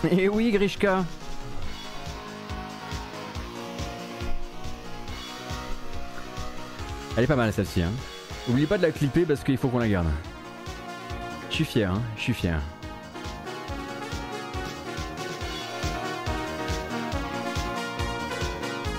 [0.10, 1.04] Et oui, Grishka
[7.16, 7.82] Elle est pas mal celle-ci.
[7.82, 7.92] Hein.
[8.48, 10.08] Oublie pas de la clipper parce qu'il faut qu'on la garde.
[11.48, 12.60] Je suis fier, hein, je suis fier.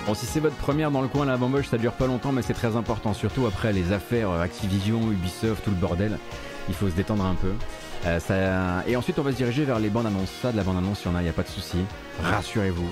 [0.08, 2.42] Bon, si c'est votre première dans le coin, la bamboche, ça dure pas longtemps, mais
[2.42, 6.18] c'est très important, surtout après les affaires Activision, Ubisoft, tout le bordel.
[6.70, 7.52] Il faut se détendre un peu.
[8.08, 10.30] Euh, Et ensuite, on va se diriger vers les bandes annonces.
[10.42, 11.78] Ça, de la bande annonce, il y en a, il n'y a pas de souci.
[12.24, 12.88] Rassurez-vous.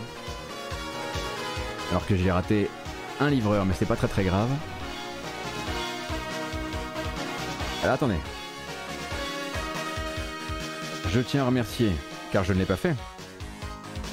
[1.92, 2.70] Alors que j'ai raté
[3.20, 4.50] un livreur, mais c'est pas très très grave.
[7.84, 8.18] Alors, attendez.
[11.12, 11.92] Je tiens à remercier,
[12.32, 12.96] car je ne l'ai pas fait,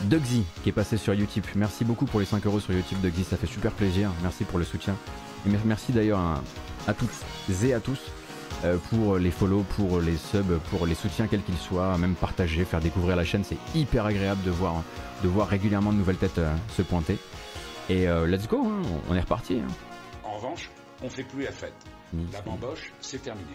[0.03, 1.47] Dugsy qui est passé sur Utip.
[1.55, 4.11] Merci beaucoup pour les 5 euros sur Utip, Dugsy, ça fait super plaisir.
[4.23, 4.95] Merci pour le soutien.
[5.47, 6.43] Et mer- merci d'ailleurs à,
[6.87, 7.09] à toutes
[7.65, 7.99] et à tous
[8.91, 12.81] pour les follow, pour les subs, pour les soutiens quels qu'ils soient, même partager, faire
[12.81, 13.45] découvrir la chaîne.
[13.45, 14.83] C'est hyper agréable de voir,
[15.23, 17.19] de voir régulièrement de nouvelles têtes euh, se pointer.
[17.89, 19.55] Et euh, let's go, hein, on est reparti.
[19.61, 19.67] hein.
[20.25, 20.71] En revanche,
[21.03, 21.75] on fait plus la fête.
[22.33, 23.47] La bamboche, c'est terminé.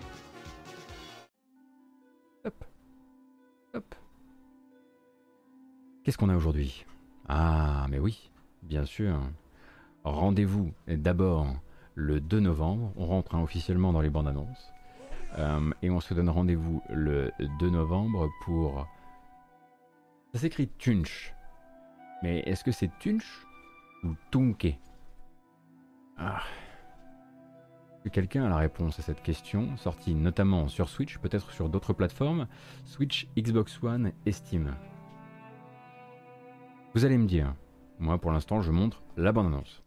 [3.73, 3.95] Hop.
[6.03, 6.85] Qu'est-ce qu'on a aujourd'hui?
[7.27, 8.29] Ah, mais oui,
[8.63, 9.19] bien sûr.
[10.03, 11.47] Rendez-vous d'abord
[11.95, 12.93] le 2 novembre.
[12.95, 14.71] On rentre hein, officiellement dans les bandes annonces.
[15.37, 18.87] Euh, et on se donne rendez-vous le 2 novembre pour.
[20.33, 21.33] Ça s'écrit Tunch.
[22.23, 23.45] Mais est-ce que c'est Tunch
[24.03, 24.77] ou Tunke?
[26.17, 26.41] Ah.
[28.11, 32.47] Quelqu'un a la réponse à cette question, sortie notamment sur Switch, peut-être sur d'autres plateformes,
[32.85, 34.75] Switch, Xbox One et Steam.
[36.93, 37.55] Vous allez me dire,
[37.99, 39.81] moi pour l'instant je montre la bande-annonce.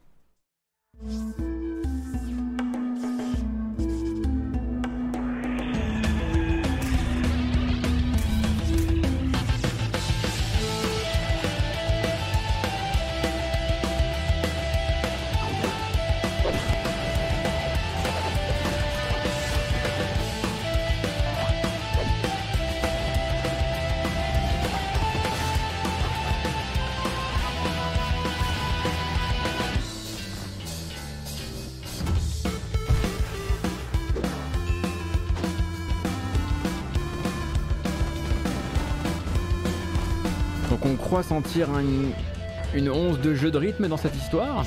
[41.23, 42.13] Sentir un-
[42.75, 44.65] une once de jeu de rythme dans cette histoire.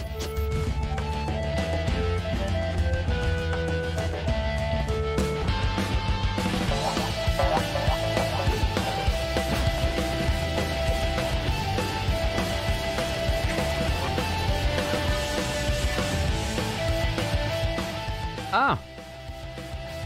[18.53, 18.77] Ah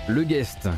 [0.07, 0.69] Le guest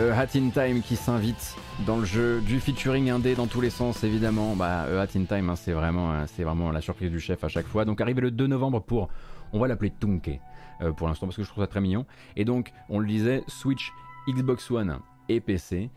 [0.00, 1.54] A Hat in Time qui s'invite
[1.86, 4.56] dans le jeu, du featuring indé dans tous les sens évidemment.
[4.56, 7.42] Bah, A Hat in Time, hein, c'est vraiment, euh, c'est vraiment la surprise du chef
[7.44, 7.84] à chaque fois.
[7.84, 9.08] Donc arrivé le 2 novembre pour,
[9.52, 10.40] on va l'appeler Tunke
[10.80, 12.06] euh, pour l'instant parce que je trouve ça très mignon.
[12.36, 13.92] Et donc on le disait, Switch,
[14.28, 14.98] Xbox One
[15.28, 15.90] et PC,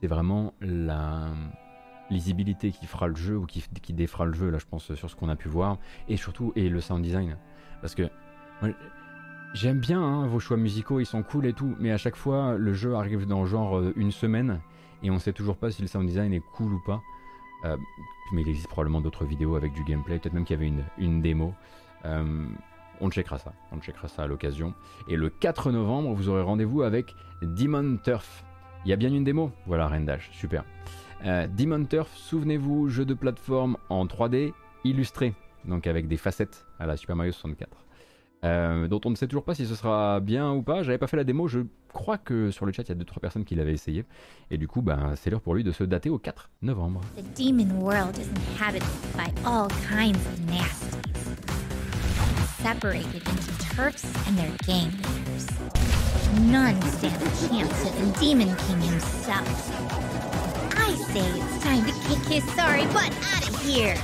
[0.00, 1.28] c'est vraiment la
[2.10, 5.08] lisibilité qui fera le jeu ou qui, qui défera le jeu là je pense sur
[5.08, 7.38] ce qu'on a pu voir et surtout et le sound design
[7.80, 8.10] parce que
[9.54, 12.56] J'aime bien hein, vos choix musicaux, ils sont cool et tout, mais à chaque fois
[12.58, 14.60] le jeu arrive dans genre euh, une semaine
[15.04, 17.02] et on sait toujours pas si le sound design est cool ou pas.
[17.64, 17.76] Euh,
[18.32, 20.84] mais il existe probablement d'autres vidéos avec du gameplay, peut-être même qu'il y avait une,
[20.98, 21.54] une démo.
[22.04, 22.46] Euh,
[23.00, 24.74] on checkera ça, on checkera ça à l'occasion.
[25.08, 28.44] Et le 4 novembre, vous aurez rendez-vous avec Demon Turf.
[28.84, 29.50] Il y a bien une démo?
[29.66, 30.64] Voilà, Rendash, super.
[31.24, 34.52] Euh, Demon Turf, souvenez-vous, jeu de plateforme en 3D
[34.84, 37.70] illustré, donc avec des facettes à la Super Mario 64.
[38.44, 40.82] Euh, dont on ne sait toujours pas si ce sera bien ou pas.
[40.82, 41.60] J'avais pas fait la démo, je
[41.92, 44.04] crois que sur le chat il y a 2-3 personnes qui l'avaient essayé.
[44.50, 47.00] Et du coup, ben, c'est l'heure pour lui de se dater au 4 novembre.
[47.16, 51.00] The demon world is inhabited by all kinds of nasties,
[52.62, 55.46] separated into turfs and their gang leaders.
[56.40, 59.48] None stand a chance at the Demon King himself.
[60.76, 63.96] I say it's time to kick his sorry butt out of here.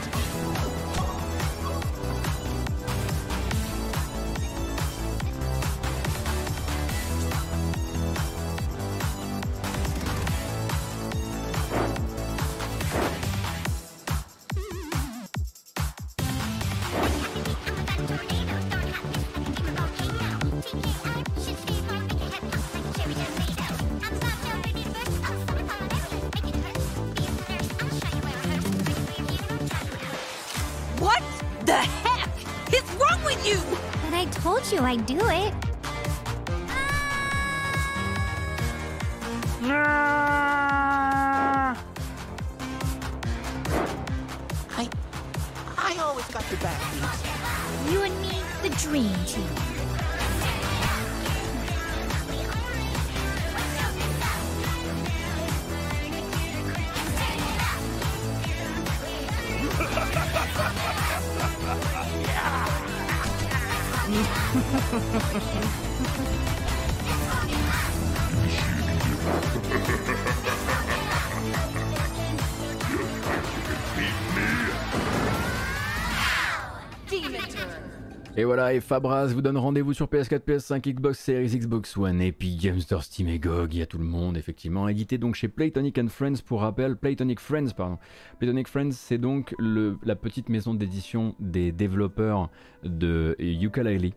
[78.41, 82.59] Et voilà, et Fabraz vous donne rendez-vous sur PS4, PS5, Xbox Series, Xbox One, Epic
[82.59, 84.89] Games Store, Steam et GOG, il y a tout le monde, effectivement.
[84.89, 87.99] Édité donc chez Playtonic and Friends, pour rappel, Playtonic Friends, pardon.
[88.39, 92.49] Playtonic Friends, c'est donc la petite maison d'édition des développeurs
[92.83, 94.15] de Yooka-Laylee.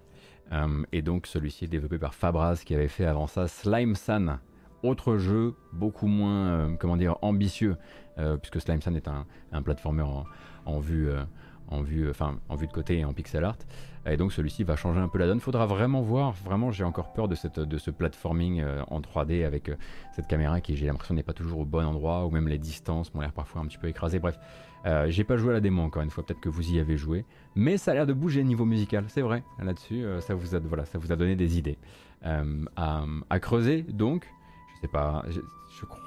[0.54, 4.40] Euh, et donc celui-ci est développé par Fabraz, qui avait fait avant ça Slime San,
[4.84, 7.76] autre jeu beaucoup moins, euh, comment dire, ambitieux,
[8.20, 9.64] euh, puisque Slime San est un, un
[10.66, 11.10] en vue
[11.68, 13.58] en vue, enfin, en vue de côté et en pixel art.
[14.06, 15.40] Et donc celui-ci va changer un peu la donne.
[15.40, 16.34] Faudra vraiment voir.
[16.34, 19.76] Vraiment, j'ai encore peur de, cette, de ce platforming euh, en 3D avec euh,
[20.14, 23.14] cette caméra qui, j'ai l'impression, n'est pas toujours au bon endroit ou même les distances
[23.14, 24.20] m'ont l'air parfois un petit peu écrasées.
[24.20, 24.38] Bref,
[24.86, 26.26] euh, j'ai pas joué à la démo encore une fois.
[26.26, 27.26] Peut-être que vous y avez joué,
[27.56, 29.06] mais ça a l'air de bouger niveau musical.
[29.08, 29.44] C'est vrai.
[29.62, 31.78] Là-dessus, ça vous a, voilà, ça vous a donné des idées
[32.24, 33.84] à, creuser.
[33.84, 34.30] Donc,
[34.76, 35.24] je sais pas.
[35.30, 35.40] Je,
[35.80, 36.00] je crois,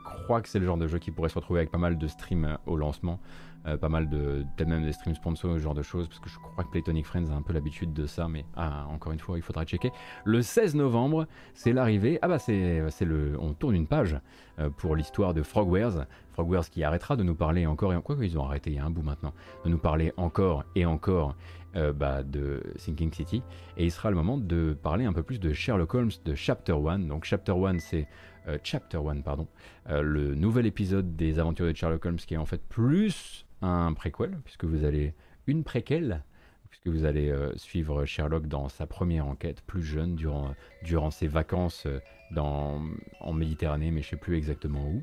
[0.00, 1.98] je crois que c'est le genre de jeu qui pourrait se retrouver avec pas mal
[1.98, 3.20] de streams au lancement.
[3.66, 6.28] Euh, pas mal de peut-être même des streams sponsors ce genre de choses parce que
[6.28, 9.18] je crois que Playtonic Friends a un peu l'habitude de ça mais ah, encore une
[9.18, 9.90] fois il faudra checker.
[10.26, 14.18] Le 16 novembre c'est l'arrivée ah bah c'est le on tourne une page
[14.58, 16.04] euh, pour l'histoire de Frogwares.
[16.32, 18.84] Frogwares qui arrêtera de nous parler encore et encore ils ont arrêté il y a
[18.84, 19.32] un bout maintenant
[19.64, 21.34] de nous parler encore et encore
[21.74, 23.42] euh, bah, de Thinking City.
[23.78, 26.76] Et il sera le moment de parler un peu plus de Sherlock Holmes de Chapter
[26.86, 28.08] 1 donc Chapter 1 c'est
[28.62, 29.48] Chapter 1 pardon
[29.88, 34.38] le nouvel épisode des aventures de Sherlock Holmes qui est en fait plus un préquel,
[34.44, 35.14] puisque vous allez
[35.46, 36.22] une préquelle,
[36.70, 41.26] puisque vous allez euh, suivre Sherlock dans sa première enquête, plus jeune, durant, durant ses
[41.26, 42.00] vacances euh,
[42.32, 42.82] dans,
[43.20, 45.02] en Méditerranée, mais je sais plus exactement où.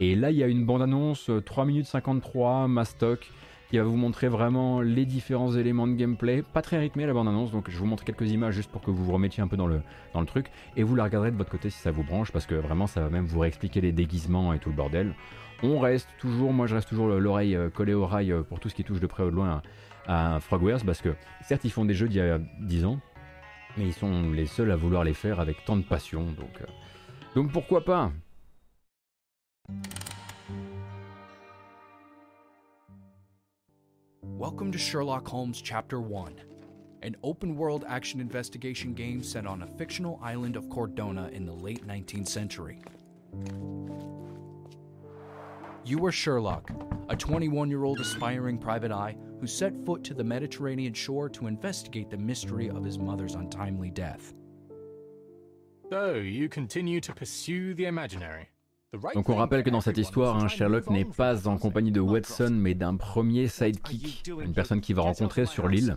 [0.00, 3.32] Et là, il y a une bande-annonce 3 euh, minutes 53, Mastoc,
[3.68, 6.42] qui va vous montrer vraiment les différents éléments de gameplay.
[6.42, 9.04] Pas très rythmé la bande-annonce, donc je vous montre quelques images juste pour que vous
[9.04, 9.82] vous remettiez un peu dans le,
[10.14, 10.46] dans le truc.
[10.76, 13.00] Et vous la regarderez de votre côté si ça vous branche, parce que vraiment ça
[13.00, 15.14] va même vous réexpliquer les déguisements et tout le bordel
[15.62, 18.68] on reste toujours, moi je reste toujours l'oreille euh, collée au rail euh, pour tout
[18.68, 19.62] ce qui touche de près ou de loin
[20.06, 23.00] à, Frogwares parce que certes ils font des jeux d'il y a 10 ans,
[23.76, 26.66] mais ils sont les seuls à vouloir les faire avec tant de passion, donc, euh,
[27.34, 28.12] donc pourquoi pas?
[34.22, 36.36] Welcome to Sherlock Holmes Chapter 1,
[37.02, 41.52] an open world action investigation game set on a fictional island of Cordona in the
[41.52, 42.78] late 19th century.
[45.88, 46.70] You are Sherlock,
[47.08, 51.46] a 21 year old aspiring private eye who set foot to the Mediterranean shore to
[51.46, 54.34] investigate the mystery of his mother's untimely death.
[55.88, 58.48] So, you continue to pursue the imaginary.
[59.14, 62.50] Donc on rappelle que dans cette histoire, un Sherlock n'est pas en compagnie de Watson,
[62.52, 65.96] mais d'un premier sidekick, une personne qu'il va rencontrer sur l'île,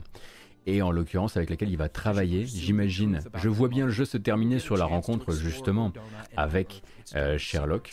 [0.67, 2.45] et en l'occurrence avec laquelle il va travailler.
[2.45, 5.91] J'imagine, je vois bien le jeu se terminer sur la rencontre justement
[6.37, 6.81] avec
[7.15, 7.91] euh, Sherlock,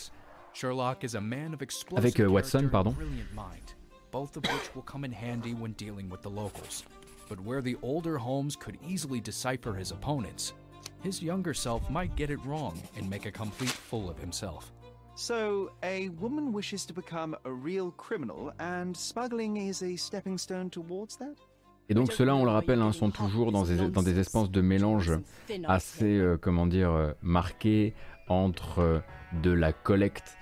[0.53, 1.61] Sherlock is a man of
[1.97, 2.95] avec euh, Watson, pardon.
[3.35, 3.75] Mind,
[4.11, 6.85] both of which will come in handy when dealing with the locals.
[7.29, 10.55] But where the older Holmes could easily decipher his opponents,
[11.03, 14.73] his younger self might get it wrong and make a complete fool of himself.
[15.15, 20.71] So, a woman wishes to become a real criminal, and smuggling is a stepping stone
[20.71, 21.37] towards that?
[21.91, 24.61] Et donc ceux-là, on le rappelle, hein, sont toujours dans des, dans des espaces de
[24.61, 25.13] mélange
[25.67, 27.95] assez, euh, comment dire, euh, marqués
[28.29, 29.01] entre euh,
[29.43, 30.38] de la collecte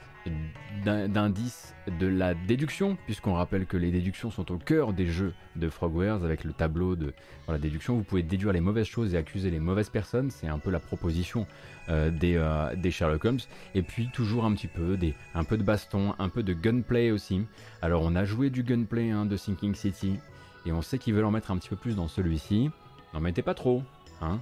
[0.85, 5.69] d'indices de la déduction, puisqu'on rappelle que les déductions sont au cœur des jeux de
[5.69, 7.13] Frogwares avec le tableau de
[7.49, 7.97] la déduction.
[7.97, 10.81] Vous pouvez déduire les mauvaises choses et accuser les mauvaises personnes, c'est un peu la
[10.81, 11.47] proposition
[11.89, 13.41] euh, des, euh, des, Sherlock Holmes.
[13.75, 14.99] Et puis toujours un petit peu,
[15.35, 17.43] un peu de baston, un peu de gunplay aussi.
[17.83, 20.19] Alors on a joué du gunplay hein, de Sinking City,
[20.67, 22.71] et on sait qu'ils veulent en mettre un petit peu plus dans celui-ci.
[23.15, 23.83] N'en mettez pas trop,
[24.21, 24.41] hein,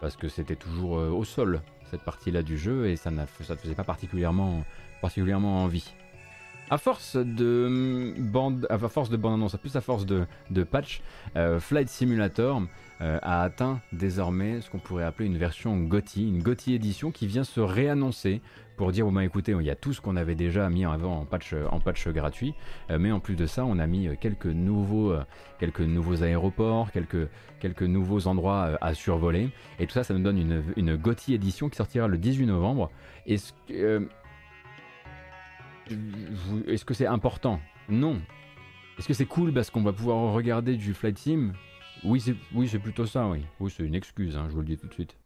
[0.00, 3.74] parce que c'était toujours euh, au sol cette partie-là du jeu et ça ne faisait
[3.74, 4.64] pas particulièrement
[5.00, 5.94] particulièrement envie.
[6.72, 11.02] À force de bande, à force de bande annonce, plus à force de, patch,
[11.34, 12.62] euh, Flight Simulator
[13.00, 17.26] euh, a atteint désormais ce qu'on pourrait appeler une version GOTY, une GOTY édition qui
[17.26, 18.40] vient se réannoncer
[18.76, 21.18] pour dire, bon bah écoutez, il y a tout ce qu'on avait déjà mis avant
[21.18, 22.54] en patch, en patch gratuit,
[22.90, 25.16] euh, mais en plus de ça, on a mis quelques nouveaux,
[26.22, 31.68] aéroports, quelques, nouveaux endroits à survoler, et tout ça, ça nous donne une, une édition
[31.68, 32.92] qui sortira le 18 novembre.
[36.66, 37.60] Est-ce que c'est important?
[37.88, 38.20] Non.
[38.98, 41.52] Est-ce que c'est cool parce qu'on va pouvoir regarder du flight sim?
[42.04, 43.44] Oui, c'est oui, c'est plutôt ça, oui.
[43.60, 45.16] Oui, c'est une excuse, hein, je vous le dis tout de suite.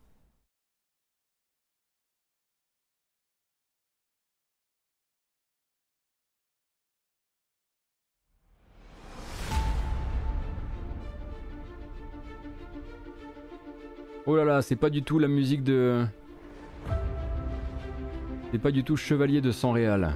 [14.26, 16.06] Oh là là, c'est pas du tout la musique de...
[18.50, 20.14] C'est pas du tout Chevalier de San Réal.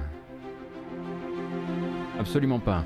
[2.19, 2.83] Absolument pas.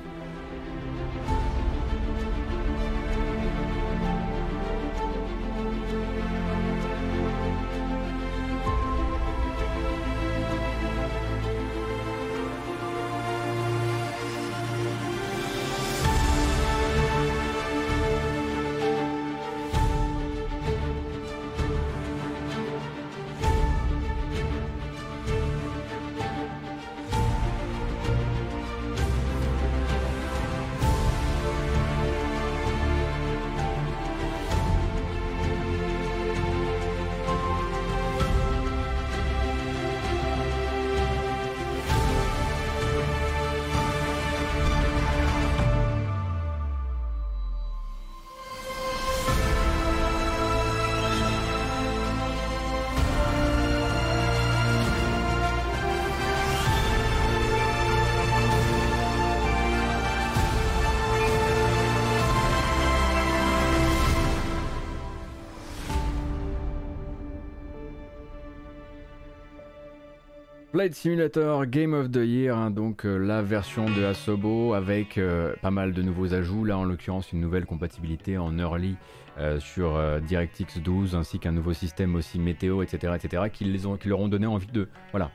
[70.92, 75.70] Simulator Game of the Year, hein, donc euh, la version de Asobo avec euh, pas
[75.70, 76.64] mal de nouveaux ajouts.
[76.64, 78.96] Là, en l'occurrence, une nouvelle compatibilité en early
[79.38, 83.96] euh, sur DirectX 12 ainsi qu'un nouveau système aussi météo, etc., etc., qui, les ont,
[83.96, 85.30] qui leur ont donné envie de voilà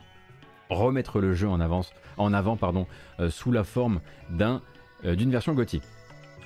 [0.68, 2.86] remettre le jeu en avance, en avant, pardon,
[3.28, 4.00] sous la forme
[4.30, 4.62] d'un
[5.02, 5.80] d'une version GOTY.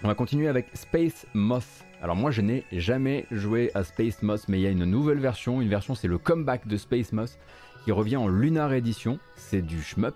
[0.02, 1.84] On va continuer avec Space Moth.
[2.00, 5.18] Alors moi je n'ai jamais joué à Space Moth, mais il y a une nouvelle
[5.18, 5.60] version.
[5.60, 7.38] Une version c'est le comeback de Space Moth
[7.84, 10.14] qui revient en Lunar Edition, c'est du shmup,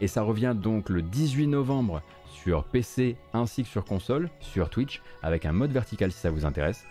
[0.00, 2.02] et ça revient donc le 18 novembre
[2.32, 6.46] sur PC ainsi que sur console, sur Twitch, avec un mode vertical si ça vous
[6.46, 6.84] intéresse.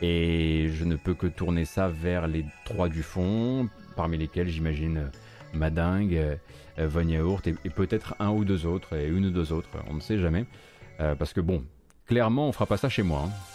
[0.00, 5.10] Et je ne peux que tourner ça vers les trois du fond, parmi lesquels j'imagine
[5.52, 6.38] Madingue,
[6.78, 9.94] euh, Von Yaourt et, peut-être un ou deux autres, et une ou deux autres, on
[9.94, 10.46] ne sait jamais.
[11.00, 11.64] Euh, parce que bon,
[12.06, 13.24] clairement on fera pas ça chez moi.
[13.26, 13.51] Hein.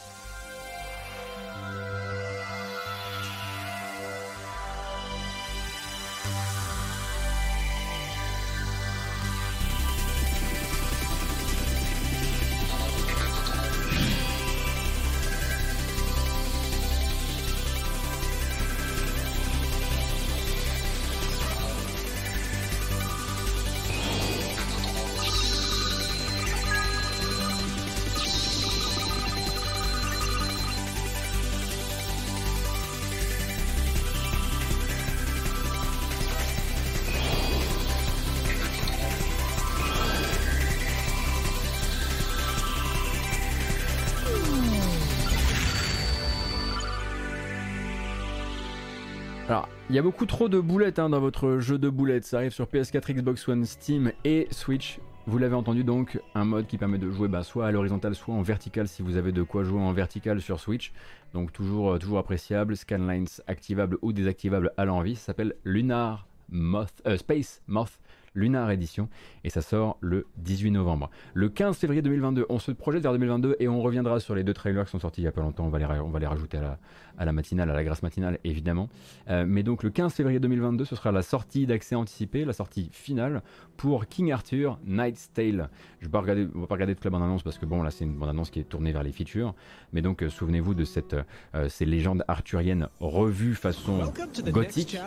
[49.98, 52.24] Y a beaucoup trop de boulettes hein, dans votre jeu de boulettes.
[52.24, 55.00] Ça arrive sur PS4, Xbox One, Steam et Switch.
[55.26, 58.36] Vous l'avez entendu donc, un mode qui permet de jouer bah, soit à l'horizontale, soit
[58.36, 60.94] en vertical si vous avez de quoi jouer en vertical sur Switch.
[61.34, 62.78] Donc toujours, euh, toujours appréciable.
[62.78, 65.16] Scanlines activables ou désactivables à l'envie.
[65.16, 68.00] Ça s'appelle Lunar Moth, euh, Space Moth
[68.38, 69.10] Lunar Edition
[69.44, 71.10] et ça sort le 18 novembre.
[71.34, 74.54] Le 15 février 2022, on se projette vers 2022 et on reviendra sur les deux
[74.54, 75.66] trailers qui sont sortis il y a pas longtemps.
[75.66, 76.80] On va les, on va les rajouter à la,
[77.18, 78.90] à la matinale, à la grâce matinale évidemment.
[79.30, 82.90] Euh, mais donc le 15 février 2022, ce sera la sortie d'accès anticipé, la sortie
[82.92, 83.42] finale
[83.76, 85.70] pour King Arthur Night's Tale.
[86.00, 88.52] Je ne vais pas regarder toute la bande-annonce parce que bon là c'est une bande-annonce
[88.52, 89.56] qui est tournée vers les features.
[89.94, 91.16] Mais donc euh, souvenez-vous de cette,
[91.56, 94.12] euh, ces légendes arthuriennes revues façon
[94.52, 94.98] gothique.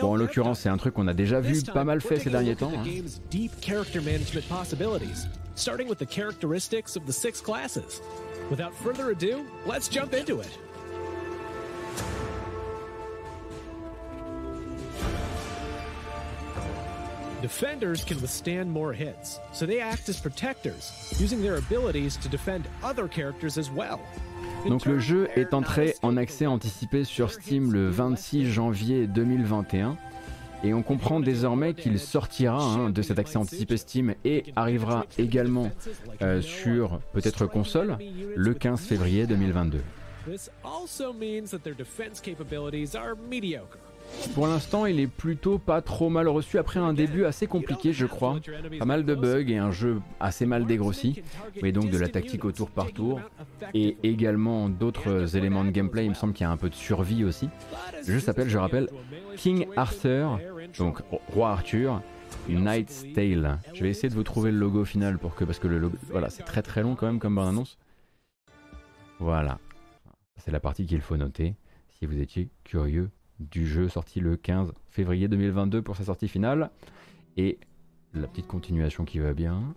[0.00, 2.56] Bon en l'occurrence c'est un truc qu'on a déjà vu pas mal fait ces derniers
[2.56, 2.72] temps.
[2.74, 2.84] Hein.
[5.56, 8.02] starting with the characteristics of the six classes.
[8.50, 10.58] Without further ado, let's jump into it.
[17.42, 22.68] Defenders can withstand more hits, so they act as protectors, using their abilities to defend
[22.82, 24.00] other characters as well.
[24.66, 29.96] Donc le jeu est entré en accès anticipé sur Steam le 26 janvier 2021
[30.64, 35.70] et on comprend désormais qu'il sortira hein, de cet accès anticipé Steam et arrivera également
[36.22, 37.98] euh, sur peut-être console
[38.34, 39.80] le 15 février 2022.
[44.34, 48.06] Pour l'instant, il est plutôt pas trop mal reçu après un début assez compliqué, je
[48.06, 48.38] crois.
[48.78, 51.22] Pas mal de bugs et un jeu assez mal dégrossi,
[51.62, 53.20] mais donc de la tactique au tour par tour
[53.74, 56.04] et également d'autres éléments de gameplay.
[56.04, 57.48] Il me semble qu'il y a un peu de survie aussi.
[58.06, 58.88] Le s'appelle, je rappelle,
[59.36, 60.38] King Arthur,
[60.78, 62.02] donc Roi Arthur.
[62.48, 63.58] Knight's Tale.
[63.72, 65.96] Je vais essayer de vous trouver le logo final pour que parce que le logo,
[66.10, 67.78] voilà, c'est très très long quand même comme bande annonce.
[69.18, 69.58] Voilà,
[70.36, 71.56] c'est la partie qu'il faut noter
[71.98, 73.10] si vous étiez curieux
[73.40, 76.70] du jeu sorti le 15 février 2022 pour sa sortie finale.
[77.36, 77.58] Et
[78.14, 79.74] la petite continuation qui va bien.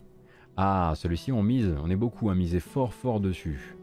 [0.58, 3.76] Ah, celui-ci on mise, on est beaucoup à miser fort fort dessus.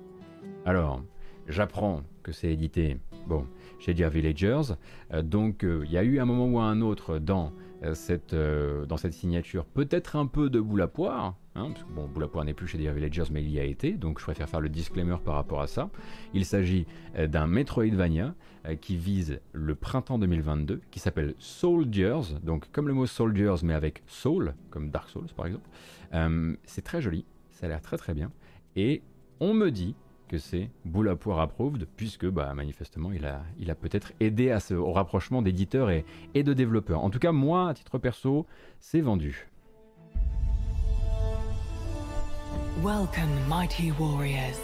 [0.65, 1.03] Alors,
[1.49, 3.47] j'apprends que c'est édité, bon,
[3.79, 4.75] chez Dear Villagers.
[5.13, 8.35] Euh, donc euh, il y a eu un moment ou un autre dans euh, cette,
[8.35, 12.45] dans cette signature peut-être un peu de boule à poire, hein, parce que bon, poire
[12.45, 14.69] n'est plus chez Dear Villagers, mais il y a été, donc je préfère faire le
[14.69, 15.91] disclaimer par rapport à ça.
[16.35, 18.35] Il s'agit d'un Metroidvania
[18.81, 24.03] qui vise le printemps 2022, qui s'appelle Soldiers, donc comme le mot Soldiers, mais avec
[24.07, 25.69] Soul, comme Dark Souls par exemple.
[26.65, 28.31] c'est très joli, ça a l'air très très bien,
[28.75, 29.03] et
[29.41, 29.95] on me dit
[30.29, 30.71] que c'est
[31.21, 36.05] Poire approved, puisque bah, manifestement il a, peut-être aidé au rapprochement d'éditeurs et
[36.35, 37.03] de développeurs.
[37.03, 38.47] En tout cas, moi, à titre perso,
[38.81, 39.49] c'est vendu.
[42.83, 44.61] Welcome, mighty warriors.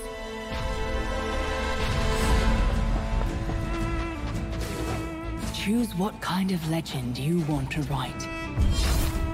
[5.55, 8.29] Choose what kind of legend you want to write.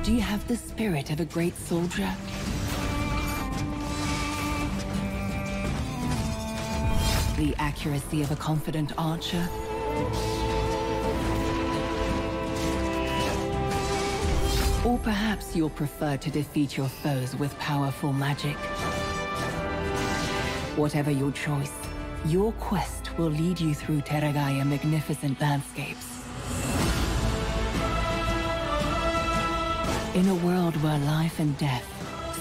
[0.05, 2.09] Do you have the spirit of a great soldier?
[7.37, 9.49] the accuracy of a confident archer.
[14.89, 18.57] Or perhaps you'll prefer to defeat your foes with powerful magic.
[20.79, 21.75] Whatever your choice,
[22.25, 26.07] your quest will lead you through Terragaia magnificent landscapes.
[30.15, 31.85] In a world where life and death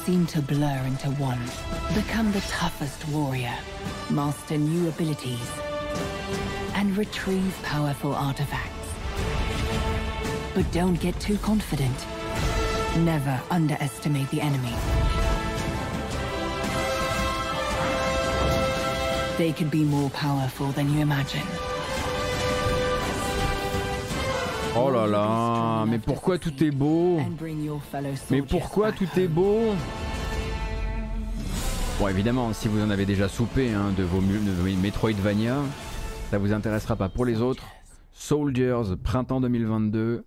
[0.05, 1.43] seem to blur into one,
[1.93, 3.57] become the toughest warrior,
[4.09, 5.51] master new abilities,
[6.75, 8.87] and retrieve powerful artifacts.
[10.55, 12.07] But don't get too confident.
[13.05, 14.73] Never underestimate the enemy.
[19.37, 21.45] They could be more powerful than you imagine.
[24.75, 27.19] Oh là là, mais pourquoi tout est beau?
[28.31, 29.75] Mais pourquoi tout est beau?
[31.99, 35.57] Bon évidemment, si vous en avez déjà soupé hein, de vos de vos Metroidvania,
[36.31, 37.09] ça vous intéressera pas.
[37.09, 37.63] Pour les autres,
[38.13, 40.25] Soldiers, printemps 2022,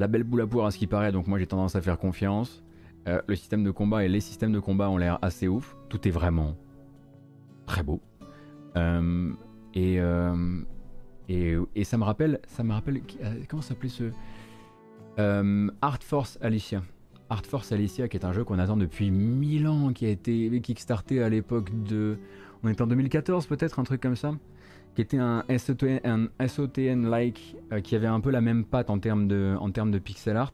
[0.00, 1.98] la belle boule à poire à ce qui paraît, donc moi j'ai tendance à faire
[1.98, 2.64] confiance.
[3.06, 5.76] Euh, le système de combat et les systèmes de combat ont l'air assez ouf.
[5.90, 6.56] Tout est vraiment
[7.66, 8.00] très beau.
[8.76, 9.30] Euh,
[9.74, 10.60] et, euh,
[11.28, 13.02] et, et ça me rappelle, ça me rappelle,
[13.48, 14.10] comment s'appelait ce
[15.82, 16.82] Art Force Alicia.
[17.28, 20.60] Art Force Alicia, qui est un jeu qu'on attend depuis 1000 ans, qui a été
[20.62, 22.16] kickstarté à l'époque de.
[22.62, 24.32] On est en 2014 peut-être, un truc comme ça.
[25.00, 28.98] Qui était un SOTN, un SOTN-like, euh, qui avait un peu la même patte en
[28.98, 30.52] termes de, en termes de pixel art,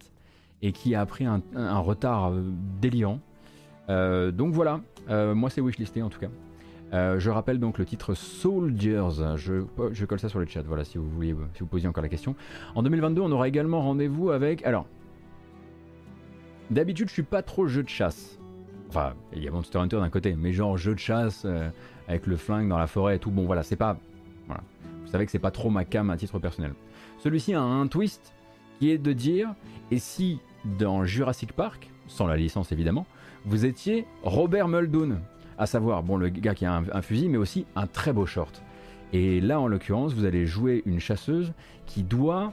[0.62, 1.40] et qui a pris un,
[1.80, 2.42] retard euh,
[2.80, 3.18] délirant.
[3.88, 6.28] Euh, donc voilà, moi c'est wishlisté en tout cas.
[6.92, 9.34] Je rappelle donc le titre Soldiers.
[9.34, 10.62] Je, je colle ça sur le chat.
[10.62, 12.36] Voilà, si vous voulez, si vous posiez encore la question.
[12.76, 14.64] En 2022, on aura également rendez-vous avec.
[14.64, 14.86] Alors,
[16.70, 18.38] d'habitude, je suis pas trop jeu de chasse.
[18.90, 21.44] Enfin, il y a Monster Hunter d'un côté, mais genre jeu de chasse
[22.06, 23.32] avec le flingue dans la forêt et tout.
[23.32, 23.98] Bon, voilà, c'est pas.
[24.48, 26.74] Vous savez que c'est pas trop ma cam à titre personnel.
[27.18, 28.34] Celui-ci a un twist
[28.78, 29.54] qui est de dire
[29.90, 30.40] et si
[30.78, 33.06] dans Jurassic Park, sans la licence évidemment,
[33.44, 35.18] vous étiez Robert Muldoon
[35.58, 38.26] à savoir, bon, le gars qui a un, un fusil, mais aussi un très beau
[38.26, 38.62] short.
[39.12, 41.52] Et là, en l'occurrence, vous allez jouer une chasseuse
[41.86, 42.52] qui doit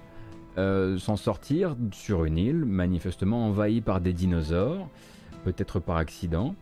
[0.58, 4.88] euh, s'en sortir sur une île, manifestement envahie par des dinosaures,
[5.44, 6.56] peut-être par accident.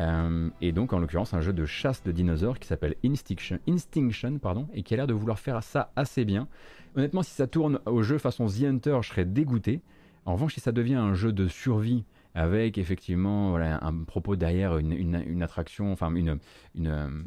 [0.00, 4.38] Euh, et donc, en l'occurrence, un jeu de chasse de dinosaures qui s'appelle Instinction, Instinction
[4.38, 6.48] pardon, et qui a l'air de vouloir faire ça assez bien.
[6.96, 9.80] Honnêtement, si ça tourne au jeu façon The Hunter, je serais dégoûté.
[10.24, 12.04] En revanche, si ça devient un jeu de survie
[12.34, 16.40] avec effectivement un propos derrière, une, attraction, enfin une,
[16.86, 17.22] euh,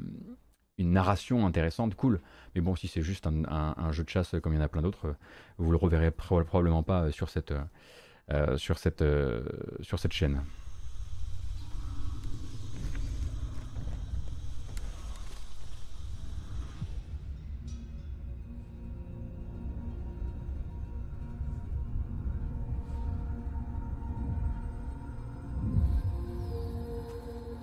[0.78, 2.20] une narration intéressante, cool.
[2.56, 4.82] Mais bon, si c'est juste un, jeu de chasse comme il y en a plein
[4.82, 5.16] d'autres,
[5.58, 7.54] vous le reverrez pro- probablement pas euh, sur cette,
[8.58, 9.04] sur cette,
[9.82, 10.42] sur cette chaîne.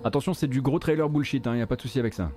[0.05, 2.29] Attention, c'est du gros trailer bullshit, il n'y a pas de souci avec ça.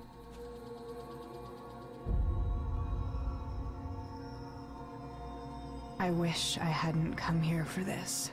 [5.99, 8.31] I wish I hadn't come here for this.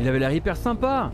[0.00, 1.12] Il avait l'air hyper sympa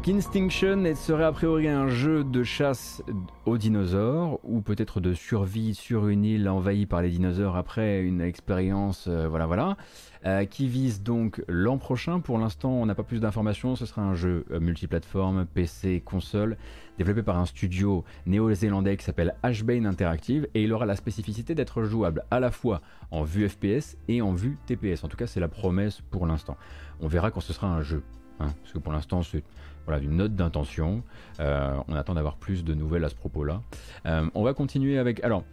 [0.00, 3.02] Donc Instinction serait a priori un jeu de chasse
[3.44, 8.22] aux dinosaures ou peut-être de survie sur une île envahie par les dinosaures après une
[8.22, 9.76] expérience, euh, voilà voilà,
[10.24, 12.20] euh, qui vise donc l'an prochain.
[12.20, 13.76] Pour l'instant, on n'a pas plus d'informations.
[13.76, 16.56] Ce sera un jeu euh, multiplateforme, PC, console,
[16.96, 21.82] développé par un studio néo-zélandais qui s'appelle Ashbane Interactive et il aura la spécificité d'être
[21.82, 25.04] jouable à la fois en vue FPS et en vue TPS.
[25.04, 26.56] En tout cas, c'est la promesse pour l'instant.
[27.00, 28.02] On verra quand ce sera un jeu
[28.40, 29.44] hein, parce que pour l'instant c'est
[29.86, 31.02] voilà, une note d'intention.
[31.40, 33.62] Euh, on attend d'avoir plus de nouvelles à ce propos-là.
[34.06, 35.22] Euh, on va continuer avec.
[35.24, 35.44] Alors,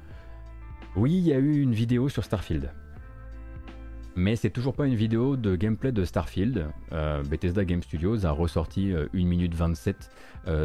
[0.96, 2.72] oui, il y a eu une vidéo sur Starfield.
[4.16, 6.66] Mais c'est toujours pas une vidéo de gameplay de Starfield.
[6.92, 10.10] Euh, Bethesda Game Studios a ressorti 1 minute 27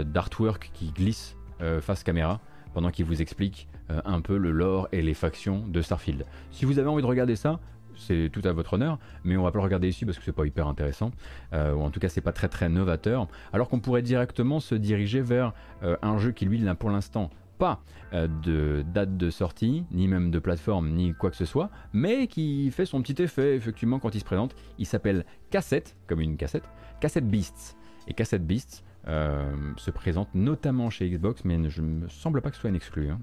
[0.07, 1.37] d'artwork qui glisse
[1.81, 2.41] face caméra
[2.73, 6.25] pendant qu'il vous explique un peu le lore et les factions de Starfield.
[6.51, 7.61] Si vous avez envie de regarder ça,
[8.03, 10.33] c'est tout à votre honneur, mais on va pas le regarder ici parce que c'est
[10.33, 11.11] pas hyper intéressant,
[11.53, 14.75] euh, ou en tout cas c'est pas très très novateur, alors qu'on pourrait directement se
[14.75, 15.53] diriger vers
[15.83, 17.81] euh, un jeu qui lui n'a pour l'instant pas
[18.13, 22.27] euh, de date de sortie, ni même de plateforme, ni quoi que ce soit, mais
[22.27, 24.55] qui fait son petit effet effectivement quand il se présente.
[24.79, 26.65] Il s'appelle Cassette, comme une cassette,
[27.01, 27.77] Cassette Beasts.
[28.09, 32.63] Et Cassette Beasts se présente notamment chez Xbox, mais je me semble pas que ce
[32.63, 33.11] soit un exclu.
[33.11, 33.21] Hein.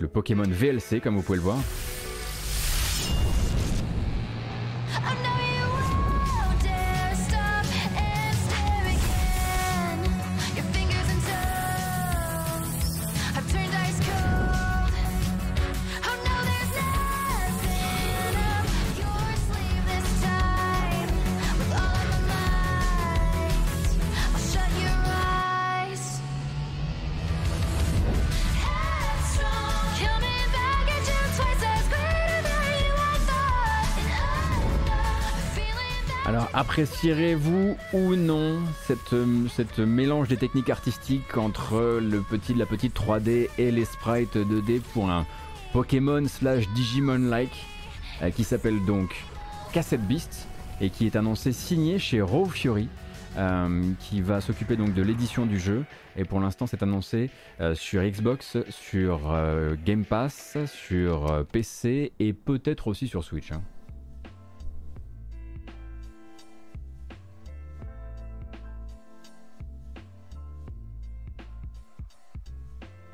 [0.00, 1.58] Le Pokémon VLC comme vous pouvez le voir.
[36.74, 39.14] Apprécierez-vous ou non cette,
[39.54, 44.80] cette, mélange des techniques artistiques entre le petit, la petite 3D et les sprites 2D
[44.80, 45.24] pour un
[45.72, 47.54] Pokémon slash Digimon-like
[48.22, 49.14] euh, qui s'appelle donc
[49.72, 50.48] Cassette Beast
[50.80, 52.88] et qui est annoncé signé chez Raw Fury
[53.38, 55.84] euh, qui va s'occuper donc de l'édition du jeu
[56.16, 57.30] et pour l'instant c'est annoncé
[57.60, 59.32] euh, sur Xbox, sur
[59.84, 63.52] Game Pass, sur PC et peut-être aussi sur Switch.
[63.52, 63.62] Hein.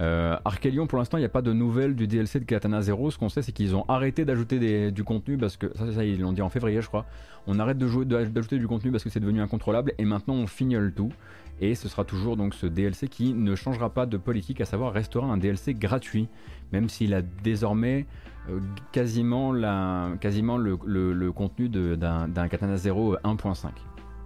[0.00, 3.10] Euh, Archelion, pour l'instant, il n'y a pas de nouvelles du DLC de Katana Zero.
[3.10, 6.20] Ce qu'on sait, c'est qu'ils ont arrêté d'ajouter du contenu parce que ça, ça ils
[6.20, 7.04] l'ont dit en février, je crois.
[7.46, 11.10] On arrête d'ajouter du contenu parce que c'est devenu incontrôlable et maintenant on fignole tout.
[11.60, 14.94] Et ce sera toujours donc ce DLC qui ne changera pas de politique, à savoir
[14.94, 16.28] restera un DLC gratuit,
[16.72, 18.06] même s'il a désormais
[18.48, 18.60] euh,
[18.92, 23.68] quasiment, le, le contenu d'un Katana Zero 1.5.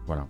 [0.07, 0.29] Voilà.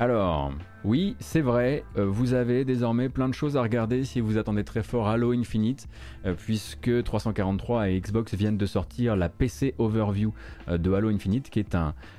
[0.00, 0.52] Alors,
[0.82, 4.64] oui, c'est vrai, euh, vous avez désormais plein de choses à regarder si vous attendez
[4.64, 5.86] très fort Halo Infinite,
[6.26, 10.34] euh, puisque 343 et Xbox viennent de sortir la PC Overview
[10.66, 11.76] euh, de Halo Infinite, qui est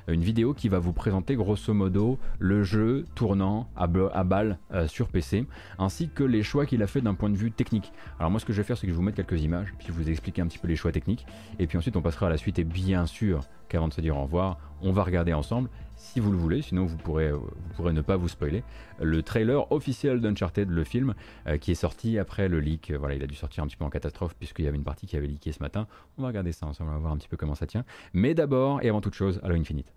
[0.08, 5.08] une vidéo qui va vous présenter grosso modo le jeu tournant à, à balle sur
[5.08, 5.46] PC,
[5.78, 7.92] ainsi que les choix qu'il a fait d'un point de vue technique.
[8.18, 9.88] Alors moi ce que je vais faire c'est que je vous mettre quelques images, puis
[9.90, 11.26] vous expliquer un petit peu les choix techniques,
[11.58, 14.16] et puis ensuite on passera à la suite, et bien sûr qu'avant de se dire
[14.16, 17.92] au revoir, on va regarder ensemble, si vous le voulez, sinon vous pourrez, vous pourrez
[17.92, 18.62] ne pas vous spoiler,
[19.00, 21.14] le trailer officiel d'Uncharted, le film,
[21.46, 22.92] euh, qui est sorti après le leak.
[22.92, 25.06] Voilà, il a dû sortir un petit peu en catastrophe puisqu'il y avait une partie
[25.06, 25.86] qui avait leaké ce matin.
[26.18, 27.84] On va regarder ça ensemble, on va voir un petit peu comment ça tient.
[28.12, 29.92] Mais d'abord et avant toute chose, Halo Infinite.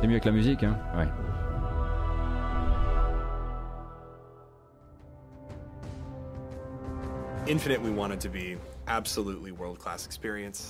[0.00, 0.78] C'est mieux avec la musique, hein?
[0.96, 1.08] Ouais.
[7.50, 8.58] Infinite, we wanted to be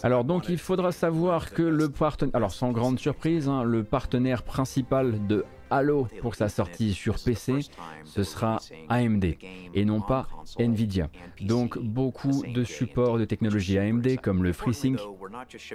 [0.03, 4.43] alors donc il faudra savoir que le partenaire, alors sans grande surprise, hein, le partenaire
[4.43, 7.61] principal de Halo pour sa sortie sur PC,
[8.05, 8.59] ce sera
[8.89, 9.37] AMD
[9.75, 10.27] et non pas
[10.59, 11.09] Nvidia.
[11.43, 14.99] Donc beaucoup de supports de technologie AMD comme le FreeSync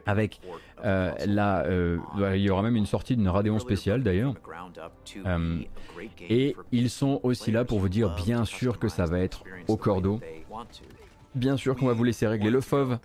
[0.06, 0.42] avec
[0.84, 2.00] euh, la, euh,
[2.36, 4.34] il y aura même une sortie d'une Radeon spéciale d'ailleurs.
[5.26, 5.60] Euh,
[6.30, 9.78] et ils sont aussi là pour vous dire bien sûr que ça va être au
[9.78, 10.20] cordeau
[11.36, 12.98] Bien sûr qu'on va vous laisser régler le FOV.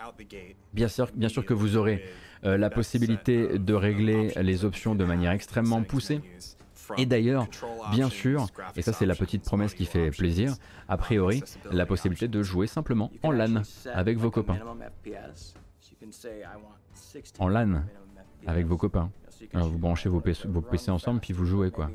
[0.73, 2.05] Bien sûr, bien sûr que vous aurez
[2.45, 6.21] euh, la possibilité de régler les options de manière extrêmement poussée.
[6.97, 7.47] Et d'ailleurs,
[7.93, 8.47] bien sûr,
[8.77, 10.55] et ça c'est la petite promesse qui fait plaisir,
[10.89, 14.59] a priori, la possibilité de jouer simplement en LAN avec vos copains.
[17.39, 17.83] En LAN
[18.47, 19.11] avec vos copains.
[19.53, 21.91] Alors vous branchez vos PC, vos PC ensemble puis vous jouez quoi.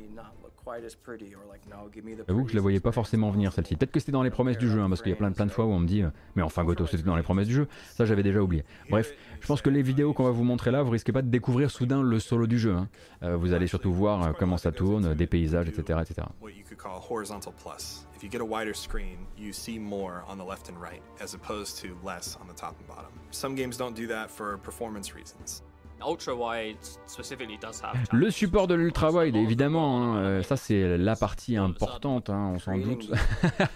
[2.27, 3.75] J'avoue que je la voyais pas forcément venir celle-ci.
[3.75, 5.45] Peut-être que c'était dans les promesses du jeu, hein, parce qu'il y a plein, plein
[5.45, 7.53] de fois où on me dit euh, Mais enfin, Goto, c'était dans les promesses du
[7.53, 7.67] jeu.
[7.95, 8.63] Ça, j'avais déjà oublié.
[8.89, 11.29] Bref, je pense que les vidéos qu'on va vous montrer là, vous risquez pas de
[11.29, 12.73] découvrir soudain le solo du jeu.
[12.73, 12.87] hein.
[13.23, 15.99] Euh, vous allez surtout voir euh, comment ça tourne, des paysages, etc.
[16.01, 16.27] etc.
[16.41, 18.05] what you could call horizontal plus.
[18.15, 21.33] If you get a wider screen, you see more on the left and right, as
[21.33, 23.11] opposed to less on the top and bottom.
[23.31, 25.61] Some games don't do that for performance reasons.
[26.07, 30.97] Ultra wide specifically does have Le support de l'ultra wide, évidemment, hein, euh, ça c'est
[30.97, 33.09] la partie importante, hein, on s'en doute.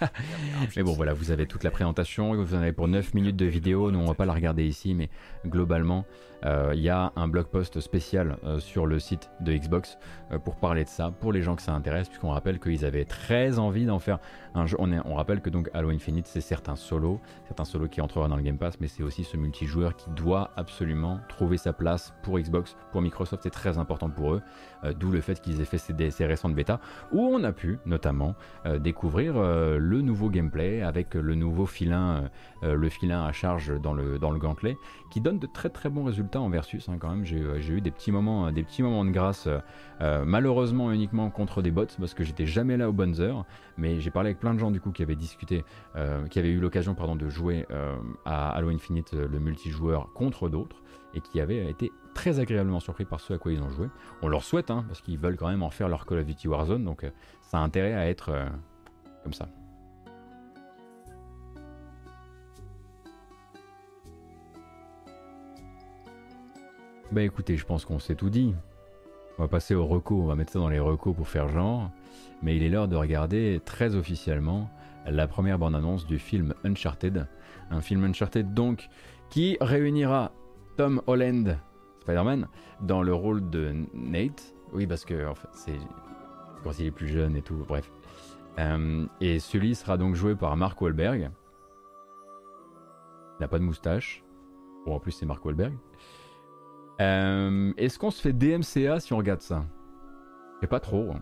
[0.75, 3.45] mais bon, voilà, vous avez toute la présentation, vous en avez pour 9 minutes de
[3.45, 5.09] vidéo, nous on va pas la regarder ici, mais
[5.45, 6.05] globalement,
[6.43, 9.97] il y a un blog post spécial euh, sur le site de Xbox
[10.31, 13.05] euh, pour parler de ça, pour les gens que ça intéresse, puisqu'on rappelle qu'ils avaient
[13.05, 14.19] très envie d'en faire
[14.53, 14.77] un jeu.
[14.79, 18.01] On, on rappelle que donc Halo Infinite, c'est certes un solo, c'est un solo qui
[18.01, 21.73] entrera dans le Game Pass, mais c'est aussi ce multijoueur qui doit absolument trouver sa
[21.73, 24.41] place pour Xbox, pour Microsoft, c'est très important pour eux,
[24.83, 26.79] euh, d'où le fait qu'ils aient fait ces, ces récentes bêtas,
[27.11, 28.35] où on a pu notamment
[28.65, 32.29] euh, découvrir euh, le nouveau gameplay avec le nouveau filin,
[32.63, 34.77] le filin à charge dans le, gantelet,
[35.09, 37.25] qui donne de très très bons résultats en versus hein, quand même.
[37.25, 39.47] J'ai eu des petits moments, de grâce,
[39.99, 43.45] malheureusement uniquement contre des bots parce que j'étais jamais là aux bonnes heures.
[43.77, 45.63] Mais j'ai parlé avec plein de gens du coup qui avaient discuté,
[46.29, 47.65] qui avaient eu l'occasion de jouer
[48.25, 50.81] à Halo Infinite le multijoueur contre d'autres
[51.17, 53.87] et qui avaient été très agréablement surpris par ce à quoi ils ont joué.
[54.21, 56.47] On leur souhaite hein, parce qu'ils veulent quand même en faire leur Call of Duty
[56.47, 57.09] Warzone, donc euh,
[57.41, 58.45] ça a intérêt à être euh,
[59.23, 59.49] comme ça.
[67.11, 68.53] Bah écoutez, je pense qu'on s'est tout dit.
[69.39, 71.89] On va passer aux recos, on va mettre ça dans les recos pour faire genre.
[72.43, 74.69] Mais il est l'heure de regarder très officiellement
[75.05, 77.27] la première bande-annonce du film Uncharted.
[77.71, 78.89] Un film Uncharted donc
[79.29, 80.31] qui réunira
[80.77, 81.57] Tom Holland,
[82.01, 82.47] Spider-Man,
[82.81, 84.53] dans le rôle de Nate.
[84.73, 85.77] Oui, parce que en c'est
[86.63, 87.91] quand il est plus jeune et tout, bref.
[88.59, 91.29] Euh, et celui sera donc joué par Mark Wahlberg.
[93.39, 94.23] Il n'a pas de moustache.
[94.85, 95.73] Bon, en plus, c'est Mark Wahlberg.
[97.01, 99.65] Euh, Est-ce qu'on se fait DMCA si on regarde ça?
[100.61, 101.11] Sais pas trop.
[101.11, 101.21] hein.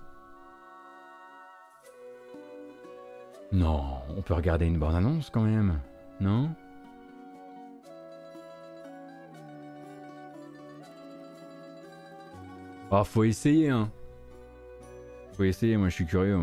[3.52, 3.84] Non,
[4.16, 5.80] on peut regarder une bonne annonce quand même,
[6.20, 6.52] non?
[12.92, 13.92] Ah, faut essayer, hein.
[15.34, 16.40] Faut essayer, moi je suis curieux.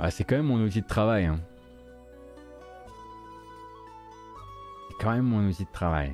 [0.00, 1.40] Ah, c'est quand même mon outil de travail, hein.
[4.88, 6.12] C'est quand même mon outil de travail.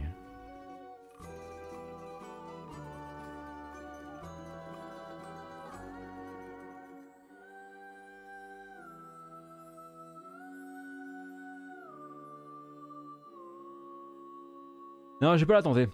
[15.24, 15.88] Non, j'ai pas la tenter.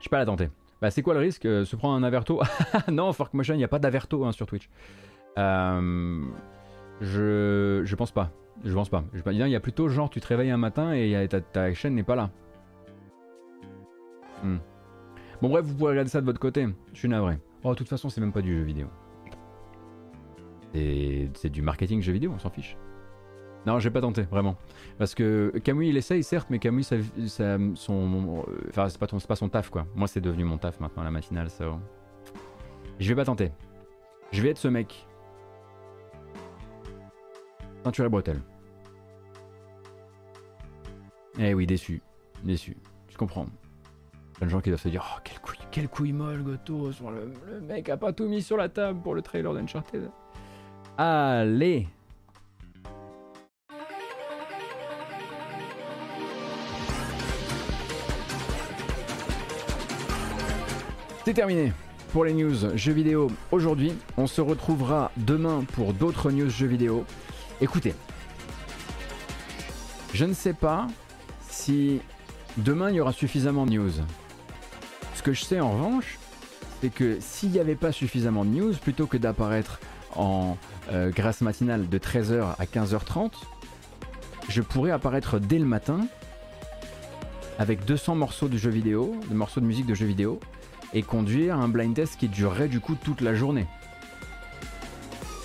[0.00, 0.48] J'ai pas la tenter.
[0.80, 2.40] Bah, c'est quoi le risque euh, Se prendre un averto?
[2.90, 4.70] Non, Fork Motion, il n'y a pas d'averto hein, sur Twitch.
[5.36, 6.22] Euh,
[7.02, 8.30] je, je pense pas.
[8.64, 9.04] Je pense pas.
[9.26, 12.02] Il y a plutôt genre, tu te réveilles un matin et ta, ta chaîne n'est
[12.02, 12.30] pas là.
[14.42, 14.56] Hmm.
[15.42, 16.66] Bon, bref, vous pouvez regarder ça de votre côté.
[16.94, 17.36] Je suis navré.
[17.62, 18.86] Oh, de toute façon, c'est même pas du jeu vidéo.
[20.72, 22.78] C'est du marketing jeu vidéo, on s'en fiche.
[23.66, 24.56] Non, j'ai pas tenté, vraiment.
[24.96, 29.48] Parce que Camus, il essaye, certes, mais Camus, son, enfin, c'est pas, ton- pas son
[29.48, 29.86] taf, quoi.
[29.96, 31.64] Moi, c'est devenu mon taf maintenant, la matinale, ça.
[33.00, 33.50] Je vais pas tenter.
[34.30, 35.06] Je vais être ce mec.
[37.84, 38.40] Ceinture et bretelle.
[41.38, 42.02] Eh oui, déçu.
[42.44, 42.76] Déçu.
[43.10, 43.46] Je comprends.
[44.34, 46.90] Plein de gens qui doivent se dire Oh, quelle couille, quelle couille molle, Goto.
[47.10, 50.10] Le, le mec a pas tout mis sur la table pour le trailer d'Uncharted.
[50.98, 51.88] Allez
[61.26, 61.72] C'est terminé
[62.12, 63.94] pour les news jeux vidéo aujourd'hui.
[64.16, 67.04] On se retrouvera demain pour d'autres news jeux vidéo.
[67.60, 67.96] Écoutez,
[70.14, 70.86] je ne sais pas
[71.50, 72.00] si
[72.58, 73.90] demain il y aura suffisamment de news.
[75.16, 76.16] Ce que je sais en revanche,
[76.80, 79.80] c'est que s'il n'y avait pas suffisamment de news, plutôt que d'apparaître
[80.14, 80.56] en
[80.92, 83.32] euh, grâce matinale de 13h à 15h30,
[84.48, 86.06] je pourrais apparaître dès le matin
[87.58, 90.38] avec 200 morceaux de jeux vidéo, de morceaux de musique de jeux vidéo,
[90.96, 93.66] et conduire un blind test qui durerait du coup toute la journée.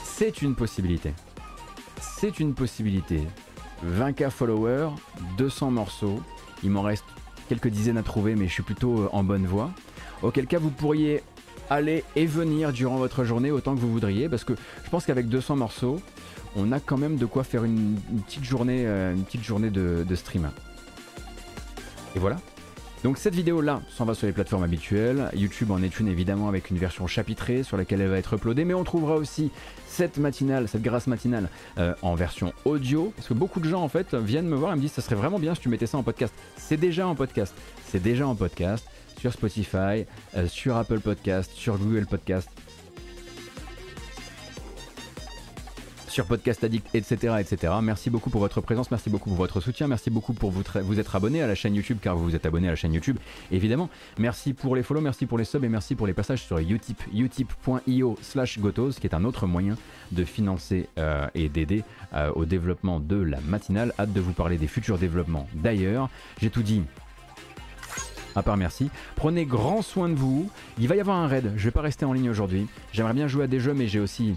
[0.05, 1.13] C'est une possibilité.
[1.99, 3.27] C'est une possibilité.
[3.85, 4.91] 20k followers,
[5.37, 6.21] 200 morceaux,
[6.63, 7.03] il m'en reste
[7.49, 9.71] quelques dizaines à trouver, mais je suis plutôt euh, en bonne voie.
[10.21, 11.21] Auquel cas vous pourriez
[11.69, 14.53] aller et venir durant votre journée autant que vous voudriez, parce que
[14.85, 15.99] je pense qu'avec 200 morceaux,
[16.55, 20.15] on a quand même de quoi faire une, petite journée, euh, une petite journée de
[20.15, 20.49] stream.
[22.15, 22.37] Et voilà.
[23.03, 25.29] Donc cette vidéo-là s'en va sur les plateformes habituelles.
[25.33, 28.63] YouTube en est une évidemment avec une version chapitrée sur laquelle elle va être uploadée,
[28.63, 29.49] mais on trouvera aussi
[29.87, 31.49] cette matinale, cette grâce matinale
[31.79, 34.75] euh, en version audio, parce que beaucoup de gens en fait viennent me voir et
[34.75, 36.33] me disent ça serait vraiment bien si tu mettais ça en podcast.
[36.57, 37.55] C'est déjà en podcast,
[37.87, 38.85] c'est déjà en podcast
[39.19, 40.05] sur Spotify,
[40.35, 42.49] euh, sur Apple Podcast, sur Google Podcast,
[46.11, 47.73] sur Podcast Addict, etc., etc.
[47.81, 51.15] Merci beaucoup pour votre présence, merci beaucoup pour votre soutien, merci beaucoup pour vous, être
[51.15, 53.17] abonné à la chaîne YouTube car vous vous êtes abonné à la chaîne YouTube,
[53.49, 53.89] évidemment.
[54.17, 57.01] Merci pour les follow, merci pour les subs et merci pour les passages sur Utip,
[57.13, 59.77] utip.io slash gotos, qui est un autre moyen
[60.11, 61.83] de financer euh, et d'aider
[62.13, 63.93] euh, au développement de la matinale.
[63.97, 66.09] Hâte de vous parler des futurs développements d'ailleurs.
[66.41, 66.83] J'ai tout dit,
[68.35, 68.89] à part merci.
[69.15, 70.49] Prenez grand soin de vous.
[70.77, 71.53] Il va y avoir un raid.
[71.55, 72.67] Je vais pas rester en ligne aujourd'hui.
[72.93, 74.35] J'aimerais bien jouer à des jeux, mais j'ai aussi,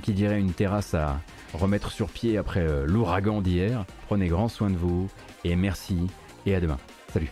[0.00, 1.20] qui dirait, une terrasse à
[1.54, 3.84] remettre sur pied après euh, l'ouragan d'hier.
[4.06, 5.08] Prenez grand soin de vous
[5.44, 6.08] et merci
[6.46, 6.78] et à demain.
[7.12, 7.30] Salut.